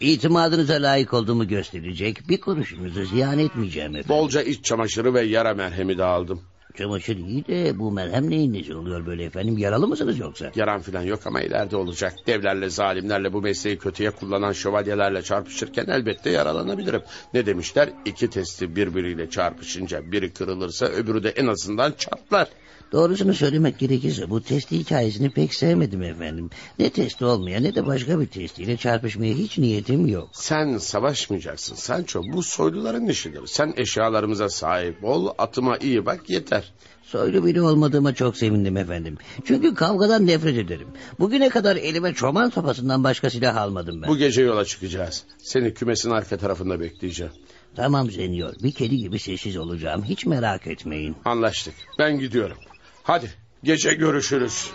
İtimadınıza 0.00 0.74
layık 0.74 1.14
olduğumu 1.14 1.48
gösterecek 1.48 2.28
bir 2.28 2.40
kuruşunuzu 2.40 3.04
ziyan 3.04 3.38
etmeyeceğim 3.38 3.96
efendim. 3.96 4.08
Bolca 4.08 4.42
iç 4.42 4.64
çamaşırı 4.64 5.14
ve 5.14 5.20
yara 5.20 5.54
merhemi 5.54 5.98
de 5.98 6.04
aldım. 6.04 6.40
Çamaşır 6.74 7.16
iyi 7.16 7.46
de 7.46 7.78
bu 7.78 7.92
merhem 7.92 8.30
neyin 8.30 8.52
nesi 8.52 8.74
oluyor 8.74 9.06
böyle 9.06 9.24
efendim? 9.24 9.58
Yaralı 9.58 9.88
mısınız 9.88 10.18
yoksa? 10.18 10.52
Yaran 10.54 10.80
filan 10.80 11.02
yok 11.02 11.26
ama 11.26 11.40
ileride 11.40 11.76
olacak. 11.76 12.14
Devlerle, 12.26 12.70
zalimlerle 12.70 13.32
bu 13.32 13.42
mesleği 13.42 13.78
kötüye 13.78 14.10
kullanan 14.10 14.52
şövalyelerle 14.52 15.22
çarpışırken 15.22 15.86
elbette 15.86 16.30
yaralanabilirim. 16.30 17.02
Ne 17.34 17.46
demişler? 17.46 17.90
İki 18.04 18.30
testi 18.30 18.76
birbiriyle 18.76 19.30
çarpışınca 19.30 20.12
biri 20.12 20.32
kırılırsa 20.32 20.86
öbürü 20.86 21.22
de 21.22 21.28
en 21.30 21.46
azından 21.46 21.92
çatlar. 21.98 22.48
Doğrusunu 22.92 23.34
söylemek 23.34 23.78
gerekirse 23.78 24.30
bu 24.30 24.42
testi 24.42 24.78
hikayesini 24.78 25.30
pek 25.30 25.54
sevmedim 25.54 26.02
efendim. 26.02 26.50
Ne 26.78 26.90
testi 26.90 27.24
olmaya 27.24 27.60
ne 27.60 27.74
de 27.74 27.86
başka 27.86 28.20
bir 28.20 28.26
testiyle 28.26 28.76
çarpışmaya 28.76 29.34
hiç 29.34 29.58
niyetim 29.58 30.06
yok. 30.06 30.28
Sen 30.32 30.78
savaşmayacaksın 30.78 31.74
Sancho. 31.74 32.22
Bu 32.32 32.42
soyluların 32.42 33.06
işidir. 33.06 33.40
Sen 33.46 33.74
eşyalarımıza 33.76 34.48
sahip 34.48 35.04
ol, 35.04 35.28
atıma 35.38 35.76
iyi 35.76 36.06
bak 36.06 36.30
yeter. 36.30 36.72
Soylu 37.02 37.46
biri 37.46 37.62
olmadığıma 37.62 38.14
çok 38.14 38.36
sevindim 38.36 38.76
efendim. 38.76 39.18
Çünkü 39.44 39.74
kavgadan 39.74 40.26
nefret 40.26 40.58
ederim. 40.58 40.88
Bugüne 41.18 41.48
kadar 41.48 41.76
elime 41.76 42.14
çoban 42.14 42.50
sopasından 42.50 43.04
başka 43.04 43.30
silah 43.30 43.56
almadım 43.56 44.02
ben. 44.02 44.08
Bu 44.08 44.16
gece 44.16 44.42
yola 44.42 44.64
çıkacağız. 44.64 45.24
Seni 45.38 45.74
kümesin 45.74 46.10
arka 46.10 46.36
tarafında 46.36 46.80
bekleyeceğim. 46.80 47.32
Tamam 47.76 48.10
senyor 48.10 48.54
bir 48.62 48.72
kedi 48.72 48.96
gibi 48.96 49.18
sessiz 49.18 49.56
olacağım 49.56 50.04
hiç 50.04 50.26
merak 50.26 50.66
etmeyin. 50.66 51.16
Anlaştık. 51.24 51.74
Ben 51.98 52.18
gidiyorum. 52.18 52.56
Hadi 53.02 53.30
gece 53.64 53.94
görüşürüz. 53.94 54.70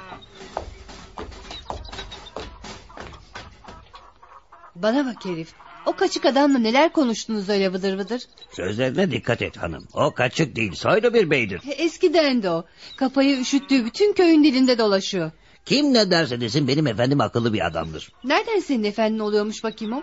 Bana 4.76 5.06
bak 5.06 5.26
herif. 5.26 5.54
O 5.86 5.96
kaçık 5.96 6.26
adamla 6.26 6.58
neler 6.60 6.92
konuştunuz 6.94 7.50
öyle 7.50 7.74
vıdır 7.74 7.98
vıdır? 7.98 8.22
Sözlerine 8.52 9.12
dikkat 9.12 9.42
et 9.42 9.58
hanım. 9.58 9.88
O 9.94 10.12
kaçık 10.14 10.56
değil 10.56 10.76
soylu 10.76 11.14
bir 11.14 11.30
beydir. 11.30 11.62
E, 11.68 11.72
Eskiden 11.72 12.44
de 12.44 12.50
o. 12.50 12.66
Kafayı 12.98 13.40
üşüttüğü 13.40 13.86
bütün 13.86 14.14
köyün 14.14 14.44
dilinde 14.44 14.78
dolaşıyor. 14.78 15.32
Kim 15.66 15.94
ne 15.94 16.12
derse 16.12 16.42
desin 16.42 16.68
benim 16.68 16.88
efendim 16.88 17.22
akıllı 17.22 17.54
bir 17.54 17.66
adamdır. 17.68 18.12
Nereden 18.24 18.60
senin 18.60 18.84
efendin 18.84 19.20
oluyormuş 19.20 19.64
bakayım 19.64 19.94
o? 19.94 20.02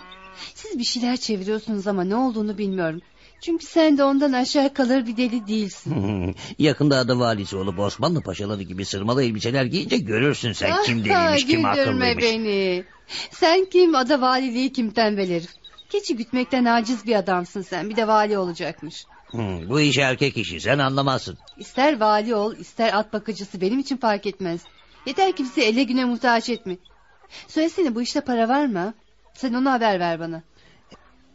Siz 0.54 0.78
bir 0.78 0.84
şeyler 0.84 1.16
çeviriyorsunuz 1.16 1.86
ama 1.86 2.04
ne 2.04 2.16
olduğunu 2.16 2.58
bilmiyorum. 2.58 3.00
Çünkü 3.42 3.66
sen 3.66 3.98
de 3.98 4.04
ondan 4.04 4.32
aşağı 4.32 4.74
kalır 4.74 5.06
bir 5.06 5.16
deli 5.16 5.46
değilsin. 5.46 6.34
Yakında 6.58 6.96
adı 6.98 7.18
valisi 7.18 7.56
olup 7.56 7.78
Osmanlı 7.78 8.22
paşaları 8.22 8.62
gibi 8.62 8.84
sırmalı 8.84 9.24
elbiseler 9.24 9.64
giyince 9.64 9.98
görürsün 9.98 10.52
sen 10.52 10.72
kim 10.86 10.98
Ah, 11.00 11.04
deliymiş 11.04 11.46
kim 11.46 11.64
akıllıymış. 11.64 12.24
beni. 12.24 12.84
Sen 13.30 13.64
kim 13.64 13.94
ada 13.94 14.20
valiliği 14.20 14.72
kim 14.72 14.90
tembel 14.90 15.30
herif. 15.30 15.50
Keçi 15.90 16.16
gütmekten 16.16 16.64
aciz 16.64 17.06
bir 17.06 17.14
adamsın 17.16 17.62
sen 17.62 17.90
bir 17.90 17.96
de 17.96 18.08
vali 18.08 18.38
olacakmış. 18.38 19.04
Hı, 19.30 19.42
bu 19.68 19.80
iş 19.80 19.98
erkek 19.98 20.36
işi 20.36 20.60
sen 20.60 20.78
anlamazsın. 20.78 21.38
İster 21.58 22.00
vali 22.00 22.34
ol 22.34 22.56
ister 22.56 22.92
at 22.98 23.12
bakıcısı 23.12 23.60
benim 23.60 23.78
için 23.78 23.96
fark 23.96 24.26
etmez. 24.26 24.60
Yeter 25.06 25.32
ki 25.36 25.44
bizi 25.44 25.60
ele 25.62 25.82
güne 25.82 26.04
muhtaç 26.04 26.48
etme. 26.48 26.76
Söylesene 27.48 27.94
bu 27.94 28.02
işte 28.02 28.20
para 28.20 28.48
var 28.48 28.66
mı? 28.66 28.94
Sen 29.34 29.54
onu 29.54 29.70
haber 29.70 30.00
ver 30.00 30.20
bana. 30.20 30.42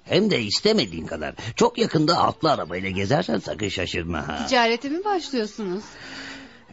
Hem 0.10 0.32
de 0.32 0.41
istemediğin 0.41 1.05
kadar. 1.05 1.34
Çok 1.55 1.78
yakında 1.78 2.18
atlı 2.18 2.51
arabayla 2.51 2.89
gezersen 2.89 3.39
sakın 3.39 3.70
şaşırma 3.70 4.28
ha. 4.28 4.45
Ticarete 4.45 4.89
mi 4.89 5.05
başlıyorsunuz? 5.05 5.84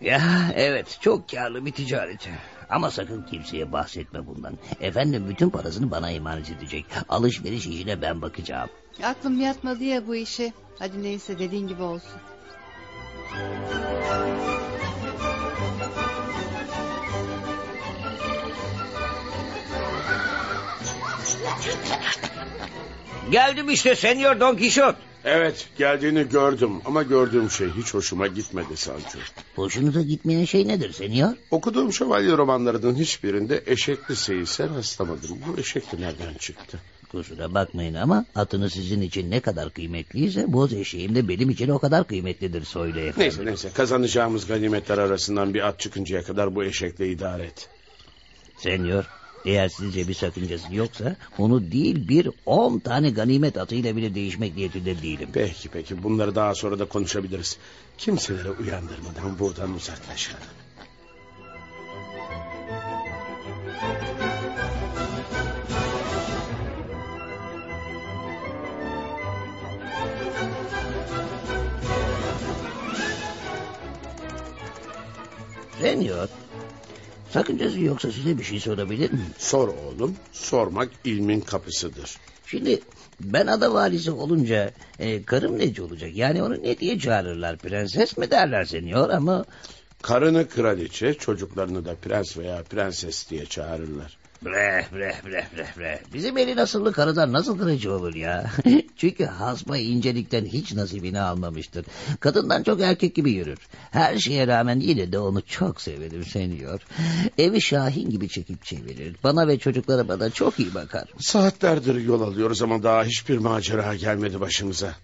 Ya 0.00 0.52
evet 0.54 0.98
çok 1.00 1.28
karlı 1.28 1.66
bir 1.66 1.72
ticaret. 1.72 2.28
Ama 2.70 2.90
sakın 2.90 3.22
kimseye 3.22 3.72
bahsetme 3.72 4.26
bundan. 4.26 4.58
Efendim 4.80 5.26
bütün 5.28 5.50
parasını 5.50 5.90
bana 5.90 6.10
emanet 6.10 6.50
edecek. 6.50 6.84
Alışveriş 7.08 7.66
işine 7.66 8.02
ben 8.02 8.22
bakacağım. 8.22 8.70
Aklım 9.02 9.40
yatmadı 9.40 9.84
ya 9.84 10.06
bu 10.06 10.14
işe. 10.14 10.52
Hadi 10.78 11.02
neyse 11.02 11.38
dediğin 11.38 11.68
gibi 11.68 11.82
olsun. 11.82 12.20
Geldim 23.30 23.70
işte 23.70 23.94
senyor 23.94 24.40
Don 24.40 24.56
Kişot. 24.56 24.96
Evet 25.24 25.68
geldiğini 25.78 26.28
gördüm 26.28 26.72
ama 26.84 27.02
gördüğüm 27.02 27.50
şey 27.50 27.68
hiç 27.68 27.94
hoşuma 27.94 28.26
gitmedi 28.26 28.76
Sancho. 28.76 29.18
Hoşunuza 29.56 30.02
gitmeyen 30.02 30.44
şey 30.44 30.68
nedir 30.68 30.92
senyor? 30.92 31.32
Okuduğum 31.50 31.92
şövalye 31.92 32.36
romanlarının 32.36 32.94
hiçbirinde 32.94 33.62
eşekli 33.66 34.16
seyise 34.16 34.68
rastlamadım. 34.68 35.38
Bu 35.46 35.60
eşek 35.60 35.92
de 35.92 36.00
nereden 36.00 36.34
çıktı? 36.34 36.78
Kusura 37.10 37.54
bakmayın 37.54 37.94
ama 37.94 38.24
atınız 38.34 38.72
sizin 38.72 39.00
için 39.00 39.30
ne 39.30 39.40
kadar 39.40 39.70
kıymetliyse 39.70 40.52
boz 40.52 40.72
eşeğim 40.72 41.14
de 41.14 41.28
benim 41.28 41.50
için 41.50 41.68
o 41.68 41.78
kadar 41.78 42.06
kıymetlidir 42.06 42.64
Soylu 42.64 43.00
efendi. 43.00 43.20
Neyse 43.20 43.46
neyse 43.46 43.70
kazanacağımız 43.74 44.46
ganimetler 44.46 44.98
arasından 44.98 45.54
bir 45.54 45.68
at 45.68 45.80
çıkıncaya 45.80 46.22
kadar 46.22 46.54
bu 46.54 46.64
eşekle 46.64 47.08
idare 47.08 47.44
et. 47.44 47.68
Senyor 48.58 49.04
eğer 49.44 49.68
sizce 49.68 50.08
bir 50.08 50.14
sakıncası 50.14 50.74
yoksa 50.74 51.16
onu 51.38 51.72
değil 51.72 52.08
bir 52.08 52.30
on 52.46 52.78
tane 52.78 53.10
ganimet 53.10 53.58
atıyla 53.58 53.96
bile 53.96 54.14
değişmek 54.14 54.56
niyetinde 54.56 55.02
değilim. 55.02 55.28
Peki 55.32 55.68
peki 55.68 56.02
bunları 56.02 56.34
daha 56.34 56.54
sonra 56.54 56.78
da 56.78 56.84
konuşabiliriz. 56.84 57.56
Kimseleri 57.98 58.50
uyandırmadan 58.50 59.38
buradan 59.38 59.74
uzaklaşalım. 59.74 60.40
Senyor 75.80 76.28
sakıncası 77.34 77.80
yoksa 77.80 78.12
size 78.12 78.38
bir 78.38 78.44
şey 78.44 78.60
sorabilir 78.60 79.10
miyim? 79.12 79.34
Sor 79.38 79.68
oğlum 79.68 80.16
sormak 80.32 80.88
ilmin 81.04 81.40
kapısıdır. 81.40 82.16
Şimdi 82.46 82.80
ben 83.20 83.46
ada 83.46 83.74
valisi 83.74 84.10
olunca 84.10 84.72
e, 84.98 85.22
karım 85.22 85.58
neci 85.58 85.82
olacak? 85.82 86.10
Yani 86.14 86.42
onu 86.42 86.62
ne 86.62 86.78
diye 86.78 86.98
çağırırlar? 86.98 87.56
Prenses 87.56 88.16
mi 88.16 88.30
derler 88.30 88.64
senyor 88.64 89.10
ama... 89.10 89.44
Karını 90.02 90.48
kraliçe 90.48 91.14
çocuklarını 91.14 91.84
da 91.84 91.94
prens 91.94 92.38
veya 92.38 92.62
prenses 92.62 93.30
diye 93.30 93.46
çağırırlar. 93.46 94.18
Bre 94.42 94.86
bre 94.92 95.14
bre 95.26 95.46
bre 95.56 95.66
bre. 95.78 96.00
Bizim 96.14 96.38
elin 96.38 96.56
asıllı 96.56 96.92
karıdan 96.92 97.32
nasıl 97.32 97.58
kırıcı 97.58 97.92
olur 97.92 98.14
ya? 98.14 98.50
Çünkü 98.96 99.24
hasma 99.24 99.78
incelikten 99.78 100.44
hiç 100.44 100.72
nasibini 100.72 101.20
almamıştır. 101.20 101.86
Kadından 102.20 102.62
çok 102.62 102.80
erkek 102.80 103.14
gibi 103.14 103.32
yürür. 103.32 103.58
Her 103.90 104.18
şeye 104.18 104.46
rağmen 104.46 104.80
yine 104.80 105.12
de 105.12 105.18
onu 105.18 105.42
çok 105.42 105.80
severim 105.80 106.24
seniyor. 106.24 106.80
Evi 107.38 107.60
Şahin 107.60 108.10
gibi 108.10 108.28
çekip 108.28 108.64
çevirir. 108.64 109.16
Bana 109.24 109.48
ve 109.48 109.58
çocuklarıma 109.58 110.20
da 110.20 110.30
çok 110.30 110.58
iyi 110.58 110.74
bakar. 110.74 111.04
Saatlerdir 111.18 111.94
yol 111.94 112.20
alıyoruz 112.20 112.62
ama 112.62 112.82
daha 112.82 113.04
hiçbir 113.04 113.38
macera 113.38 113.94
gelmedi 113.94 114.40
başımıza. 114.40 114.94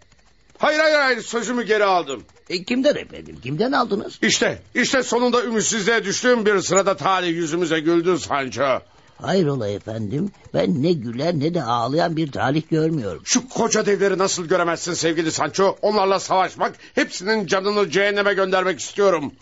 Hayır 0.59 0.79
hayır 0.79 0.99
hayır 0.99 1.23
sözümü 1.23 1.63
geri 1.63 1.85
aldım. 1.85 2.23
E, 2.51 2.63
kimden 2.65 2.95
efendim? 2.95 3.37
Kimden 3.43 3.73
aldınız? 3.73 4.19
İşte 4.23 4.63
işte 4.75 5.03
sonunda 5.03 5.45
ümitsizliğe 5.45 6.05
düştüğüm 6.05 6.47
bir 6.47 6.61
sırada 6.61 6.97
talih 6.97 7.29
yüzümüze 7.29 7.81
güldü 7.81 8.19
Sancho. 8.19 8.81
Hayrola 9.23 9.69
efendim? 9.69 10.31
Ben 10.55 10.83
ne 10.83 10.93
gülen 10.93 11.41
ne 11.41 11.55
de 11.55 11.63
ağlayan 11.63 12.17
bir 12.17 12.33
talih 12.33 12.63
görmüyorum. 12.71 13.23
Şu 13.25 13.49
koca 13.49 13.87
devleri 13.87 14.19
nasıl 14.19 14.45
göremezsin 14.47 14.95
sevgili 14.95 15.33
Sancho? 15.33 15.77
Onlarla 15.83 16.21
savaşmak, 16.21 16.75
hepsinin 16.95 17.47
canını 17.47 17.91
cehenneme 17.91 18.35
göndermek 18.35 18.81
istiyorum. 18.81 19.33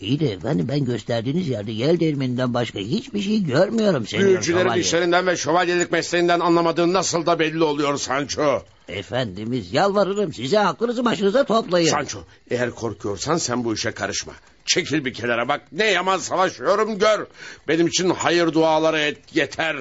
İyi 0.00 0.20
de 0.20 0.32
efendim 0.32 0.66
ben 0.68 0.84
gösterdiğiniz 0.84 1.48
yerde 1.48 1.72
yel 1.72 2.00
değirmeninden 2.00 2.54
başka 2.54 2.78
hiçbir 2.78 3.20
şey 3.20 3.44
görmüyorum. 3.44 4.06
senyor 4.06 4.28
Büyücülerin 4.28 4.72
işlerinden 4.72 5.26
ve 5.26 5.36
şövalyelik 5.36 5.92
mesleğinden 5.92 6.40
anlamadığın 6.40 6.92
nasıl 6.92 7.26
da 7.26 7.38
belli 7.38 7.64
oluyor 7.64 7.96
Sancho. 7.96 8.62
Efendimiz 8.88 9.72
yalvarırım 9.72 10.32
size 10.32 10.60
aklınızı 10.60 11.04
başınıza 11.04 11.44
toplayın. 11.44 11.90
Sancho 11.90 12.18
eğer 12.50 12.70
korkuyorsan 12.70 13.36
sen 13.36 13.64
bu 13.64 13.74
işe 13.74 13.90
karışma. 13.90 14.32
Çekil 14.68 15.04
bir 15.04 15.14
kenara 15.14 15.48
bak 15.48 15.60
ne 15.72 15.86
yaman 15.86 16.18
savaşıyorum 16.18 16.98
gör. 16.98 17.26
Benim 17.68 17.86
için 17.86 18.10
hayır 18.10 18.52
duaları 18.52 18.98
et 18.98 19.18
yeter. 19.34 19.76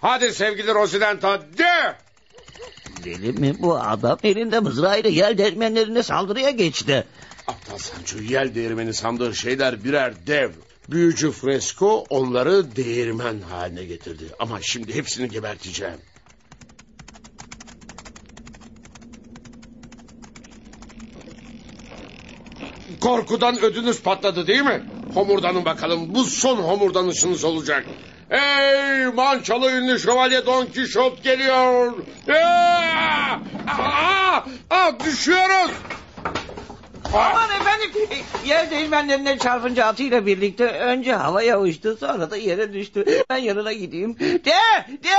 Hadi 0.00 0.34
sevgili 0.34 0.74
Rosilento 0.74 1.40
de. 1.58 1.96
Deli 3.04 3.32
mi 3.32 3.54
bu 3.58 3.80
adam 3.80 4.18
elinde 4.22 4.60
mızrağıyla 4.60 5.10
yel 5.10 5.38
değirmenlerine 5.38 6.02
saldırıya 6.02 6.50
geçti. 6.50 7.04
Aptal 7.46 7.78
Sancho 7.78 8.18
yel 8.18 8.54
değirmeni 8.54 8.94
sandığı 8.94 9.34
şeyler 9.34 9.84
birer 9.84 10.26
dev. 10.26 10.50
Büyücü 10.88 11.30
Fresco 11.30 12.04
onları 12.10 12.76
değirmen 12.76 13.40
haline 13.40 13.84
getirdi. 13.84 14.24
Ama 14.38 14.58
şimdi 14.62 14.94
hepsini 14.94 15.28
geberteceğim. 15.28 15.98
Korkudan 23.00 23.58
ödünüz 23.58 24.02
patladı 24.02 24.46
değil 24.46 24.62
mi? 24.62 24.82
Homurdanın 25.14 25.64
bakalım. 25.64 26.14
Bu 26.14 26.24
son 26.24 26.56
homurdanışınız 26.56 27.44
olacak. 27.44 27.84
Ey 28.30 29.06
mançalı 29.06 29.72
ünlü 29.72 29.98
şövalye 29.98 30.46
Don 30.46 30.66
Kişot 30.66 31.22
geliyor. 31.22 31.92
Aa! 32.28 33.38
Aa! 33.68 34.44
Aa, 34.70 35.00
düşüyoruz. 35.04 35.70
Aman 37.14 37.50
efendim 37.60 37.90
yer 38.46 38.70
değirmenlerine 38.70 39.38
çarpınca 39.38 39.86
atıyla 39.86 40.26
birlikte 40.26 40.64
önce 40.64 41.12
havaya 41.14 41.60
uçtu 41.60 41.96
sonra 42.00 42.30
da 42.30 42.36
yere 42.36 42.72
düştü. 42.72 43.04
Ben 43.30 43.36
yanına 43.36 43.72
gideyim. 43.72 44.18
De 44.18 44.54
de 44.88 45.16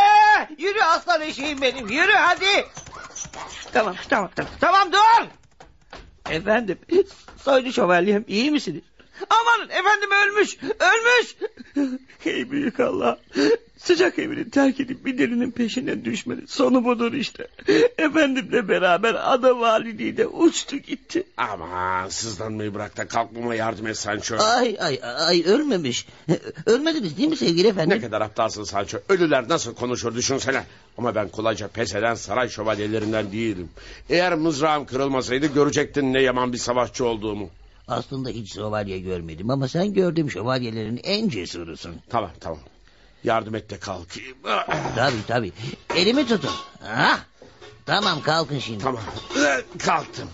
yürü 0.58 0.82
aslan 0.82 1.22
eşeğim 1.22 1.62
benim 1.62 1.88
yürü 1.88 2.14
hadi. 2.14 2.66
Tamam 3.74 3.96
tamam 4.10 4.30
tamam 4.36 4.52
tamam 4.62 4.92
dur. 4.92 5.41
Efendim 6.32 6.78
soylu 7.38 7.74
şövalyem 7.74 8.24
iyi 8.28 8.52
misiniz? 8.52 8.82
Aman 9.30 9.70
efendim 9.70 10.10
ölmüş. 10.26 10.58
Ölmüş. 10.80 11.36
Ey 12.26 12.52
büyük 12.52 12.80
Allah. 12.80 13.20
Sıcak 13.78 14.20
evini 14.20 14.50
terk 14.50 14.80
edip 14.80 15.06
bir 15.06 15.18
delinin 15.18 15.52
peşinden 15.52 16.06
düşmedi. 16.06 16.42
Sonu 16.48 16.86
budur 16.86 17.14
işte. 17.14 17.48
Efendimle 17.98 18.68
beraber 18.68 19.16
ada 19.34 19.60
valiliği 19.60 20.18
de 20.18 20.28
uçtu 20.28 20.78
gitti. 20.78 21.24
Aman 21.38 22.10
sızlanmayı 22.10 22.74
bırak 22.74 22.98
da 22.98 23.08
kalkmama 23.08 23.56
yardım 23.56 23.88
et 23.88 23.98
Sancho. 23.98 24.36
Ay 24.38 24.78
ay 24.80 25.00
ay 25.04 25.44
ölmemiş. 25.46 26.08
Ölmediniz 26.66 27.18
değil 27.18 27.30
mi 27.30 27.38
sevgili 27.38 27.68
efendim? 27.68 27.98
Ne 27.98 28.02
kadar 28.02 28.22
aptalsın 28.22 28.64
Sancho. 28.64 28.98
Ölüler 29.10 29.50
nasıl 29.50 29.76
konuşur 29.76 30.16
düşünsene. 30.16 30.64
Ama 30.98 31.16
ben 31.16 31.30
kolayca 31.30 31.68
pes 31.68 31.96
eden 31.96 32.16
saray 32.16 32.50
şövalyelerinden 32.50 33.32
değilim. 33.32 33.70
Eğer 34.10 34.36
mızrağım 34.36 34.86
kırılmasaydı 34.86 35.48
görecektin 35.48 36.14
ne 36.14 36.22
yaman 36.22 36.54
bir 36.54 36.58
savaşçı 36.58 37.06
olduğumu. 37.06 37.50
Aslında 37.88 38.30
hiç 38.30 38.54
şövalye 38.54 39.00
görmedim 39.00 39.50
ama 39.50 39.68
sen 39.68 39.94
gördüğüm 39.94 40.32
şövalyelerin 40.32 41.00
en 41.04 41.30
cesurusun. 41.30 41.96
Tamam 42.10 42.32
tamam. 42.40 42.60
Yardım 43.24 43.56
et 43.56 43.70
de 43.70 43.80
kalkayım. 43.80 44.38
Tabii 44.96 45.26
tabii. 45.28 45.52
Elimi 45.96 46.28
tutun. 46.28 46.52
Ha? 46.82 47.20
Tamam 47.86 48.22
kalkın 48.22 48.60
şimdi. 48.60 48.84
Tamam. 48.84 49.04
Kalktım. 49.78 50.30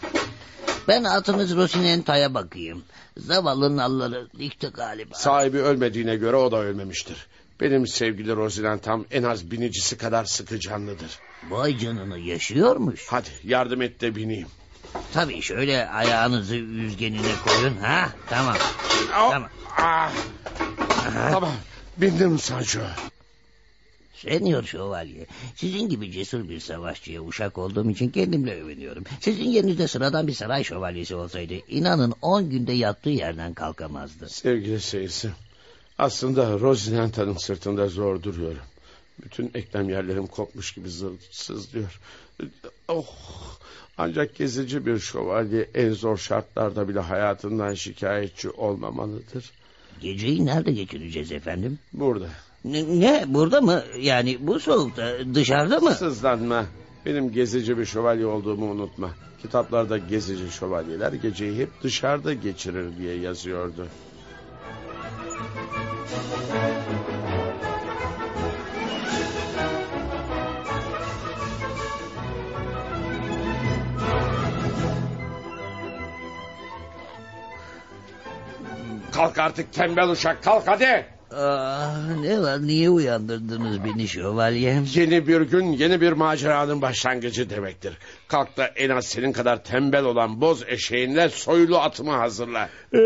Ben 0.88 1.04
atınız 1.04 1.56
Rosinenta'ya 1.56 2.34
bakayım. 2.34 2.84
Zavallı 3.18 3.78
nalları 3.78 4.28
dikti 4.40 4.68
galiba. 4.68 5.16
Sahibi 5.16 5.58
ölmediğine 5.58 6.16
göre 6.16 6.36
o 6.36 6.52
da 6.52 6.58
ölmemiştir. 6.58 7.28
Benim 7.62 7.88
sevgili 7.88 8.36
Rosinentam 8.36 9.06
en 9.12 9.24
az 9.24 9.52
binicisi 9.52 9.98
kadar 9.98 10.26
sıkı 10.26 10.60
canlıdır. 10.60 11.20
Vay 11.50 11.78
canına 11.78 12.18
yaşıyormuş. 12.18 13.06
Hadi 13.10 13.30
yardım 13.44 13.82
et 13.82 14.02
de 14.02 14.16
bineyim. 14.16 14.48
Tabii 15.14 15.42
şöyle 15.42 15.90
ayağınızı 15.90 16.56
yüzgenine 16.56 17.32
koyun. 17.46 17.78
Ha 17.78 18.10
tamam. 18.30 18.56
Tamam. 19.12 19.50
Ah. 19.78 20.12
Tamam. 21.32 21.54
Bindim 21.98 22.40
Sancho. 22.40 22.80
Senyor 24.16 24.64
şövalye, 24.64 25.26
sizin 25.56 25.90
gibi 25.90 26.12
cesur 26.12 26.50
bir 26.50 26.60
savaşçıya 26.60 27.22
uşak 27.22 27.58
olduğum 27.58 27.90
için 27.90 28.10
kendimle 28.10 28.62
övünüyorum. 28.64 29.04
Sizin 29.22 29.44
yerinizde 29.44 29.88
sıradan 29.88 30.28
bir 30.28 30.34
saray 30.34 30.64
şövalyesi 30.64 31.16
olsaydı, 31.16 31.54
inanın 31.68 32.14
on 32.22 32.50
günde 32.50 32.74
yattığı 32.74 33.10
yerden 33.10 33.54
kalkamazdı. 33.54 34.30
Sevgili 34.30 34.82
seyirci, 34.82 35.30
aslında 35.98 36.60
Rosinanta'nın 36.60 37.38
sırtında 37.38 37.88
zor 37.88 38.24
duruyorum. 38.24 38.64
Bütün 39.24 39.52
eklem 39.54 39.90
yerlerim 39.90 40.28
kopmuş 40.28 40.72
gibi 40.72 40.90
zır- 40.90 41.32
sızlıyor. 41.32 42.00
Oh, 42.88 43.06
ancak 43.98 44.36
gezici 44.36 44.86
bir 44.86 45.00
şövalye 45.00 45.70
en 45.74 45.92
zor 45.92 46.18
şartlarda 46.18 46.88
bile 46.88 47.00
hayatından 47.00 47.74
şikayetçi 47.74 48.50
olmamalıdır. 48.50 49.52
Geceyi 50.02 50.46
nerede 50.46 50.72
geçireceğiz 50.72 51.32
efendim? 51.32 51.80
Burada. 51.94 52.28
Ne, 52.66 53.00
ne 53.00 53.26
burada 53.28 53.62
mı? 53.62 53.84
Yani 54.00 54.38
bu 54.40 54.60
soğukta 54.60 55.14
dışarıda 55.34 55.80
mı? 55.80 55.92
Sızlanma. 55.92 56.66
Benim 57.06 57.32
gezici 57.32 57.78
bir 57.78 57.86
şövalye 57.86 58.26
olduğumu 58.26 58.72
unutma. 58.72 59.12
Kitaplarda 59.42 59.98
gezici 59.98 60.52
şövalyeler 60.52 61.14
geceyi 61.14 61.60
hep 61.60 61.70
dışarıda 61.84 62.34
geçirir 62.34 62.98
diye 62.98 63.16
yazıyordu. 63.20 63.88
Kalk 79.18 79.38
artık 79.38 79.74
tembel 79.74 80.10
uşak 80.10 80.44
kalk 80.44 80.68
hadi. 80.68 81.06
Ah, 81.36 81.96
ne 82.22 82.42
var 82.42 82.68
niye 82.68 82.90
uyandırdınız 82.90 83.84
beni 83.84 84.08
şövalyem? 84.08 84.86
Yeni 84.94 85.28
bir 85.28 85.42
gün 85.42 85.66
yeni 85.66 86.02
bir 86.02 86.12
maceranın 86.12 86.82
başlangıcı 86.82 87.50
demektir. 87.50 87.98
Kalk 88.28 88.58
da 88.58 88.66
en 88.66 88.90
az 88.90 89.06
senin 89.06 89.32
kadar 89.32 89.64
tembel 89.64 90.04
olan 90.04 90.42
boz 90.42 90.64
eşeğinle 90.68 91.30
soylu 91.30 91.78
atımı 91.78 92.12
hazırla. 92.12 92.70
Ee, 92.94 92.98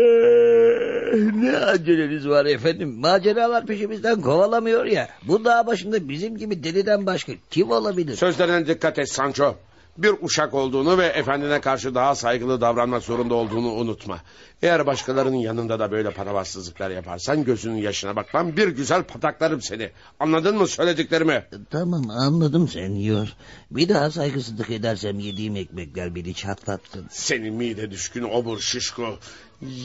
ne 1.34 1.56
aceleniz 1.56 2.28
var 2.28 2.46
efendim? 2.46 3.00
Maceralar 3.00 3.66
peşimizden 3.66 4.20
kovalamıyor 4.20 4.84
ya. 4.84 5.08
Bu 5.22 5.44
dağ 5.44 5.66
başında 5.66 6.08
bizim 6.08 6.38
gibi 6.38 6.64
deliden 6.64 7.06
başka 7.06 7.32
kim 7.50 7.70
olabilir? 7.70 8.16
Sözlerine 8.16 8.66
dikkat 8.66 8.98
et 8.98 9.08
Sancho. 9.08 9.54
Bir 9.98 10.14
uşak 10.22 10.54
olduğunu 10.54 10.98
ve 10.98 11.06
efendine 11.06 11.60
karşı 11.60 11.94
daha 11.94 12.14
saygılı 12.14 12.60
davranmak 12.60 13.02
zorunda 13.02 13.34
olduğunu 13.34 13.72
unutma. 13.72 14.20
Eğer 14.62 14.86
başkalarının 14.86 15.36
yanında 15.36 15.78
da 15.78 15.90
böyle 15.90 16.10
patavatsızlıklar 16.10 16.90
yaparsan 16.90 17.44
gözünün 17.44 17.76
yaşına 17.76 18.16
bakmam 18.16 18.56
bir 18.56 18.68
güzel 18.68 19.02
pataklarım 19.02 19.62
seni. 19.62 19.90
Anladın 20.20 20.56
mı 20.56 20.66
söylediklerimi? 20.66 21.44
Tamam 21.70 22.10
anladım 22.10 22.68
senyor. 22.68 23.28
Bir 23.70 23.88
daha 23.88 24.10
saygısızlık 24.10 24.70
edersem 24.70 25.18
yediğim 25.18 25.56
ekmekler 25.56 26.14
beni 26.14 26.34
çatlattın. 26.34 27.06
Seni 27.10 27.50
mide 27.50 27.90
düşkün 27.90 28.22
obur 28.22 28.60
şişko. 28.60 29.18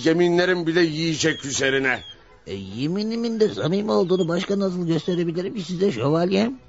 Yeminlerim 0.04 0.68
bile 0.68 0.82
yiyecek 0.82 1.46
üzerine. 1.46 2.00
E, 2.48 2.54
yeminimin 2.54 3.40
de 3.40 3.50
samimi 3.50 3.92
olduğunu 3.92 4.28
başka 4.28 4.60
nasıl 4.60 4.88
gösterebilirim 4.88 5.56
ki 5.56 5.62
size 5.62 5.92
şövalyem? 5.92 6.60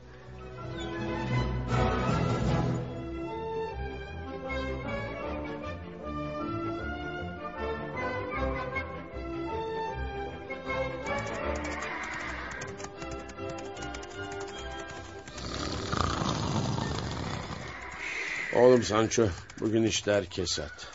Oğlum 18.58 18.82
Sancho 18.82 19.28
bugün 19.60 19.82
işler 19.82 20.24
kesat. 20.24 20.92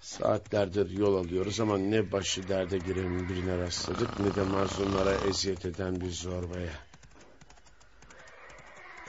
Saatlerdir 0.00 0.90
yol 0.90 1.16
alıyoruz 1.16 1.60
ama 1.60 1.78
ne 1.78 2.12
başı 2.12 2.48
derde 2.48 2.78
giren 2.78 3.28
birine 3.28 3.58
rastladık 3.58 4.20
ne 4.20 4.34
de 4.34 4.42
mazlumlara 4.42 5.14
eziyet 5.14 5.64
eden 5.64 6.00
bir 6.00 6.10
zorbaya. 6.10 6.72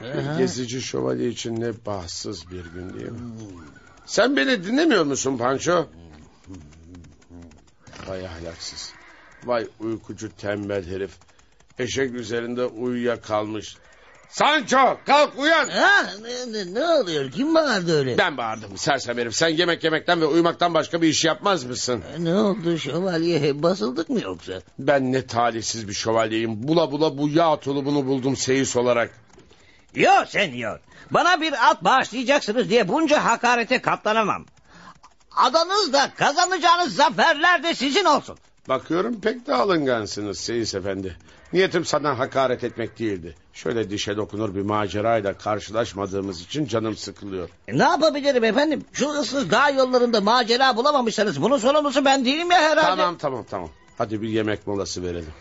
Bir 0.01 0.37
gezici 0.37 0.81
şövalye 0.81 1.29
için 1.29 1.61
ne 1.61 1.85
bahtsız 1.85 2.51
bir 2.51 2.65
gün 2.65 2.93
değil 2.93 3.11
mi? 3.11 3.19
Sen 4.05 4.37
beni 4.37 4.63
dinlemiyor 4.63 5.03
musun 5.03 5.37
Pancho? 5.37 5.87
Vay 8.07 8.25
ahlaksız. 8.27 8.93
Vay 9.43 9.67
uykucu 9.79 10.35
tembel 10.35 10.85
herif. 10.85 11.11
Eşek 11.79 12.13
üzerinde 12.13 12.65
uyuya 12.65 13.21
kalmış. 13.21 13.77
Sancho 14.29 14.97
kalk 15.05 15.39
uyan. 15.39 15.69
Ha, 15.69 16.05
ne, 16.51 16.73
ne, 16.73 16.83
oluyor? 16.87 17.31
Kim 17.31 17.55
bağırdı 17.55 17.97
öyle? 17.99 18.17
Ben 18.17 18.37
bağırdım 18.37 18.77
sersem 18.77 19.17
herif. 19.17 19.35
Sen 19.35 19.47
yemek 19.47 19.83
yemekten 19.83 20.21
ve 20.21 20.25
uyumaktan 20.25 20.73
başka 20.73 21.01
bir 21.01 21.07
iş 21.07 21.25
yapmaz 21.25 21.63
mısın? 21.63 22.03
E, 22.17 22.23
Ne 22.23 22.35
oldu 22.35 22.77
şövalye? 22.77 23.63
Basıldık 23.63 24.09
mı 24.09 24.21
yoksa? 24.21 24.53
Ben 24.79 25.11
ne 25.13 25.27
talihsiz 25.27 25.87
bir 25.87 25.93
şövalyeyim. 25.93 26.67
Bula 26.67 26.91
bula 26.91 27.17
bu 27.17 27.29
yağ 27.29 27.59
tulumunu 27.59 28.05
buldum 28.05 28.35
seyis 28.35 28.75
olarak. 28.75 29.09
Yo 29.95 30.11
senyor. 30.27 30.79
Bana 31.11 31.41
bir 31.41 31.69
at 31.71 31.83
bağışlayacaksınız 31.83 32.69
diye 32.69 32.87
bunca 32.87 33.23
hakarete 33.25 33.81
katlanamam. 33.81 34.45
Adanızda 35.35 36.11
kazanacağınız 36.17 36.95
zaferler 36.95 37.63
de 37.63 37.73
sizin 37.75 38.05
olsun. 38.05 38.37
Bakıyorum 38.69 39.21
pek 39.21 39.47
de 39.47 39.53
alıngansınız 39.55 40.39
seyis 40.39 40.75
efendi. 40.75 41.17
Niyetim 41.53 41.85
sana 41.85 42.19
hakaret 42.19 42.63
etmek 42.63 42.99
değildi. 42.99 43.35
Şöyle 43.53 43.89
dişe 43.89 44.17
dokunur 44.17 44.55
bir 44.55 44.61
macerayla 44.61 45.37
karşılaşmadığımız 45.37 46.41
için 46.41 46.65
canım 46.65 46.95
sıkılıyor. 46.95 47.49
E, 47.67 47.77
ne 47.77 47.83
yapabilirim 47.83 48.43
efendim? 48.43 48.85
Şu 48.93 49.09
ıssız 49.09 49.51
dağ 49.51 49.69
yollarında 49.69 50.21
macera 50.21 50.77
bulamamışsanız 50.77 51.41
bunun 51.41 51.57
sorumlusu 51.57 52.05
ben 52.05 52.25
değilim 52.25 52.51
ya 52.51 52.57
herhalde. 52.57 53.01
Tamam 53.01 53.17
tamam 53.17 53.45
tamam. 53.49 53.69
Hadi 53.97 54.21
bir 54.21 54.29
yemek 54.29 54.67
molası 54.67 55.03
verelim. 55.03 55.33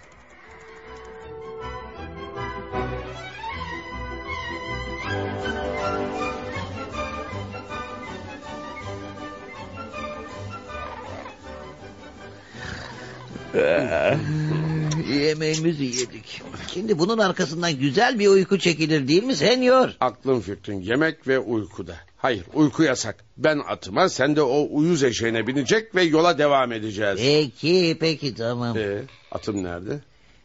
Yemeğimizi 15.09 15.85
yedik. 15.85 16.43
Şimdi 16.75 16.99
bunun 16.99 17.19
arkasından 17.19 17.73
güzel 17.79 18.19
bir 18.19 18.29
uyku 18.29 18.59
çekilir 18.59 19.09
değil 19.09 19.25
mi 19.25 19.37
senyor? 19.37 19.97
Aklın 20.01 20.41
fikrin 20.41 20.81
yemek 20.81 21.29
ve 21.29 21.39
uykuda. 21.39 21.95
Hayır 22.17 22.45
uyku 22.55 22.83
yasak. 22.83 23.17
Ben 23.37 23.59
atıma 23.69 24.09
sen 24.09 24.37
de 24.37 24.43
o 24.43 24.69
uyuz 24.71 25.03
eşeğine 25.03 25.47
binecek 25.47 25.95
ve 25.95 26.03
yola 26.03 26.39
devam 26.39 26.73
edeceğiz. 26.73 27.19
Peki 27.23 27.97
peki 28.01 28.35
tamam. 28.35 28.79
Ee, 28.79 29.03
atım 29.33 29.65
nerede? 29.65 30.01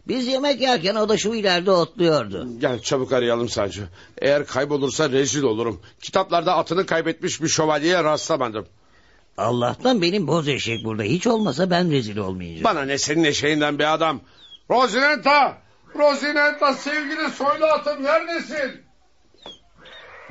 Biz 0.07 0.27
yemek 0.27 0.61
yerken 0.61 0.95
o 0.95 1.09
da 1.09 1.17
şu 1.17 1.33
ileride 1.33 1.71
otluyordu. 1.71 2.47
Gel 2.59 2.79
çabuk 2.79 3.13
arayalım 3.13 3.49
Sancı. 3.49 3.87
Eğer 4.17 4.45
kaybolursa 4.45 5.09
rezil 5.09 5.43
olurum. 5.43 5.79
Kitaplarda 6.01 6.55
atını 6.57 6.85
kaybetmiş 6.85 7.41
bir 7.41 7.47
şövalyeye 7.47 8.03
rastlamadım. 8.03 8.65
Allah'tan 9.39 10.01
benim 10.01 10.27
boz 10.27 10.47
eşek 10.47 10.83
burada. 10.83 11.03
Hiç 11.03 11.27
olmasa 11.27 11.69
ben 11.69 11.91
rezil 11.91 12.17
olmayacağım. 12.17 12.63
Bana 12.63 12.85
ne 12.85 12.97
senin 12.97 13.23
eşeğinden 13.23 13.79
be 13.79 13.87
adam. 13.87 14.21
Rosinenta! 14.69 15.57
Rosinenta 15.95 16.73
sevgili 16.73 17.29
soylu 17.29 17.65
atım 17.65 18.03
neredesin? 18.03 18.81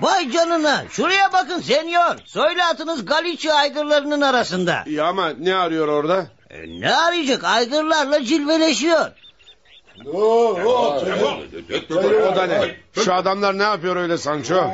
Vay 0.00 0.30
canına 0.30 0.84
şuraya 0.90 1.32
bakın 1.32 1.60
senyor. 1.60 2.18
Soylu 2.24 2.62
atınız 2.62 3.06
Galicia 3.06 3.54
aygırlarının 3.54 4.20
arasında. 4.20 4.84
İyi 4.86 5.02
ama 5.02 5.28
ne 5.28 5.54
arıyor 5.54 5.88
orada? 5.88 6.26
E, 6.50 6.80
ne 6.80 6.96
arayacak 6.96 7.44
aygırlarla 7.44 8.24
cilveleşiyor. 8.24 9.10
O 10.06 10.56
da 12.36 12.46
ne? 12.46 12.76
Şu 13.04 13.14
adamlar 13.14 13.58
ne 13.58 13.62
yapıyor 13.62 13.96
öyle 13.96 14.18
Sancho? 14.18 14.70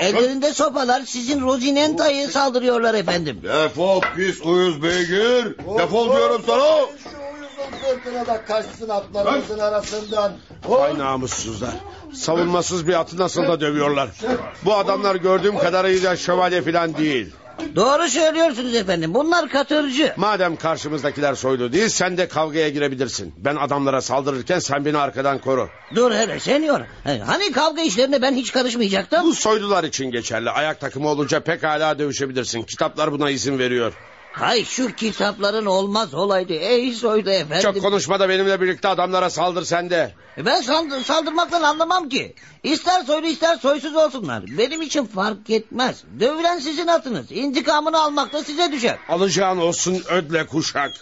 Ellerinde 0.00 0.52
sopalar 0.52 1.00
sizin 1.00 1.40
Rosinenta'ya 1.40 2.28
saldırıyorlar 2.28 2.94
efendim. 2.94 3.40
Defol 3.42 4.00
pis 4.16 4.40
uyuz 4.42 4.82
beygir. 4.82 5.58
Defol 5.78 6.16
diyorum 6.16 6.42
sana. 6.46 6.86
Fırtına 7.82 8.26
da 8.26 8.44
kaçsın 8.44 8.88
atlarımızın 8.88 9.58
arasından. 9.58 10.32
Vay 10.68 10.98
namussuzlar. 10.98 11.70
Savunmasız 12.14 12.88
bir 12.88 13.00
atı 13.00 13.18
nasıl 13.18 13.42
da 13.42 13.60
dövüyorlar. 13.60 14.08
Bu 14.64 14.74
adamlar 14.74 15.14
gördüğüm 15.14 15.58
kadarıyla 15.58 16.16
şövalye 16.16 16.62
falan 16.62 16.96
değil. 16.96 17.34
Doğru 17.76 18.08
söylüyorsunuz 18.08 18.74
efendim. 18.74 19.14
Bunlar 19.14 19.48
katırcı. 19.48 20.12
Madem 20.16 20.56
karşımızdakiler 20.56 21.34
soylu 21.34 21.72
değil 21.72 21.88
sen 21.88 22.16
de 22.16 22.28
kavgaya 22.28 22.68
girebilirsin. 22.68 23.34
Ben 23.38 23.56
adamlara 23.56 24.00
saldırırken 24.00 24.58
sen 24.58 24.84
beni 24.84 24.98
arkadan 24.98 25.38
koru. 25.38 25.70
Dur 25.94 26.12
hele 26.12 26.40
senyor. 26.40 26.80
Hani 27.26 27.52
kavga 27.52 27.82
işlerine 27.82 28.22
ben 28.22 28.34
hiç 28.34 28.52
karışmayacaktım? 28.52 29.24
Bu 29.24 29.34
soylular 29.34 29.84
için 29.84 30.10
geçerli. 30.10 30.50
Ayak 30.50 30.80
takımı 30.80 31.08
olunca 31.08 31.40
pekala 31.40 31.98
dövüşebilirsin. 31.98 32.62
Kitaplar 32.62 33.12
buna 33.12 33.30
izin 33.30 33.58
veriyor. 33.58 33.92
Hay 34.36 34.64
şu 34.64 34.92
kitapların 34.92 35.66
olmaz 35.66 36.14
olaydı. 36.14 36.52
Ey 36.52 36.92
soylu 36.92 37.30
efendim. 37.30 37.62
Çok 37.62 37.82
konuşma 37.82 38.20
da 38.20 38.28
benimle 38.28 38.60
birlikte 38.60 38.88
adamlara 38.88 39.30
saldır 39.30 39.64
sen 39.64 39.90
de. 39.90 40.14
Ben 40.38 40.60
saldır, 40.60 41.04
saldırmaktan 41.04 41.62
anlamam 41.62 42.08
ki. 42.08 42.34
İster 42.62 43.04
soylu 43.04 43.26
ister 43.26 43.56
soysuz 43.56 43.96
olsunlar. 43.96 44.44
Benim 44.58 44.82
için 44.82 45.06
fark 45.06 45.50
etmez. 45.50 46.04
Dövülen 46.20 46.58
sizin 46.58 46.86
atınız. 46.86 47.26
İntikamını 47.32 48.00
almak 48.00 48.32
da 48.32 48.44
size 48.44 48.72
düşer. 48.72 48.98
Alacağın 49.08 49.58
olsun 49.58 50.02
ödle 50.08 50.46
kuşak. 50.46 50.92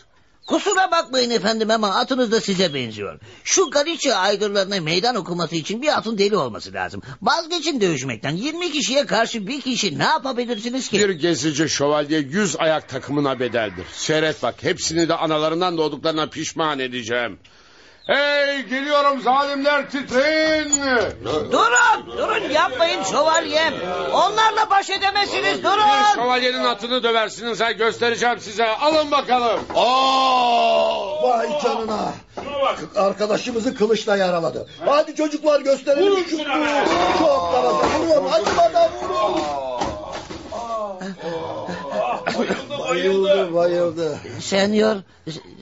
Kusura 0.47 0.91
bakmayın 0.91 1.31
efendim 1.31 1.71
ama 1.71 1.95
atınız 1.95 2.33
da 2.33 2.41
size 2.41 2.75
benziyor. 2.75 3.21
Şu 3.45 3.71
Galicia 3.71 4.17
aygırlarına 4.17 4.81
meydan 4.81 5.17
okuması 5.17 5.57
için 5.57 5.83
bir 5.83 5.99
atın 5.99 6.19
deli 6.19 6.37
olması 6.37 6.73
lazım. 6.73 7.03
Vazgeçin 7.23 7.81
dövüşmekten. 7.81 8.31
20 8.37 8.73
kişiye 8.73 9.07
karşı 9.07 9.47
bir 9.47 9.61
kişi 9.61 9.99
ne 9.99 10.05
yapabilirsiniz 10.05 10.89
ki? 10.89 10.99
Bir 10.99 11.11
gezici 11.11 11.69
şövalye 11.69 12.19
yüz 12.19 12.57
ayak 12.57 12.89
takımına 12.89 13.41
bedeldir. 13.41 13.85
Seyret 13.93 14.43
bak 14.43 14.55
hepsini 14.63 15.09
de 15.09 15.15
analarından 15.15 15.79
doğduklarına 15.79 16.27
pişman 16.27 16.79
edeceğim. 16.79 17.39
Hey 18.07 18.63
geliyorum 18.63 19.21
zalimler 19.21 19.91
titreyin. 19.91 20.73
Durun 21.53 22.17
durun 22.17 22.51
yapmayın 22.51 23.03
şövalyem. 23.03 23.75
Onlarla 24.13 24.71
baş 24.71 24.91
edemezsiniz 24.91 25.59
Bir 25.59 25.63
durun. 25.65 26.15
şövalyenin 26.15 26.65
atını 26.65 27.03
döversiniz 27.03 27.61
ha 27.61 27.73
göstereceğim 27.73 28.41
size. 28.41 28.67
Alın 28.67 29.11
bakalım. 29.11 29.61
Aa! 29.75 31.23
Vay 31.23 31.49
canına. 31.63 32.13
Arkadaşımızı 32.97 33.75
kılıçla 33.75 34.17
yaraladı. 34.17 34.67
Hadi 34.87 35.15
çocuklar 35.15 35.61
gösterelim 35.61 36.25
şu 36.31 36.37
Şu 37.19 37.31
atlara 37.33 37.65
da 37.65 37.99
vurun. 37.99 38.31
Acımadan 38.33 38.91
vurun. 39.03 39.41
Bayıldı 42.89 43.55
bayıldı. 43.55 44.19
Senyor, 44.41 44.97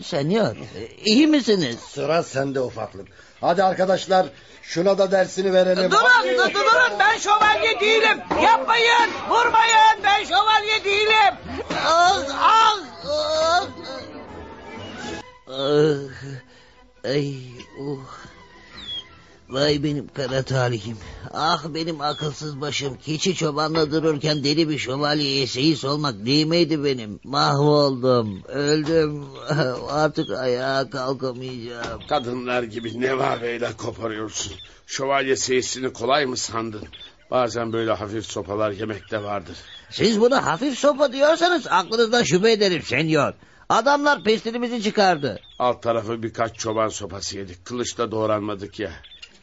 senyor 0.03 0.57
iyi 1.05 1.27
misiniz? 1.27 1.77
Sıra 1.81 2.23
sende 2.23 2.61
ufaklık. 2.61 3.09
Hadi 3.41 3.63
arkadaşlar 3.63 4.27
şuna 4.63 4.99
da 4.99 5.11
dersini 5.13 5.53
verelim. 5.53 5.91
Durun, 5.91 6.01
Hadi. 6.05 6.37
dur- 6.39 6.55
durun 6.55 6.99
ben 6.99 7.19
şövalye 7.19 7.81
değilim. 7.81 8.19
Yapmayın, 8.43 9.11
vurmayın 9.31 10.03
ben 10.05 10.25
şövalye 10.25 10.85
değilim. 10.85 11.35
Ah, 11.87 12.23
ah, 12.41 12.79
ah. 13.09 13.67
Ah, 15.49 17.05
Ay, 17.05 17.35
uh. 17.81 17.99
Vay 19.53 19.83
benim 19.83 20.09
kara 20.09 20.43
talihim. 20.43 20.97
Ah 21.35 21.65
benim 21.75 22.01
akılsız 22.01 22.61
başım. 22.61 22.97
Keçi 22.97 23.35
çobanla 23.35 23.91
dururken 23.93 24.45
deli 24.45 24.69
bir 24.69 24.79
şövalyeye 24.79 25.47
seyis 25.47 25.85
olmak 25.85 26.27
değmeydi 26.27 26.85
benim. 26.85 27.21
Mahvoldum. 27.25 28.43
Öldüm. 28.49 29.25
Artık 29.91 30.31
ayağa 30.31 30.91
kalkamayacağım. 30.91 32.01
Kadınlar 32.09 32.63
gibi 32.63 33.01
nevaveyle 33.01 33.73
koparıyorsun. 33.77 34.53
Şövalye 34.87 35.37
seyisini 35.37 35.93
kolay 35.93 36.27
mı 36.27 36.37
sandın? 36.37 36.85
Bazen 37.31 37.73
böyle 37.73 37.93
hafif 37.93 38.27
sopalar 38.27 38.71
yemekte 38.71 39.23
vardır. 39.23 39.57
Siz 39.91 40.21
buna 40.21 40.47
hafif 40.47 40.79
sopa 40.79 41.13
diyorsanız 41.13 41.67
aklınızdan 41.71 42.23
şüphe 42.23 42.53
ederim 42.53 42.83
senyor. 42.83 43.35
Adamlar 43.69 44.25
pestilimizi 44.25 44.83
çıkardı. 44.83 45.41
Alt 45.59 45.83
tarafı 45.83 46.23
birkaç 46.23 46.55
çoban 46.55 46.89
sopası 46.89 47.39
yedik. 47.39 47.65
Kılıçla 47.65 48.11
doğranmadık 48.11 48.81
ya. 48.81 48.93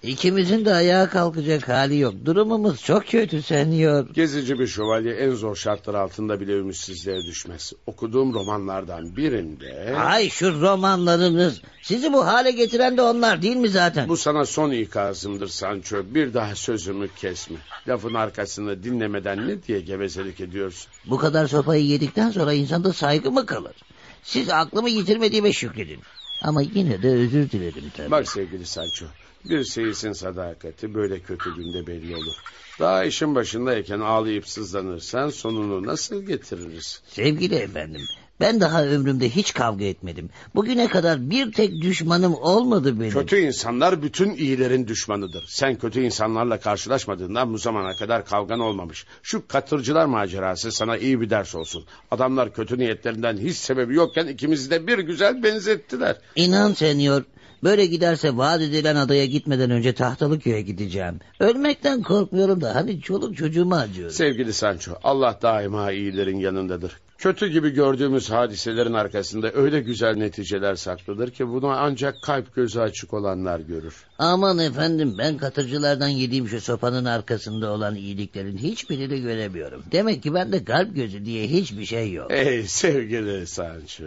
İkimizin 0.04 0.66
de 0.66 0.74
ayağa 0.74 1.10
kalkacak 1.10 1.70
hali 1.70 1.98
yok. 1.98 2.14
Durumumuz 2.26 2.82
çok 2.84 3.08
kötü 3.08 3.42
senyor. 3.42 4.10
Gezici 4.14 4.60
bir 4.60 4.68
şövalye 4.68 5.14
en 5.14 5.32
zor 5.32 5.56
şartlar 5.56 5.94
altında 5.94 6.40
bile 6.40 6.54
ümitsizliğe 6.54 7.18
düşmez. 7.28 7.74
Okuduğum 7.86 8.34
romanlardan 8.34 9.16
birinde... 9.16 9.96
Ay 9.96 10.30
şu 10.30 10.62
romanlarınız. 10.62 11.62
Sizi 11.82 12.14
bu 12.14 12.26
hale 12.26 12.52
getiren 12.52 12.98
de 12.98 13.02
onlar 13.02 13.42
değil 13.42 13.56
mi 13.56 13.70
zaten? 13.70 14.10
Bu 14.10 14.18
sana 14.18 14.46
son 14.46 14.72
ikazımdır 14.72 15.48
Sancho. 15.48 15.98
Bir 16.06 16.34
daha 16.34 16.56
sözümü 16.56 17.08
kesme. 17.16 17.58
Lafın 17.88 18.14
arkasını 18.14 18.84
dinlemeden 18.84 19.48
ne 19.48 19.64
diye 19.64 19.80
gevezelik 19.80 20.40
ediyorsun? 20.40 20.92
Bu 21.06 21.18
kadar 21.18 21.48
sopayı 21.48 21.86
yedikten 21.86 22.32
sonra 22.32 22.54
insanda 22.54 22.94
saygı 22.94 23.32
mı 23.32 23.46
kalır? 23.46 23.76
Siz 24.24 24.50
aklımı 24.50 24.90
yitirmediğime 24.90 25.54
şükredin. 25.54 26.00
Ama 26.42 26.62
yine 26.62 27.04
de 27.04 27.10
özür 27.10 27.52
dilerim 27.52 27.92
tabii. 27.98 28.12
Bak 28.12 28.28
sevgili 28.28 28.66
Sancho. 28.66 29.06
Bir 29.50 29.64
seyisin 29.64 30.12
sadakati 30.12 30.94
böyle 30.94 31.20
kötü 31.20 31.56
günde 31.56 31.88
belli 31.88 32.16
olur. 32.16 32.36
Daha 32.80 33.04
işin 33.04 33.36
başındayken 33.36 34.00
ağlayıp 34.00 34.48
sızlanırsan 34.48 35.30
sonunu 35.30 35.86
nasıl 35.86 36.24
getiririz? 36.24 37.02
Sevgili 37.08 37.56
efendim, 37.56 38.02
ben 38.40 38.62
daha 38.62 38.86
ömrümde 38.86 39.30
hiç 39.30 39.54
kavga 39.54 39.86
etmedim. 39.86 40.30
Bugüne 40.56 40.88
kadar 40.88 41.30
bir 41.30 41.52
tek 41.52 41.82
düşmanım 41.82 42.34
olmadı 42.34 43.00
benim. 43.00 43.12
Kötü 43.12 43.38
insanlar 43.38 44.04
bütün 44.04 44.32
iyilerin 44.32 44.88
düşmanıdır. 44.88 45.46
Sen 45.48 45.76
kötü 45.76 46.02
insanlarla 46.02 46.60
karşılaşmadığından 46.60 47.54
bu 47.54 47.58
zamana 47.58 47.96
kadar 47.96 48.26
kavgan 48.26 48.60
olmamış. 48.60 49.06
Şu 49.24 49.48
katırcılar 49.48 50.06
macerası 50.06 50.72
sana 50.72 50.98
iyi 50.98 51.22
bir 51.22 51.30
ders 51.30 51.56
olsun. 51.56 51.86
Adamlar 52.12 52.54
kötü 52.54 52.78
niyetlerinden 52.80 53.38
hiç 53.38 53.58
sebebi 53.58 53.96
yokken 53.96 54.28
ikimizi 54.28 54.72
de 54.72 54.88
bir 54.88 55.00
güzel 55.00 55.44
benzettiler. 55.44 56.18
İnan 56.36 56.74
senyor, 56.74 57.24
böyle 57.64 57.86
giderse 57.86 58.38
vaat 58.38 58.62
edilen 58.62 58.96
adaya 58.96 59.26
gitmeden 59.26 59.72
önce 59.72 59.94
Tahtalıköy'e 59.94 60.62
gideceğim. 60.62 61.20
Ölmekten 61.40 62.04
korkmuyorum 62.04 62.62
da 62.62 62.76
hani 62.76 63.02
çoluk 63.02 63.38
çocuğuma 63.38 63.78
acıyorum. 63.78 64.14
Sevgili 64.14 64.54
Sancho, 64.54 64.92
Allah 65.04 65.40
daima 65.42 65.92
iyilerin 65.92 66.40
yanındadır. 66.40 66.92
Kötü 67.20 67.48
gibi 67.48 67.70
gördüğümüz 67.70 68.30
hadiselerin 68.30 68.94
arkasında 68.94 69.52
öyle 69.54 69.80
güzel 69.80 70.16
neticeler 70.16 70.76
saklıdır 70.76 71.32
ki 71.32 71.48
bunu 71.48 71.68
ancak 71.68 72.22
kalp 72.24 72.56
gözü 72.56 72.80
açık 72.80 73.14
olanlar 73.14 73.60
görür. 73.60 73.96
Aman 74.18 74.60
efendim 74.60 75.16
ben 75.18 75.38
katırcılardan 75.38 76.08
yediğim 76.08 76.48
şu 76.48 76.62
sopanın 76.62 77.06
arkasında 77.06 77.72
olan 77.72 77.96
iyiliklerin 77.96 78.58
hiçbirini 78.58 79.22
göremiyorum. 79.22 79.84
Demek 79.92 80.24
ki 80.24 80.34
bende 80.34 80.64
kalp 80.64 80.96
gözü 80.96 81.26
diye 81.26 81.48
hiçbir 81.48 81.86
şey 81.86 82.14
yok. 82.14 82.32
Ey 82.32 82.64
sevgili 82.64 83.48
Sancho, 83.48 84.06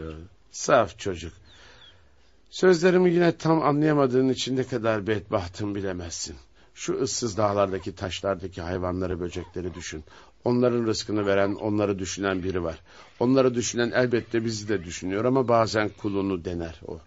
saf 0.50 0.98
çocuk. 0.98 1.32
Sözlerimi 2.52 3.12
yine 3.12 3.36
tam 3.36 3.62
anlayamadığın 3.62 4.28
için 4.28 4.56
ne 4.56 4.64
kadar 4.64 5.06
bedbahtım 5.06 5.74
bilemezsin. 5.74 6.36
Şu 6.74 6.94
ıssız 7.02 7.36
dağlardaki 7.36 7.94
taşlardaki 7.94 8.62
hayvanları 8.62 9.20
böcekleri 9.20 9.74
düşün. 9.74 10.04
Onların 10.44 10.86
rızkını 10.86 11.26
veren 11.26 11.54
onları 11.54 11.98
düşünen 11.98 12.42
biri 12.42 12.62
var. 12.62 12.78
Onları 13.20 13.54
düşünen 13.54 13.90
elbette 13.90 14.44
bizi 14.44 14.68
de 14.68 14.84
düşünüyor 14.84 15.24
ama 15.24 15.48
bazen 15.48 15.88
kulunu 15.88 16.44
dener 16.44 16.80
o. 16.86 17.00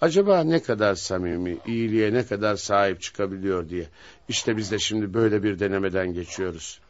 Acaba 0.00 0.44
ne 0.44 0.62
kadar 0.62 0.94
samimi, 0.94 1.58
iyiliğe 1.66 2.12
ne 2.12 2.26
kadar 2.26 2.56
sahip 2.56 3.00
çıkabiliyor 3.02 3.68
diye. 3.68 3.88
İşte 4.28 4.56
biz 4.56 4.70
de 4.70 4.78
şimdi 4.78 5.14
böyle 5.14 5.42
bir 5.42 5.58
denemeden 5.58 6.14
geçiyoruz. 6.14 6.80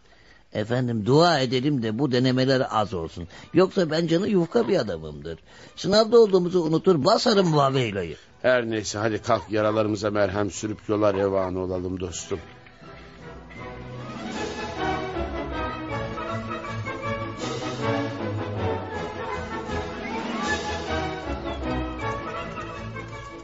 Efendim 0.55 1.07
dua 1.07 1.41
edelim 1.41 1.83
de 1.83 1.99
bu 1.99 2.13
denemeler 2.13 2.67
az 2.71 2.95
olsun. 2.95 3.29
Yoksa 3.55 3.91
ben 3.91 4.07
canı 4.07 4.29
yufka 4.29 4.69
bir 4.69 4.77
adamımdır. 4.77 5.39
Sınavda 5.77 6.19
olduğumuzu 6.21 6.61
unutur 6.61 7.05
basarım 7.05 7.57
Vaveyla'yı. 7.57 8.17
Her 8.43 8.71
neyse 8.71 8.99
hadi 8.99 9.23
kalk 9.23 9.51
yaralarımıza 9.51 10.11
merhem 10.11 10.51
sürüp 10.51 10.89
yola 10.89 11.15
revan 11.15 11.55
olalım 11.55 12.01
dostum. 12.01 12.39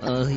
Ay. 0.03 0.37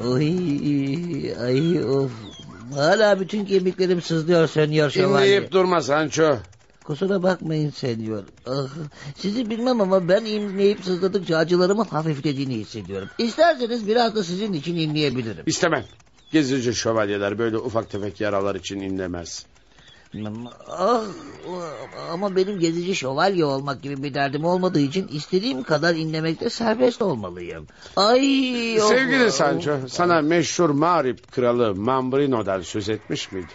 Ay, 0.00 1.34
ay 1.40 1.84
of 1.84 2.35
Hala 2.74 3.20
bütün 3.20 3.44
kemiklerim 3.44 4.02
sızlıyor 4.02 4.48
senyor 4.48 4.90
şövalye. 4.90 5.26
İnleyip 5.26 5.52
durma 5.52 5.80
Sancho. 5.80 6.38
Kusura 6.84 7.22
bakmayın 7.22 7.70
senyor. 7.70 8.24
Ah, 8.46 8.68
sizi 9.16 9.50
bilmem 9.50 9.80
ama 9.80 10.08
ben 10.08 10.24
inleyip 10.24 10.84
sızladıkça 10.84 11.36
acılarımın 11.36 11.84
hafiflediğini 11.84 12.54
hissediyorum. 12.54 13.08
İsterseniz 13.18 13.88
biraz 13.88 14.14
da 14.14 14.24
sizin 14.24 14.52
için 14.52 14.76
inleyebilirim. 14.76 15.42
İstemem. 15.46 15.84
Gezici 16.32 16.74
şövalyeler 16.74 17.38
böyle 17.38 17.58
ufak 17.58 17.90
tefek 17.90 18.20
yaralar 18.20 18.54
için 18.54 18.80
inlemez. 18.80 19.46
Ah, 20.70 21.04
ama 22.10 22.36
benim 22.36 22.58
gezici 22.58 22.94
şövalye 22.96 23.44
olmak 23.44 23.82
gibi 23.82 24.02
bir 24.02 24.14
derdim 24.14 24.44
olmadığı 24.44 24.80
için 24.80 25.08
istediğim 25.08 25.62
kadar 25.62 25.94
inlemekte 25.94 26.50
serbest 26.50 27.02
olmalıyım. 27.02 27.66
Ay. 27.96 28.20
Sevgili 28.80 29.32
Sancho, 29.32 29.76
sana 29.88 30.22
meşhur 30.22 30.70
mağrip 30.70 31.32
kralı 31.32 31.74
Mambrino'dan 31.74 32.60
söz 32.60 32.88
etmiş 32.88 33.32
miydim? 33.32 33.48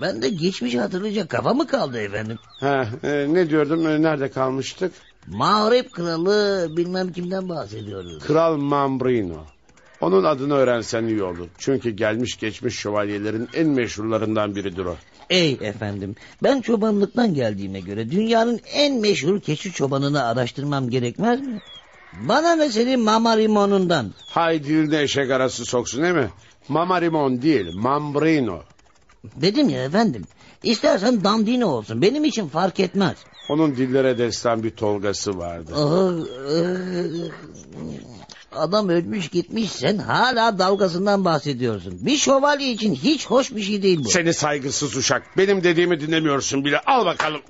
Ben 0.00 0.22
de 0.22 0.28
geçmişi 0.28 0.80
hatırlayacak 0.80 1.28
kafa 1.28 1.54
mı 1.54 1.66
kaldı 1.66 2.00
efendim? 2.00 2.38
Ha, 2.60 2.86
e, 3.02 3.26
ne 3.28 3.50
diyordum, 3.50 3.86
e, 3.86 4.02
nerede 4.02 4.30
kalmıştık? 4.30 4.92
Mağrip 5.26 5.92
kralı 5.92 6.68
bilmem 6.76 7.12
kimden 7.12 7.48
bahsediyoruz. 7.48 8.24
Kral 8.26 8.56
Mambrino. 8.56 9.44
Onun 10.00 10.24
adını 10.24 10.54
öğrensen 10.54 11.04
iyi 11.04 11.22
olur. 11.22 11.48
Çünkü 11.58 11.90
gelmiş 11.90 12.36
geçmiş 12.36 12.78
şövalyelerin 12.78 13.48
en 13.54 13.68
meşhurlarından 13.68 14.54
biridir 14.54 14.84
o. 14.84 14.96
Ey 15.30 15.58
efendim 15.60 16.14
ben 16.42 16.60
çobanlıktan 16.60 17.34
geldiğime 17.34 17.80
göre 17.80 18.10
dünyanın 18.10 18.60
en 18.72 18.94
meşhur 19.00 19.40
keçi 19.40 19.72
çobanını 19.72 20.24
araştırmam 20.24 20.90
gerekmez 20.90 21.40
mi? 21.40 21.60
Bana 22.20 22.54
ne 22.54 22.70
senin 22.70 23.00
Mamarimon'undan? 23.00 24.12
Hay 24.28 24.64
diline 24.64 25.02
eşek 25.02 25.30
arası 25.30 25.64
soksun 25.64 26.02
değil 26.02 26.14
mi? 26.14 26.30
Mamarimon 26.68 27.42
değil, 27.42 27.74
Mambrino. 27.74 28.62
Dedim 29.36 29.68
ya 29.68 29.84
efendim. 29.84 30.24
İstersen 30.62 31.24
dandini 31.24 31.64
olsun 31.64 32.02
benim 32.02 32.24
için 32.24 32.48
fark 32.48 32.80
etmez. 32.80 33.16
Onun 33.50 33.76
dillere 33.76 34.18
destan 34.18 34.62
bir 34.62 34.70
tolgası 34.70 35.38
vardı. 35.38 35.72
Adam 38.58 38.88
ölmüş 38.88 39.28
gitmiş 39.28 39.72
sen 39.72 39.98
hala 39.98 40.58
dalgasından 40.58 41.24
bahsediyorsun. 41.24 42.06
Bir 42.06 42.16
şövalye 42.16 42.70
için 42.70 42.94
hiç 42.94 43.26
hoş 43.26 43.54
bir 43.54 43.62
şey 43.62 43.82
değil 43.82 44.04
bu. 44.04 44.10
Seni 44.10 44.34
saygısız 44.34 44.96
uşak. 44.96 45.22
Benim 45.36 45.64
dediğimi 45.64 46.00
dinlemiyorsun 46.00 46.64
bile. 46.64 46.80
Al 46.86 47.06
bakalım. 47.06 47.40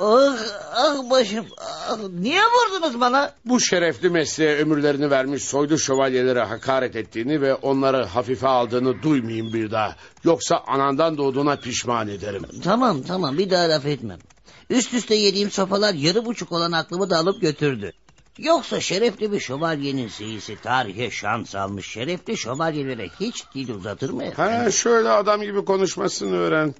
Ah, 0.00 0.36
ah 0.74 1.10
başım. 1.10 1.46
Ah, 1.58 1.98
niye 2.20 2.40
vurdunuz 2.42 3.00
bana? 3.00 3.32
Bu 3.44 3.60
şerefli 3.60 4.10
mesleğe 4.10 4.56
ömürlerini 4.56 5.10
vermiş 5.10 5.44
soylu 5.44 5.78
şövalyelere 5.78 6.42
hakaret 6.42 6.96
ettiğini 6.96 7.40
ve 7.40 7.54
onları 7.54 8.04
hafife 8.04 8.48
aldığını 8.48 9.02
duymayayım 9.02 9.52
bir 9.52 9.70
daha. 9.70 9.96
Yoksa 10.24 10.62
anandan 10.66 11.18
doğduğuna 11.18 11.56
pişman 11.56 12.08
ederim. 12.08 12.42
Tamam 12.64 13.02
tamam 13.02 13.38
bir 13.38 13.50
daha 13.50 13.68
laf 13.68 13.86
etmem. 13.86 14.18
Üst 14.70 14.94
üste 14.94 15.14
yediğim 15.14 15.50
sopalar 15.50 15.94
yarı 15.94 16.24
buçuk 16.24 16.52
olan 16.52 16.72
aklımı 16.72 17.10
da 17.10 17.18
alıp 17.18 17.40
götürdü. 17.40 17.92
Yoksa 18.38 18.80
şerefli 18.80 19.32
bir 19.32 19.40
şövalyenin 19.40 20.08
seyisi 20.08 20.60
tarihe 20.60 21.10
şans 21.10 21.54
almış 21.54 21.86
şerefli 21.86 22.36
şövalyelere 22.36 23.08
hiç 23.20 23.44
dil 23.54 23.68
uzatır 23.68 24.10
mı? 24.10 24.24
Ha, 24.36 24.70
şöyle 24.70 25.08
adam 25.08 25.42
gibi 25.42 25.64
konuşmasını 25.64 26.36
öğren. 26.36 26.74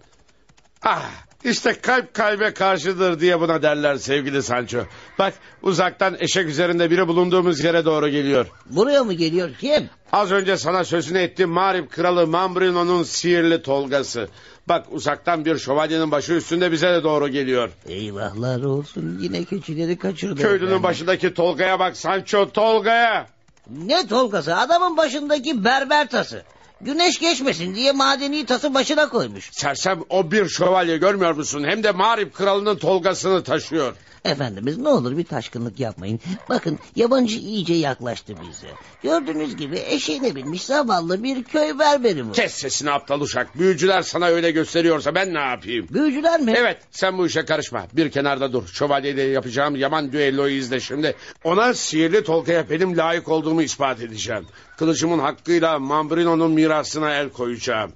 Ah 0.82 1.10
işte 1.44 1.72
kalp 1.72 2.14
kalbe 2.14 2.54
karşıdır 2.54 3.20
diye 3.20 3.40
buna 3.40 3.62
derler 3.62 3.96
sevgili 3.96 4.42
Sancho. 4.42 4.78
Bak 5.18 5.34
uzaktan 5.62 6.16
eşek 6.18 6.48
üzerinde 6.48 6.90
biri 6.90 7.08
bulunduğumuz 7.08 7.64
yere 7.64 7.84
doğru 7.84 8.08
geliyor. 8.08 8.46
Buraya 8.66 9.04
mı 9.04 9.12
geliyor 9.12 9.50
kim? 9.60 9.90
Az 10.12 10.32
önce 10.32 10.56
sana 10.56 10.84
sözünü 10.84 11.18
ettiğim 11.18 11.50
mağrip 11.50 11.90
kralı 11.90 12.26
Mambrino'nun 12.26 13.02
sihirli 13.02 13.62
tolgası. 13.62 14.28
Bak 14.68 14.86
uzaktan 14.90 15.44
bir 15.44 15.58
şövalyenin 15.58 16.10
başı 16.10 16.32
üstünde 16.32 16.72
bize 16.72 16.92
de 16.92 17.02
doğru 17.02 17.28
geliyor. 17.28 17.70
Eyvahlar 17.88 18.62
olsun 18.62 19.18
yine 19.20 19.44
keçileri 19.44 19.98
kaçırdı. 19.98 20.42
Köylünün 20.42 20.66
efendim. 20.66 20.82
başındaki 20.82 21.34
Tolga'ya 21.34 21.78
bak 21.78 21.96
Sancho 21.96 22.50
Tolga'ya. 22.50 23.26
Ne 23.70 24.06
tolgası 24.06 24.56
adamın 24.56 24.96
başındaki 24.96 25.64
berber 25.64 26.08
tası. 26.08 26.42
Güneş 26.84 27.18
geçmesin 27.18 27.74
diye 27.74 27.92
madeni 27.92 28.46
tası 28.46 28.74
başına 28.74 29.08
koymuş. 29.08 29.50
Sersem 29.52 30.00
o 30.08 30.30
bir 30.30 30.48
şövalye 30.48 30.96
görmüyor 30.96 31.34
musun? 31.34 31.64
Hem 31.64 31.82
de 31.82 31.92
mağrip 31.92 32.34
kralının 32.34 32.76
Tolgasını 32.76 33.44
taşıyor. 33.44 33.94
Efendimiz 34.24 34.78
ne 34.78 34.88
olur 34.88 35.16
bir 35.16 35.24
taşkınlık 35.24 35.80
yapmayın. 35.80 36.20
Bakın 36.48 36.78
yabancı 36.96 37.38
iyice 37.38 37.74
yaklaştı 37.74 38.34
bize. 38.48 38.66
Gördüğünüz 39.02 39.56
gibi 39.56 39.78
eşeğine 39.78 40.34
binmiş 40.36 40.62
zavallı 40.64 41.22
bir 41.22 41.44
köy 41.44 41.78
berberi 41.78 42.28
bu. 42.28 42.32
Kes 42.32 42.54
sesini 42.54 42.90
aptal 42.90 43.20
uşak. 43.20 43.58
Büyücüler 43.58 44.02
sana 44.02 44.26
öyle 44.26 44.50
gösteriyorsa 44.50 45.14
ben 45.14 45.34
ne 45.34 45.38
yapayım? 45.38 45.86
Büyücüler 45.90 46.40
mi? 46.40 46.54
Evet 46.56 46.78
sen 46.90 47.18
bu 47.18 47.26
işe 47.26 47.44
karışma. 47.44 47.86
Bir 47.92 48.10
kenarda 48.10 48.52
dur. 48.52 48.66
Şövalyeyle 48.66 49.22
yapacağım 49.22 49.76
yaman 49.76 50.12
düelloyu 50.12 50.56
izle 50.56 50.80
şimdi. 50.80 51.16
Ona 51.44 51.74
sihirli 51.74 52.24
Tolga'ya 52.24 52.70
benim 52.70 52.96
layık 52.96 53.28
olduğumu 53.28 53.62
ispat 53.62 54.00
edeceğim. 54.00 54.46
Kılıcımın 54.76 55.18
hakkıyla 55.18 55.78
Mambrino'nun 55.78 56.52
mirasına 56.52 57.14
el 57.14 57.28
koyacağım. 57.28 57.92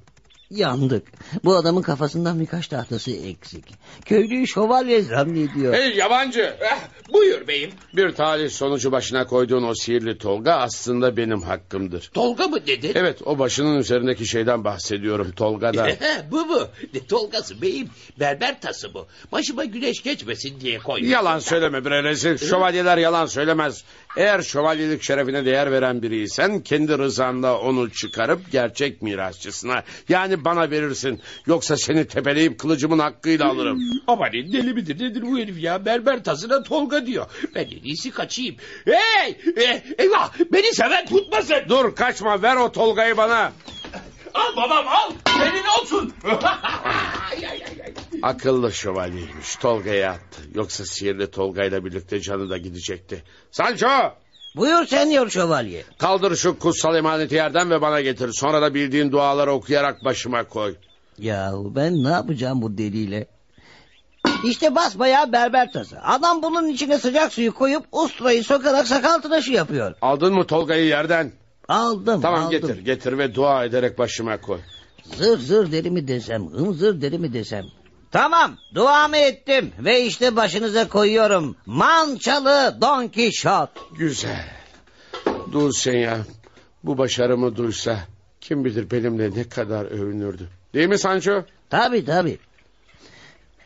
Yandık. 0.51 1.07
Bu 1.45 1.57
adamın 1.57 1.83
kafasından 1.83 2.41
birkaç 2.41 2.69
tahtası 2.69 3.11
eksik. 3.11 3.65
Köylüyü 4.05 4.47
şövalye 4.47 5.03
zannediyor. 5.03 5.75
Hey 5.75 5.97
yabancı. 5.97 6.41
Eh, 6.61 6.79
buyur 7.13 7.49
beyim. 7.49 7.71
Bir 7.97 8.11
talih 8.13 8.51
sonucu 8.51 8.93
başına 8.93 9.27
koyduğun 9.27 9.63
o 9.63 9.75
sihirli 9.75 10.19
Tolga 10.19 10.53
aslında 10.53 11.17
benim 11.17 11.43
hakkımdır. 11.43 12.11
Tolga 12.15 12.49
mı 12.49 12.67
dedin? 12.67 12.93
Evet 12.95 13.19
o 13.25 13.39
başının 13.39 13.79
üzerindeki 13.79 14.27
şeyden 14.27 14.65
bahsediyorum 14.65 15.31
Tolga'dan. 15.37 15.91
bu 16.31 16.49
bu. 16.49 16.69
Ne 16.95 17.07
Tolgası 17.07 17.63
beyim. 17.63 17.89
Berber 18.21 18.61
tası 18.61 18.95
bu. 18.95 19.07
Başıma 19.33 19.65
güneş 19.65 20.03
geçmesin 20.03 20.61
diye 20.61 20.79
koymuş. 20.79 21.11
Yalan 21.11 21.39
söyleme 21.39 21.85
bre 21.85 22.03
rezil. 22.03 22.39
Şövalyeler 22.39 22.99
yalan 22.99 23.27
söylemez. 23.27 23.85
Eğer 24.19 24.43
şövalyelik 24.43 25.03
şerefine 25.03 25.45
değer 25.45 25.73
veren 25.73 26.03
biriysen 26.03 26.61
kendi 26.61 26.99
rızanla 26.99 27.59
onu 27.59 27.91
çıkarıp 27.91 28.53
gerçek 28.53 29.03
mirasçısına 29.03 29.83
yani 30.09 30.45
bana 30.45 30.71
verirsin. 30.71 31.21
Yoksa 31.47 31.77
seni 31.77 32.07
tepeleyip 32.07 32.59
kılıcımın 32.59 32.99
hakkıyla 32.99 33.49
alırım. 33.49 33.79
Ama 34.07 34.27
ne 34.27 34.53
deli 34.53 34.75
midir 34.75 34.95
nedir 34.95 35.23
bu 35.23 35.39
herif 35.39 35.63
ya? 35.63 35.85
Berber 35.85 36.25
tasına 36.25 36.63
Tolga 36.63 37.07
diyor. 37.07 37.27
Ben 37.55 37.65
en 37.65 37.85
iyisi 37.85 38.11
kaçayım. 38.11 38.57
Hey! 38.85 39.37
Eh, 39.57 39.81
eyvah! 39.99 40.33
Beni 40.53 40.75
seven 40.75 41.07
tutmasın. 41.07 41.57
Dur 41.69 41.95
kaçma 41.95 42.43
ver 42.43 42.57
o 42.57 42.73
Tolga'yı 42.73 43.17
bana. 43.17 43.53
Al 44.35 44.57
babam 44.57 44.89
al. 44.89 45.13
Senin 45.27 45.65
olsun. 45.81 46.13
Akıllı 48.23 48.73
şövalyeymiş 48.73 49.57
Tolga'ya 49.57 50.11
attı. 50.13 50.43
Yoksa 50.55 50.85
sihirli 50.85 51.31
Tolga'yla 51.31 51.85
birlikte 51.85 52.21
canı 52.21 52.51
da 52.51 52.59
gidecekti. 52.59 53.23
Sancho! 53.51 53.89
Buyur 54.57 54.87
senyor 54.87 55.31
şövalye. 55.31 55.85
Kaldır 55.99 56.37
şu 56.37 56.59
kutsal 56.59 56.97
emaneti 56.97 57.35
yerden 57.35 57.71
ve 57.71 57.81
bana 57.83 58.01
getir. 58.01 58.31
Sonra 58.33 58.63
da 58.63 58.75
bildiğin 58.75 59.13
duaları 59.13 59.53
okuyarak 59.53 60.05
başıma 60.05 60.45
koy. 60.45 60.75
Yahu 61.19 61.73
ben 61.77 62.05
ne 62.05 62.09
yapacağım 62.09 62.63
bu 62.63 62.79
deliyle? 62.79 63.27
İşte 64.45 64.75
basbayağı 64.75 65.33
berber 65.33 65.73
tası. 65.73 66.01
Adam 66.03 66.43
bunun 66.43 66.69
içine 66.69 66.99
sıcak 66.99 67.33
suyu 67.33 67.55
koyup 67.55 67.85
usturayı 67.93 68.45
sokarak 68.45 68.87
sakal 68.87 69.19
tıraşı 69.19 69.53
yapıyor. 69.53 69.95
Aldın 70.03 70.35
mı 70.35 70.47
Tolga'yı 70.47 70.85
yerden? 70.87 71.33
Aldım 71.69 72.21
Tamam 72.21 72.41
aldım. 72.45 72.51
getir 72.51 72.79
getir 72.79 73.19
ve 73.19 73.35
dua 73.35 73.65
ederek 73.65 73.99
başıma 73.99 74.41
koy. 74.41 74.59
Zır 75.17 75.39
zır 75.39 75.73
deri 75.73 75.91
mi 75.91 76.09
desem, 76.09 76.47
hımzır 76.53 77.01
deri 77.01 77.19
mi 77.19 77.33
desem. 77.33 77.65
Tamam, 78.11 78.57
duamı 78.75 79.17
ettim 79.17 79.73
ve 79.79 80.03
işte 80.05 80.37
başınıza 80.37 80.89
koyuyorum. 80.89 81.57
Mançalı 81.67 82.79
Don 82.81 83.09
Kişot. 83.09 83.71
Güzel. 83.99 84.45
Dulce'ya 85.53 86.19
bu 86.85 86.99
başarımı 86.99 87.57
duysa 87.57 87.99
kim 88.41 88.65
bilir 88.65 88.91
benimle 88.91 89.31
ne 89.35 89.49
kadar 89.49 89.85
övünürdü. 89.85 90.49
Değil 90.75 90.89
mi 90.89 90.99
Sancho? 90.99 91.43
Tabi 91.71 92.05
tabi. 92.05 92.39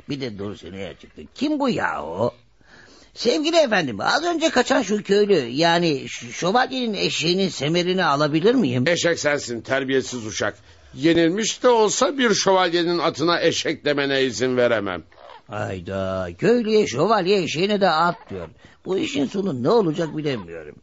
Bir 0.09 0.21
de 0.21 0.39
Dulce'ye 0.39 0.95
çıktı. 1.01 1.23
Kim 1.35 1.61
bu 1.61 1.69
ya 1.69 2.03
o? 2.05 2.35
Sevgili 3.15 3.57
efendim 3.57 4.01
az 4.01 4.25
önce 4.25 4.51
kaçan 4.51 4.83
şu 4.83 5.03
köylü 5.03 5.39
yani 5.39 6.09
şövalyenin 6.09 6.95
eşeğinin 6.95 7.49
semerini 7.49 8.05
alabilir 8.05 8.55
miyim? 8.55 8.85
Eşek 8.87 9.19
sensin 9.19 9.61
terbiyesiz 9.61 10.27
uşak. 10.27 10.55
Yenilmiş 10.95 11.63
de 11.63 11.69
olsa 11.69 12.19
bir 12.19 12.35
şövalyenin 12.35 12.99
atına 12.99 13.41
eşek 13.41 13.85
demene 13.85 14.23
izin 14.23 14.57
veremem. 14.57 15.03
Hayda 15.47 16.29
köylüye 16.39 16.87
şövalye 16.87 17.43
eşeğine 17.43 17.81
de 17.81 17.89
at 17.89 18.17
diyor. 18.31 18.49
Bu 18.85 18.99
işin 18.99 19.27
sonu 19.27 19.63
ne 19.63 19.71
olacak 19.71 20.17
bilemiyorum. 20.17 20.75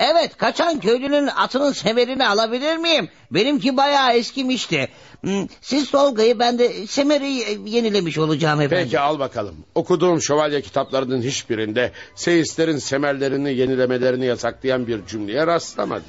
Evet 0.00 0.36
kaçan 0.36 0.80
köylünün 0.80 1.26
atının 1.26 1.72
semerini 1.72 2.28
alabilir 2.28 2.76
miyim? 2.76 3.08
Benimki 3.30 3.76
bayağı 3.76 4.12
eskimişti. 4.12 4.88
Hmm, 5.20 5.46
Siz 5.60 5.90
Tolga'yı 5.90 6.38
ben 6.38 6.58
de 6.58 6.86
semeri 6.86 7.26
yenilemiş 7.70 8.18
olacağım 8.18 8.60
efendim. 8.60 8.84
Peki 8.84 9.00
al 9.00 9.18
bakalım. 9.18 9.56
Okuduğum 9.74 10.22
şövalye 10.22 10.60
kitaplarının 10.60 11.22
hiçbirinde 11.22 11.92
seyislerin 12.14 12.78
semerlerini 12.78 13.54
yenilemelerini 13.54 14.26
yasaklayan 14.26 14.86
bir 14.86 15.06
cümleye 15.06 15.46
rastlamadım. 15.46 16.06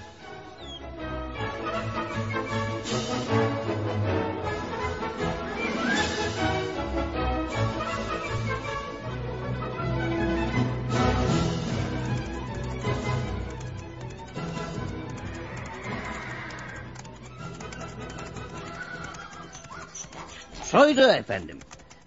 Soydu 20.72 21.02
efendim. 21.02 21.60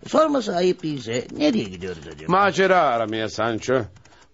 Sorması 0.08 0.56
ayıp 0.56 0.82
değilse 0.82 1.26
nereye 1.36 1.64
gidiyoruz 1.64 2.06
acaba? 2.14 2.32
Macera 2.32 2.80
aramaya 2.80 3.28
Sancho. 3.28 3.82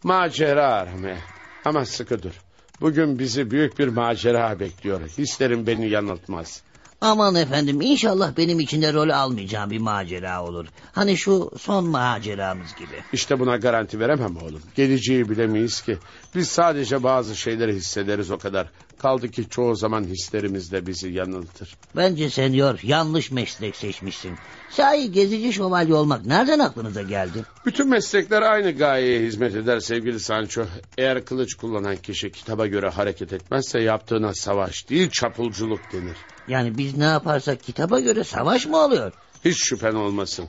Macera 0.02 0.66
aramaya. 0.66 1.18
Ama 1.64 1.84
sıkı 1.84 2.22
dur. 2.22 2.32
Bugün 2.80 3.18
bizi 3.18 3.50
büyük 3.50 3.78
bir 3.78 3.88
macera 3.88 4.60
bekliyor. 4.60 5.00
Hislerim 5.18 5.66
beni 5.66 5.90
yanıltmaz. 5.90 6.62
Aman 7.00 7.34
efendim 7.34 7.80
inşallah 7.80 8.36
benim 8.36 8.60
içinde 8.60 8.92
rol 8.92 9.08
almayacağım 9.08 9.70
bir 9.70 9.78
macera 9.78 10.44
olur. 10.44 10.66
Hani 10.92 11.16
şu 11.16 11.50
son 11.58 11.86
maceramız 11.86 12.74
gibi. 12.74 13.02
İşte 13.12 13.40
buna 13.40 13.56
garanti 13.56 14.00
veremem 14.00 14.36
oğlum. 14.36 14.62
Geleceği 14.74 15.28
bilemeyiz 15.28 15.80
ki. 15.80 15.98
Biz 16.34 16.48
sadece 16.48 17.02
bazı 17.02 17.36
şeyleri 17.36 17.74
hissederiz 17.74 18.30
o 18.30 18.38
kadar. 18.38 18.70
Kaldı 18.98 19.28
ki 19.28 19.48
çoğu 19.48 19.76
zaman 19.76 20.04
hislerimiz 20.04 20.72
de 20.72 20.86
bizi 20.86 21.08
yanıltır. 21.08 21.76
Bence 21.96 22.30
senyor 22.30 22.80
yanlış 22.82 23.30
meslek 23.30 23.76
seçmişsin. 23.76 24.34
Sahi 24.70 25.12
gezici 25.12 25.52
şövalye 25.52 25.94
olmak 25.94 26.26
nereden 26.26 26.58
aklınıza 26.58 27.02
geldi? 27.02 27.44
Bütün 27.66 27.88
meslekler 27.88 28.42
aynı 28.42 28.70
gayeye 28.72 29.20
hizmet 29.20 29.54
eder 29.54 29.80
sevgili 29.80 30.20
Sancho. 30.20 30.64
Eğer 30.98 31.24
kılıç 31.24 31.54
kullanan 31.54 31.96
kişi 31.96 32.32
kitaba 32.32 32.66
göre 32.66 32.88
hareket 32.88 33.32
etmezse 33.32 33.80
yaptığına 33.80 34.34
savaş 34.34 34.88
değil 34.88 35.10
çapulculuk 35.10 35.80
denir. 35.92 36.16
Yani 36.48 36.78
biz 36.78 36.96
ne 36.96 37.04
yaparsak 37.04 37.62
kitaba 37.62 38.00
göre 38.00 38.24
savaş 38.24 38.66
mı 38.66 38.76
oluyor? 38.76 39.12
Hiç 39.44 39.68
şüphen 39.68 39.94
olmasın. 39.94 40.48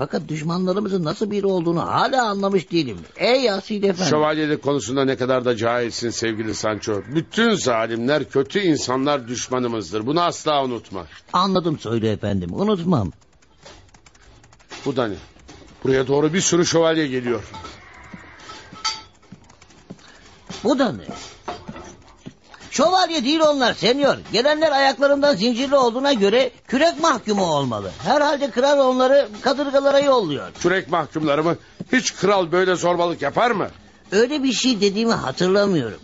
Fakat 0.00 0.28
düşmanlarımızın 0.28 1.04
nasıl 1.04 1.30
biri 1.30 1.46
olduğunu 1.46 1.86
hala 1.86 2.28
anlamış 2.28 2.70
değilim. 2.70 2.98
Ey 3.16 3.50
asil 3.50 3.82
efendim. 3.82 4.10
Şövalyelik 4.10 4.62
konusunda 4.62 5.04
ne 5.04 5.16
kadar 5.16 5.44
da 5.44 5.56
cahilsin 5.56 6.10
sevgili 6.10 6.54
Sancho. 6.54 7.02
Bütün 7.14 7.54
zalimler 7.54 8.30
kötü 8.30 8.60
insanlar 8.60 9.28
düşmanımızdır. 9.28 10.06
Bunu 10.06 10.20
asla 10.20 10.64
unutma. 10.64 11.06
Anladım 11.32 11.78
söyle 11.78 12.12
efendim 12.12 12.50
unutmam. 12.52 13.12
Bu 14.84 14.96
da 14.96 15.08
ne? 15.08 15.14
Buraya 15.84 16.06
doğru 16.06 16.32
bir 16.32 16.40
sürü 16.40 16.66
şövalye 16.66 17.06
geliyor. 17.06 17.42
Bu 20.64 20.78
da 20.78 20.92
ne? 20.92 21.04
Şövalye 22.70 23.24
değil 23.24 23.40
onlar 23.40 23.74
senyor. 23.74 24.16
Gelenler 24.32 24.72
ayaklarından 24.72 25.36
zincirli 25.36 25.76
olduğuna 25.76 26.12
göre 26.12 26.50
kürek 26.68 27.00
mahkumu 27.00 27.44
olmalı. 27.44 27.90
Herhalde 28.04 28.50
kral 28.50 28.78
onları 28.78 29.28
kadırgalara 29.40 29.98
yolluyor. 30.00 30.52
Kürek 30.60 30.88
mahkumları 30.88 31.44
mı? 31.44 31.56
Hiç 31.92 32.14
kral 32.14 32.52
böyle 32.52 32.74
zorbalık 32.74 33.22
yapar 33.22 33.50
mı? 33.50 33.68
Öyle 34.12 34.42
bir 34.42 34.52
şey 34.52 34.80
dediğimi 34.80 35.12
hatırlamıyorum. 35.12 36.00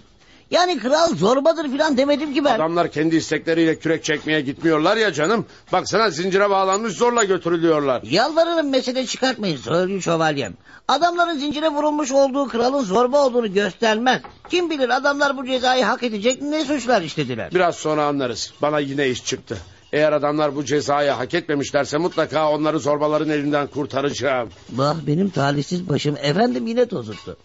Yani 0.50 0.78
kral 0.78 1.14
zorbadır 1.16 1.70
filan 1.70 1.96
demedim 1.96 2.34
ki 2.34 2.44
ben. 2.44 2.54
Adamlar 2.54 2.90
kendi 2.90 3.16
istekleriyle 3.16 3.78
kürek 3.78 4.04
çekmeye 4.04 4.40
gitmiyorlar 4.40 4.96
ya 4.96 5.12
canım. 5.12 5.46
Baksana 5.72 6.10
zincire 6.10 6.50
bağlanmış 6.50 6.92
zorla 6.92 7.24
götürülüyorlar. 7.24 8.02
Yalvarırım 8.02 8.70
mesele 8.70 9.06
çıkartmayın 9.06 9.56
söyleyeyim 9.56 10.02
şövalyem. 10.02 10.54
Adamların 10.88 11.38
zincire 11.38 11.68
vurulmuş 11.68 12.12
olduğu 12.12 12.48
kralın 12.48 12.84
zorba 12.84 13.26
olduğunu 13.26 13.54
göstermez. 13.54 14.22
Kim 14.50 14.70
bilir 14.70 14.88
adamlar 14.88 15.36
bu 15.36 15.46
cezayı 15.46 15.84
hak 15.84 16.02
edecek 16.02 16.42
ne 16.42 16.64
suçlar 16.64 17.02
işlediler. 17.02 17.50
Biraz 17.54 17.74
sonra 17.76 18.04
anlarız. 18.06 18.52
Bana 18.62 18.78
yine 18.78 19.08
iş 19.08 19.24
çıktı. 19.24 19.58
Eğer 19.92 20.12
adamlar 20.12 20.56
bu 20.56 20.64
cezayı 20.64 21.10
hak 21.10 21.34
etmemişlerse 21.34 21.98
mutlaka 21.98 22.50
onları 22.50 22.78
zorbaların 22.78 23.28
elinden 23.28 23.66
kurtaracağım. 23.66 24.48
Bah 24.68 24.94
benim 25.06 25.30
talihsiz 25.30 25.88
başım 25.88 26.16
efendim 26.22 26.66
yine 26.66 26.86
tozuttu. 26.86 27.36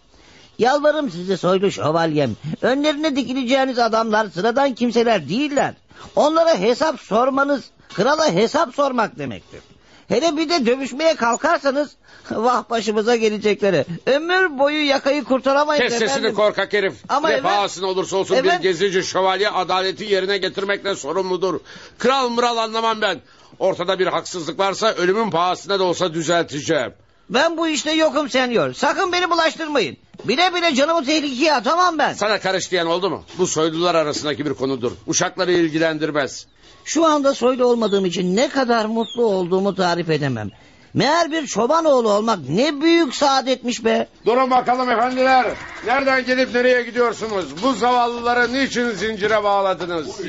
Yalvarırım 0.66 1.10
size 1.10 1.36
soylu 1.36 1.70
şövalyem. 1.70 2.30
Önlerine 2.62 3.16
dikileceğiniz 3.16 3.78
adamlar 3.78 4.26
sıradan 4.34 4.74
kimseler 4.74 5.28
değiller. 5.28 5.74
Onlara 6.16 6.58
hesap 6.58 7.00
sormanız 7.00 7.64
krala 7.94 8.32
hesap 8.32 8.74
sormak 8.74 9.18
demektir. 9.18 9.60
Hele 10.08 10.36
bir 10.36 10.48
de 10.48 10.66
dövüşmeye 10.66 11.14
kalkarsanız 11.14 11.90
vah 12.30 12.70
başımıza 12.70 13.16
gelecekleri. 13.16 13.84
Ömür 14.06 14.58
boyu 14.58 14.86
yakayı 14.86 15.24
kurtaramayız 15.24 15.82
Kes 15.82 15.92
sesini 15.92 16.08
efendim. 16.08 16.34
korkak 16.34 16.72
herif. 16.72 16.94
Ama 17.08 17.28
ne 17.28 17.40
pahasına 17.40 17.86
olursa 17.86 18.16
olsun 18.16 18.34
Efendim- 18.34 18.58
bir 18.58 18.62
gezici 18.62 19.02
şövalye 19.02 19.48
adaleti 19.50 20.04
yerine 20.04 20.38
getirmekle 20.38 20.94
sorumludur. 20.94 21.60
Kral 21.98 22.28
mıral 22.28 22.56
anlamam 22.56 23.00
ben. 23.00 23.20
Ortada 23.58 23.98
bir 23.98 24.06
haksızlık 24.06 24.58
varsa 24.58 24.92
ölümün 24.92 25.30
pahasına 25.30 25.78
da 25.78 25.84
olsa 25.84 26.14
düzelteceğim. 26.14 26.92
Ben 27.30 27.56
bu 27.56 27.68
işte 27.68 27.92
yokum 27.92 28.30
senyor. 28.30 28.72
Sakın 28.72 29.12
beni 29.12 29.30
bulaştırmayın. 29.30 29.96
Bile 30.24 30.54
bile 30.54 30.74
canımı 30.74 31.04
tehlikeye 31.04 31.54
atamam 31.54 31.98
ben. 31.98 32.12
Sana 32.12 32.40
karış 32.40 32.70
diyen 32.70 32.86
oldu 32.86 33.10
mu? 33.10 33.24
Bu 33.38 33.46
soylular 33.46 33.94
arasındaki 33.94 34.46
bir 34.46 34.54
konudur. 34.54 34.92
Uşakları 35.06 35.52
ilgilendirmez. 35.52 36.46
Şu 36.84 37.06
anda 37.06 37.34
soylu 37.34 37.64
olmadığım 37.64 38.06
için 38.06 38.36
ne 38.36 38.48
kadar 38.48 38.84
mutlu 38.84 39.24
olduğumu 39.24 39.74
tarif 39.74 40.10
edemem. 40.10 40.50
Meğer 40.94 41.32
bir 41.32 41.46
çoban 41.46 41.84
oğlu 41.84 42.10
olmak 42.10 42.38
ne 42.48 42.80
büyük 42.80 43.14
saadetmiş 43.14 43.84
be. 43.84 44.08
Durun 44.26 44.50
bakalım 44.50 44.90
efendiler. 44.90 45.46
Nereden 45.86 46.24
gelip 46.24 46.54
nereye 46.54 46.82
gidiyorsunuz? 46.82 47.62
Bu 47.62 47.72
zavallıları 47.72 48.52
niçin 48.52 48.90
zincire 48.90 49.44
bağladınız? 49.44 50.20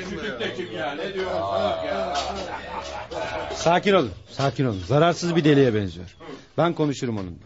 Sakin 3.56 3.94
olun, 3.94 4.12
sakin 4.32 4.66
olun. 4.66 4.82
Zararsız 4.88 5.36
bir 5.36 5.44
deliye 5.44 5.74
benziyor. 5.74 6.16
Ben 6.58 6.74
konuşurum 6.74 7.18
onunla. 7.18 7.38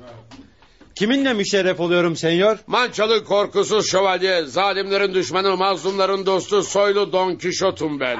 Kiminle 0.96 1.34
müşerref 1.34 1.80
oluyorum 1.80 2.16
senyor? 2.16 2.58
Mançalı 2.68 3.24
korkusuz 3.24 3.92
şövalye, 3.92 4.46
zalimlerin 4.46 5.14
düşmanı, 5.14 5.58
mazlumların 5.58 6.26
dostu, 6.26 6.64
soylu 6.64 7.12
Don 7.12 7.36
Kişot'um 7.36 8.00
ben. 8.00 8.20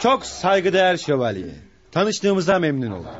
Çok 0.00 0.26
saygıdeğer 0.26 0.96
şövalye. 0.96 1.71
Tanıştığımıza 1.92 2.58
memnun 2.58 2.90
oldum. 2.90 3.10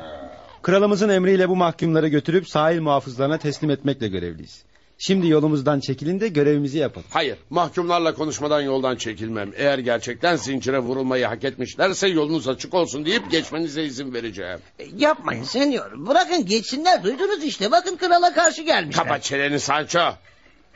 Kralımızın 0.61 1.09
emriyle 1.09 1.49
bu 1.49 1.55
mahkumları 1.55 2.07
götürüp 2.07 2.49
sahil 2.49 2.81
muhafızlarına 2.81 3.37
teslim 3.37 3.69
etmekle 3.69 4.07
görevliyiz. 4.07 4.63
Şimdi 4.97 5.27
yolumuzdan 5.27 5.79
çekilin 5.79 6.19
de 6.19 6.27
görevimizi 6.27 6.77
yapalım. 6.77 7.07
Hayır, 7.11 7.37
mahkumlarla 7.49 8.13
konuşmadan 8.13 8.61
yoldan 8.61 8.95
çekilmem. 8.95 9.51
Eğer 9.55 9.77
gerçekten 9.79 10.35
zincire 10.35 10.79
vurulmayı 10.79 11.25
hak 11.25 11.43
etmişlerse 11.43 12.07
yolunuz 12.07 12.47
açık 12.47 12.73
olsun 12.73 13.05
deyip 13.05 13.31
geçmenize 13.31 13.83
izin 13.83 14.13
vereceğim. 14.13 14.59
Yapmayın 14.97 15.43
senyor. 15.43 15.91
Bırakın 16.07 16.45
geçsinler. 16.45 17.03
Duydunuz 17.03 17.43
işte. 17.43 17.71
Bakın 17.71 17.97
krala 17.97 18.33
karşı 18.33 18.61
gelmişler. 18.61 19.03
Kapa 19.03 19.19
çeneni 19.19 19.59
Sancho. 19.59 20.13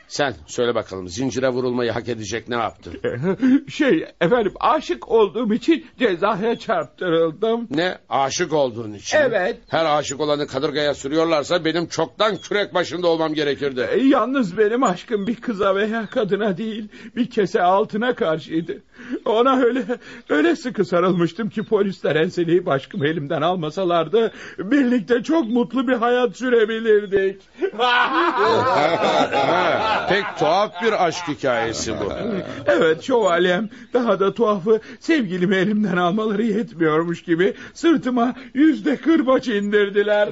Sen 0.08 0.34
söyle 0.46 0.74
bakalım 0.74 1.08
zincire 1.08 1.48
vurulmayı 1.48 1.90
hak 1.90 2.08
edecek 2.08 2.48
ne 2.48 2.54
yaptın? 2.54 3.00
Şey 3.68 4.06
efendim 4.20 4.52
aşık 4.60 5.08
olduğum 5.08 5.54
için 5.54 5.86
cezaya 5.98 6.58
çarptırıldım. 6.58 7.68
Ne 7.70 7.98
aşık 8.08 8.52
olduğun 8.52 8.92
için? 8.92 9.18
Evet. 9.18 9.58
Her 9.68 9.84
aşık 9.84 10.20
olanı 10.20 10.46
kadırgaya 10.46 10.94
sürüyorlarsa 10.94 11.64
benim 11.64 11.86
çoktan 11.86 12.36
kürek 12.36 12.74
başında 12.74 13.08
olmam 13.08 13.34
gerekirdi. 13.34 13.88
E, 13.90 14.00
yalnız 14.00 14.58
benim 14.58 14.82
aşkım 14.82 15.26
bir 15.26 15.36
kıza 15.36 15.76
veya 15.76 16.06
kadına 16.06 16.56
değil 16.56 16.88
bir 17.16 17.30
kese 17.30 17.62
altına 17.62 18.14
karşıydı. 18.14 18.82
Ona 19.24 19.60
öyle 19.60 19.84
öyle 20.28 20.56
sıkı 20.56 20.84
sarılmıştım 20.84 21.50
ki 21.50 21.62
polisler 21.62 22.16
enseleyip 22.16 22.68
aşkımı 22.68 23.06
elimden 23.06 23.42
almasalardı 23.42 24.32
birlikte 24.58 25.22
çok 25.22 25.48
mutlu 25.48 25.88
bir 25.88 25.96
hayat 25.96 26.36
sürebilirdik. 26.36 27.42
Pek 30.08 30.24
tuhaf 30.38 30.82
bir 30.82 31.06
aşk 31.06 31.28
hikayesi 31.28 31.92
bu. 31.92 32.12
Evet 32.66 33.02
şövalyem 33.02 33.68
daha 33.94 34.20
da 34.20 34.34
tuhafı 34.34 34.80
sevgilimi 35.00 35.56
elimden 35.56 35.96
almaları 35.96 36.42
yetmiyormuş 36.42 37.22
gibi 37.22 37.54
sırtıma 37.74 38.34
yüzde 38.54 38.96
kırbaç 38.96 39.48
indirdiler. 39.48 40.28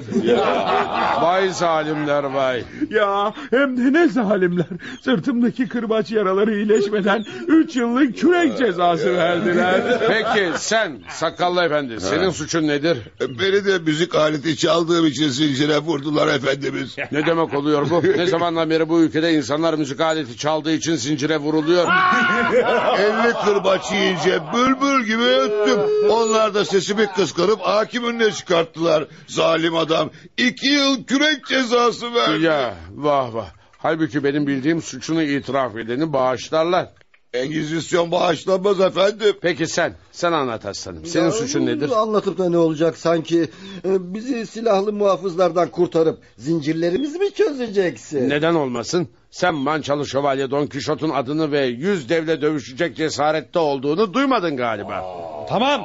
Vay 1.21 1.49
zalimler 1.49 2.23
vay. 2.23 2.63
Ya 2.89 3.33
hem 3.49 3.77
de 3.77 3.93
ne 3.93 4.07
zalimler. 4.07 4.65
Sırtımdaki 5.01 5.67
kırbaç 5.67 6.11
yaraları 6.11 6.55
iyileşmeden 6.55 7.25
üç 7.47 7.75
yıllık 7.75 8.17
kürek 8.17 8.57
cezası 8.57 9.15
verdiler. 9.17 9.81
Peki 10.07 10.51
sen 10.55 10.99
sakallı 11.09 11.63
efendi 11.63 12.01
senin 12.01 12.29
suçun 12.29 12.67
nedir? 12.67 12.97
Beni 13.21 13.65
de 13.65 13.79
müzik 13.79 14.15
aleti 14.15 14.57
çaldığım 14.57 15.05
için 15.05 15.29
zincire 15.29 15.77
vurdular 15.77 16.27
efendimiz. 16.27 16.95
Ne 17.11 17.25
demek 17.25 17.53
oluyor 17.53 17.89
bu? 17.89 18.03
Ne 18.17 18.25
zamandan 18.25 18.69
beri 18.69 18.89
bu 18.89 19.01
ülkede 19.01 19.33
insanlar 19.57 19.73
müzik 19.73 19.99
aleti 19.99 20.37
çaldığı 20.37 20.71
için 20.73 20.95
zincire 20.95 21.37
vuruluyor? 21.37 21.87
50 21.87 23.33
kırbaç 23.45 23.91
yiyince 23.91 24.41
bülbül 24.53 25.05
gibi 25.05 25.23
öttüm. 25.23 25.79
Onlar 26.09 26.53
da 26.53 26.65
sesimi 26.65 27.07
kıskanıp 27.07 27.61
hakim 27.61 28.03
önüne 28.03 28.31
çıkarttılar. 28.31 29.07
Zalim 29.27 29.75
adam. 29.75 30.09
İki 30.37 30.67
yıl 30.67 31.03
kürek 31.03 31.45
cezası 31.45 32.13
verdi. 32.13 32.43
Ya 32.43 32.73
vah 32.95 33.33
vah. 33.33 33.49
Halbuki 33.77 34.23
benim 34.23 34.47
bildiğim 34.47 34.81
suçunu 34.81 35.23
itiraf 35.23 35.75
edeni 35.75 36.13
bağışlarlar. 36.13 36.89
Engizisyon 37.37 38.11
bağışlanmaz 38.11 38.79
efendim. 38.81 39.35
Peki 39.41 39.67
sen, 39.67 39.93
sen 40.11 40.31
anlat 40.31 40.65
aslanım. 40.65 41.05
Senin 41.05 41.29
suçun 41.29 41.65
nedir? 41.65 41.89
Anlatıp 42.01 42.37
da 42.37 42.49
ne 42.49 42.57
olacak 42.57 42.97
sanki? 42.97 43.41
Ee, 43.85 44.13
Bizi 44.13 44.45
silahlı 44.45 44.93
muhafızlardan 44.93 45.69
kurtarıp 45.69 46.19
zincirlerimizi 46.37 47.19
mi 47.19 47.33
çözeceksin? 47.33 48.29
Neden 48.29 48.53
olmasın? 48.53 49.07
Sen 49.31 49.55
Mançalı 49.55 50.07
Şövalye 50.07 50.51
Don 50.51 50.67
Kişot'un 50.67 51.09
adını 51.09 51.51
ve 51.51 51.65
yüz 51.65 52.09
devle 52.09 52.41
dövüşecek 52.41 52.97
cesarette 52.97 53.59
olduğunu 53.59 54.13
duymadın 54.13 54.57
galiba. 54.57 55.05
Tamam. 55.49 55.81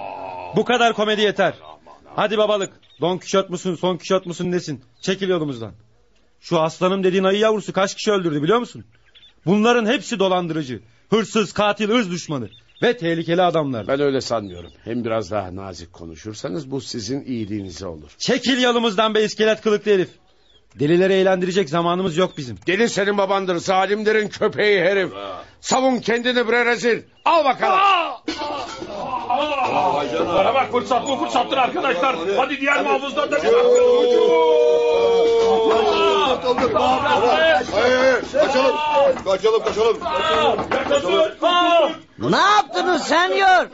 Bu 0.57 0.65
kadar 0.65 0.93
komedi 0.93 1.21
yeter. 1.21 1.55
Hadi 2.17 2.39
babalık. 2.39 2.71
Don 3.01 3.19
Kişot 3.19 3.51
musun, 3.51 3.75
son 3.75 3.97
Kişot 3.97 4.27
musun 4.27 4.51
nesin? 4.51 4.81
Çekil 5.01 5.29
yolumuzdan. 5.29 5.73
Şu 6.41 6.61
aslanım 6.61 7.05
dediğin 7.05 7.25
ayı 7.25 7.39
yavrusu 7.39 7.73
kaç 7.73 7.95
kişi 7.95 8.11
öldürdü 8.13 8.43
biliyor 8.43 8.59
musun? 8.59 8.85
Bunların 9.47 9.87
hepsi 9.87 10.19
dolandırıcı. 10.19 10.81
Hırsız, 11.13 11.53
katil, 11.53 11.91
ırz 11.91 12.11
düşmanı. 12.11 12.49
Ve 12.83 12.97
tehlikeli 12.97 13.43
adamlar. 13.43 13.89
Ben 13.89 14.01
öyle 14.01 14.21
sanmıyorum. 14.21 14.71
Hem 14.85 15.05
biraz 15.05 15.31
daha 15.31 15.57
nazik 15.57 15.93
konuşursanız 15.93 16.71
bu 16.71 16.81
sizin 16.81 17.25
iyiliğinize 17.25 17.87
olur. 17.87 18.11
Çekil 18.19 18.63
yolumuzdan 18.63 19.15
be 19.15 19.25
iskelet 19.25 19.61
kılıklı 19.61 19.91
herif. 19.91 20.09
Delileri 20.81 21.13
eğlendirecek 21.13 21.69
zamanımız 21.69 22.17
yok 22.17 22.39
bizim. 22.39 22.59
Deli 22.67 22.89
senin 22.89 23.19
babandır, 23.19 23.57
zalimlerin 23.57 24.29
köpeği 24.29 24.81
herif. 24.81 25.13
Savun 25.61 25.99
kendini 25.99 26.49
bre 26.49 26.65
rezil. 26.65 27.03
Al 27.25 27.45
bakalım. 27.45 27.79
Bana 30.29 30.55
bak 30.55 30.73
fırsat 30.73 31.09
bu 31.09 31.17
fırsattır 31.17 31.57
arkadaşlar. 31.57 32.17
Hadi 32.37 32.61
diğer 32.61 32.83
muhafızlar 32.83 33.31
da 33.31 33.39
Kaçalım. 38.33 38.77
Kaçalım. 39.25 39.63
Kaçalım. 39.65 39.99
Ne 42.31 42.37
yaptınız 42.37 43.03
senyor? 43.03 43.67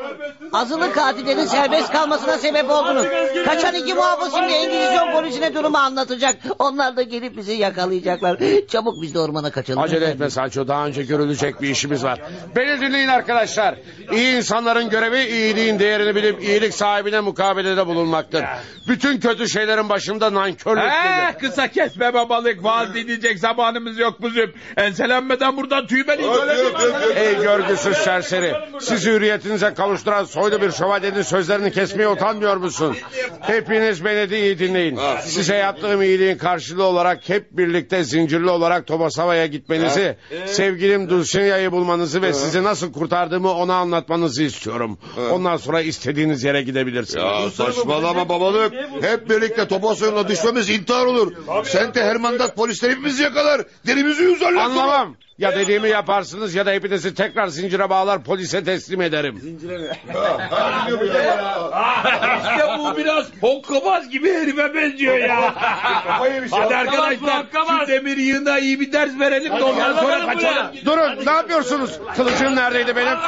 Azılı 0.52 0.92
katillerin 0.92 1.44
serbest 1.46 1.92
kalmasına 1.92 2.38
sebep 2.38 2.70
oldunuz. 2.70 3.06
Kaçan 3.44 3.74
iki 3.74 3.94
muhafız 3.94 4.34
şimdi 4.34 4.52
Engizisyon 4.52 5.12
polisine 5.12 5.54
durumu 5.54 5.78
anlatacak. 5.78 6.34
Onlar 6.58 6.96
da 6.96 7.02
gelip 7.02 7.36
bizi 7.36 7.52
yakalayacaklar. 7.52 8.38
Çabuk 8.68 9.02
biz 9.02 9.14
de 9.14 9.18
ormana 9.20 9.50
kaçalım. 9.50 9.82
Acele 9.82 10.04
etme 10.06 10.30
Sancho 10.30 10.68
daha 10.68 10.86
önce 10.86 11.02
görülecek 11.02 11.62
bir 11.62 11.68
işimiz 11.68 12.04
var. 12.04 12.20
Beni 12.56 12.80
dinleyin 12.80 13.08
arkadaşlar. 13.08 13.74
İyi 14.12 14.36
insanların 14.36 14.90
görevi 14.90 15.20
iyiliğin 15.24 15.78
değerini 15.78 16.14
bilip 16.14 16.42
iyilik 16.42 16.74
sahibine 16.74 17.20
mukabelede 17.20 17.86
bulunmaktır. 17.86 18.44
Bütün 18.88 19.20
kötü 19.20 19.48
şeylerin 19.48 19.88
başında 19.88 20.34
nankörlük 20.34 20.82
He, 20.82 21.08
gelir. 21.08 21.38
kısa 21.38 21.68
kesme 21.68 22.14
babalık. 22.14 22.64
Vaaz 22.64 22.94
dinleyecek 22.94 23.38
zamanımız 23.38 23.98
yok 23.98 24.22
bizim. 24.22 24.52
Enselenmeden 24.76 25.56
buradan 25.56 25.86
tüymeli 25.86 26.22
Ey 27.16 27.34
görgüsüz 27.42 27.96
serseri. 27.96 28.37
Sizi 28.80 29.10
hürriyetinize 29.10 29.74
kavuşturan 29.74 30.24
soylu 30.24 30.62
bir 30.62 30.72
şövalyenin 30.72 31.22
sözlerini 31.22 31.72
kesmeye 31.72 32.08
utanmıyor 32.08 32.56
musun? 32.56 32.96
Hepiniz 33.40 34.04
beni 34.04 34.30
de 34.30 34.40
iyi 34.40 34.58
dinleyin. 34.58 34.98
Size 35.24 35.56
yaptığım 35.56 36.02
iyiliğin 36.02 36.38
karşılığı 36.38 36.84
olarak 36.84 37.28
hep 37.28 37.52
birlikte 37.52 38.04
zincirli 38.04 38.50
olarak 38.50 38.86
Tobasava'ya 38.86 39.46
gitmenizi, 39.46 40.16
sevgilim 40.46 41.10
Dulcinea'yı 41.10 41.72
bulmanızı 41.72 42.22
ve 42.22 42.32
sizi 42.32 42.64
nasıl 42.64 42.92
kurtardığımı 42.92 43.52
ona 43.52 43.74
anlatmanızı 43.74 44.42
istiyorum. 44.42 44.98
Ondan 45.32 45.56
sonra 45.56 45.80
istediğiniz 45.80 46.44
yere 46.44 46.62
gidebilirsiniz. 46.62 47.24
Ya 47.24 47.50
saçmalama 47.50 48.28
babalık. 48.28 48.72
Hep 49.00 49.30
birlikte 49.30 49.68
Topasoy'la 49.68 50.28
düşmemiz 50.28 50.70
intihar 50.70 51.06
olur. 51.06 51.32
Sen 51.64 51.94
de 51.94 52.04
Hermandat 52.04 52.56
polisler 52.56 52.90
hepimizi 52.90 53.22
yakalar. 53.22 53.62
Derimizi 53.86 54.22
yüzerler. 54.22 54.60
Anlamam. 54.60 55.16
Ya 55.38 55.56
dediğimi 55.56 55.88
yaparsınız 55.88 56.54
ya 56.54 56.66
da 56.66 56.70
hepinizi 56.70 57.14
tekrar 57.14 57.46
zincire 57.46 57.90
bağlar 57.90 58.24
polise 58.24 58.64
teslim 58.64 59.02
ederim. 59.02 59.36
işte 62.42 62.78
bu 62.78 62.96
biraz 62.96 63.26
hokkabaz 63.40 64.08
gibi 64.08 64.32
herife 64.32 64.74
benziyor 64.74 65.18
ya. 65.18 65.54
Hadi 66.50 66.76
arkadaşlar 66.76 67.46
şu 67.68 67.88
demir 67.88 68.16
yığına 68.16 68.58
iyi 68.58 68.80
bir 68.80 68.92
ders 68.92 69.20
verelim 69.20 69.56
de 69.56 69.64
ondan 69.64 69.96
sonra 69.96 70.26
kaçalım. 70.26 70.66
Durun 70.84 71.26
ne 71.26 71.30
yapıyorsunuz? 71.30 71.98
Kılıcım 72.16 72.56
neredeydi 72.56 72.96
benim? 72.96 73.18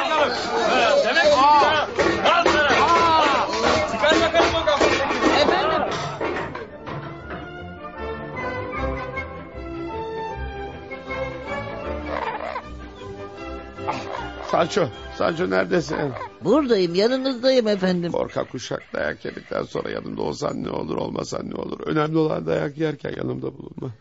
Sancho, 14.51 14.89
Sancho 15.17 15.49
neredesin? 15.49 15.97
Buradayım 16.43 16.95
yanınızdayım 16.95 17.67
efendim. 17.67 18.11
Korkak 18.11 18.55
uşak 18.55 18.83
dayak 18.93 19.25
yedikten 19.25 19.63
sonra 19.63 19.89
yanımda 19.89 20.21
olsan 20.21 20.63
ne 20.63 20.69
olur 20.69 20.97
olmasan 20.97 21.49
ne 21.49 21.55
olur. 21.55 21.79
Önemli 21.79 22.17
olan 22.17 22.45
dayak 22.45 22.77
yerken 22.77 23.13
yanımda 23.17 23.57
bulunma. 23.57 23.91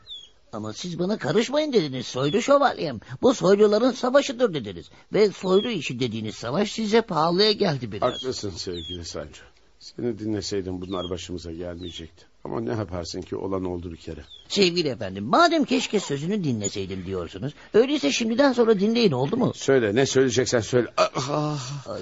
Ama 0.52 0.72
siz 0.72 0.98
bana 0.98 1.18
karışmayın 1.18 1.72
dediniz 1.72 2.06
soylu 2.06 2.42
şövalyem. 2.42 3.00
Bu 3.22 3.34
soyluların 3.34 3.90
savaşıdır 3.90 4.54
dediniz. 4.54 4.90
Ve 5.12 5.30
soylu 5.30 5.70
işi 5.70 6.00
dediğiniz 6.00 6.34
savaş 6.34 6.72
size 6.72 7.00
pahalıya 7.00 7.52
geldi 7.52 7.92
biraz. 7.92 8.12
Haklısın 8.14 8.50
sevgili 8.50 9.04
Sancho. 9.04 9.42
Seni 9.78 10.18
dinleseydim 10.18 10.80
bunlar 10.80 11.10
başımıza 11.10 11.52
gelmeyecekti. 11.52 12.29
Ama 12.44 12.60
ne 12.60 12.70
yaparsın 12.70 13.22
ki 13.22 13.36
olan 13.36 13.64
oldu 13.64 13.92
bir 13.92 13.96
kere. 13.96 14.20
Sevgili 14.48 14.88
efendim 14.88 15.24
madem 15.24 15.64
keşke 15.64 16.00
sözünü 16.00 16.44
dinleseydim 16.44 17.06
diyorsunuz. 17.06 17.54
Öyleyse 17.74 18.12
şimdiden 18.12 18.52
sonra 18.52 18.80
dinleyin 18.80 19.12
oldu 19.12 19.36
mu? 19.36 19.52
Söyle 19.54 19.94
ne 19.94 20.06
söyleyeceksen 20.06 20.60
söyle. 20.60 20.88
Ah, 20.96 21.88
Ay, 21.88 22.00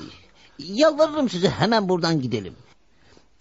yalvarırım 0.58 1.28
size 1.28 1.50
hemen 1.50 1.88
buradan 1.88 2.20
gidelim. 2.20 2.54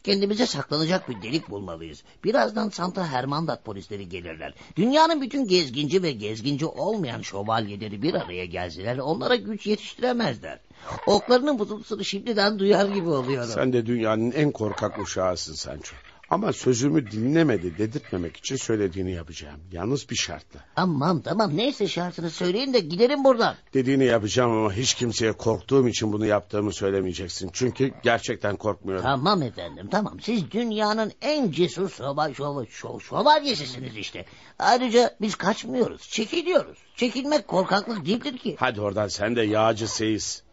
Kendimize 0.03 0.45
saklanacak 0.45 1.09
bir 1.09 1.21
delik 1.21 1.49
bulmalıyız. 1.49 2.03
Birazdan 2.23 2.69
Santa 2.69 3.07
Hermandat 3.07 3.65
polisleri 3.65 4.09
gelirler. 4.09 4.53
Dünyanın 4.75 5.21
bütün 5.21 5.47
gezginci 5.47 6.03
ve 6.03 6.11
gezginci 6.11 6.65
olmayan 6.65 7.21
şövalyeleri 7.21 8.01
bir 8.01 8.13
araya 8.13 8.45
gelseler 8.45 8.97
onlara 8.97 9.35
güç 9.35 9.67
yetiştiremezler. 9.67 10.59
Oklarının 11.07 11.59
vızıltısını 11.59 12.05
şimdiden 12.05 12.59
duyar 12.59 12.85
gibi 12.89 13.09
oluyorum. 13.09 13.51
Sen 13.53 13.73
de 13.73 13.85
dünyanın 13.85 14.31
en 14.31 14.51
korkak 14.51 14.99
uşağısın 14.99 15.53
Sancho. 15.53 15.95
Ama 16.29 16.53
sözümü 16.53 17.11
dinlemedi 17.11 17.77
dedirtmemek 17.77 18.37
için 18.37 18.55
söylediğini 18.55 19.11
yapacağım. 19.11 19.59
Yalnız 19.71 20.09
bir 20.09 20.15
şartla. 20.15 20.59
Tamam 20.75 21.21
tamam 21.21 21.57
neyse 21.57 21.87
şartını 21.87 22.29
söyleyin 22.29 22.73
de 22.73 22.79
gidelim 22.79 23.23
buradan. 23.23 23.55
Dediğini 23.73 24.05
yapacağım 24.05 24.51
ama 24.51 24.73
hiç 24.73 24.93
kimseye 24.93 25.31
korktuğum 25.31 25.87
için 25.87 26.13
bunu 26.13 26.25
yaptığımı 26.25 26.73
söylemeyeceksin. 26.73 27.49
Çünkü 27.53 27.91
gerçekten 28.03 28.55
korkmuyorum. 28.55 29.03
Tamam 29.03 29.41
efendim 29.41 29.87
tamam 29.91 30.19
siz 30.21 30.51
dünyanın 30.51 31.11
en 31.21 31.51
cesur 31.51 31.89
şova, 31.89 32.33
şova, 32.33 32.65
şov, 32.65 32.99
şövalyesisiniz 32.99 33.97
işte. 33.97 34.25
Ayrıca 34.59 35.15
biz 35.21 35.35
kaçmıyoruz 35.35 36.09
çekiliyoruz. 36.09 36.77
Çekilmek 36.95 37.47
korkaklık 37.47 38.05
değildir 38.05 38.37
ki. 38.37 38.55
Hadi 38.59 38.81
oradan 38.81 39.07
sen 39.07 39.35
de 39.35 39.41
yağcı 39.41 39.87
seyis. 39.87 40.46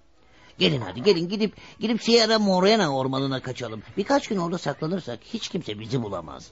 Gelin 0.58 0.80
hadi 0.80 1.02
gelin 1.02 1.28
gidip 1.28 1.56
gidip 1.80 2.02
Sierra 2.02 2.38
Morena 2.38 2.96
ormanına 2.96 3.42
kaçalım. 3.42 3.82
Birkaç 3.96 4.28
gün 4.28 4.36
orada 4.36 4.58
saklanırsak 4.58 5.20
hiç 5.24 5.48
kimse 5.48 5.80
bizi 5.80 6.02
bulamaz. 6.02 6.50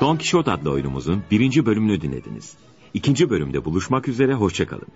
Don 0.00 0.16
Kişot 0.16 0.48
adlı 0.48 0.70
oyunumuzun 0.70 1.22
birinci 1.30 1.66
bölümünü 1.66 2.00
dinlediniz. 2.00 2.56
İkinci 2.94 3.30
bölümde 3.30 3.64
buluşmak 3.64 4.08
üzere 4.08 4.34
hoşçakalın. 4.34 4.88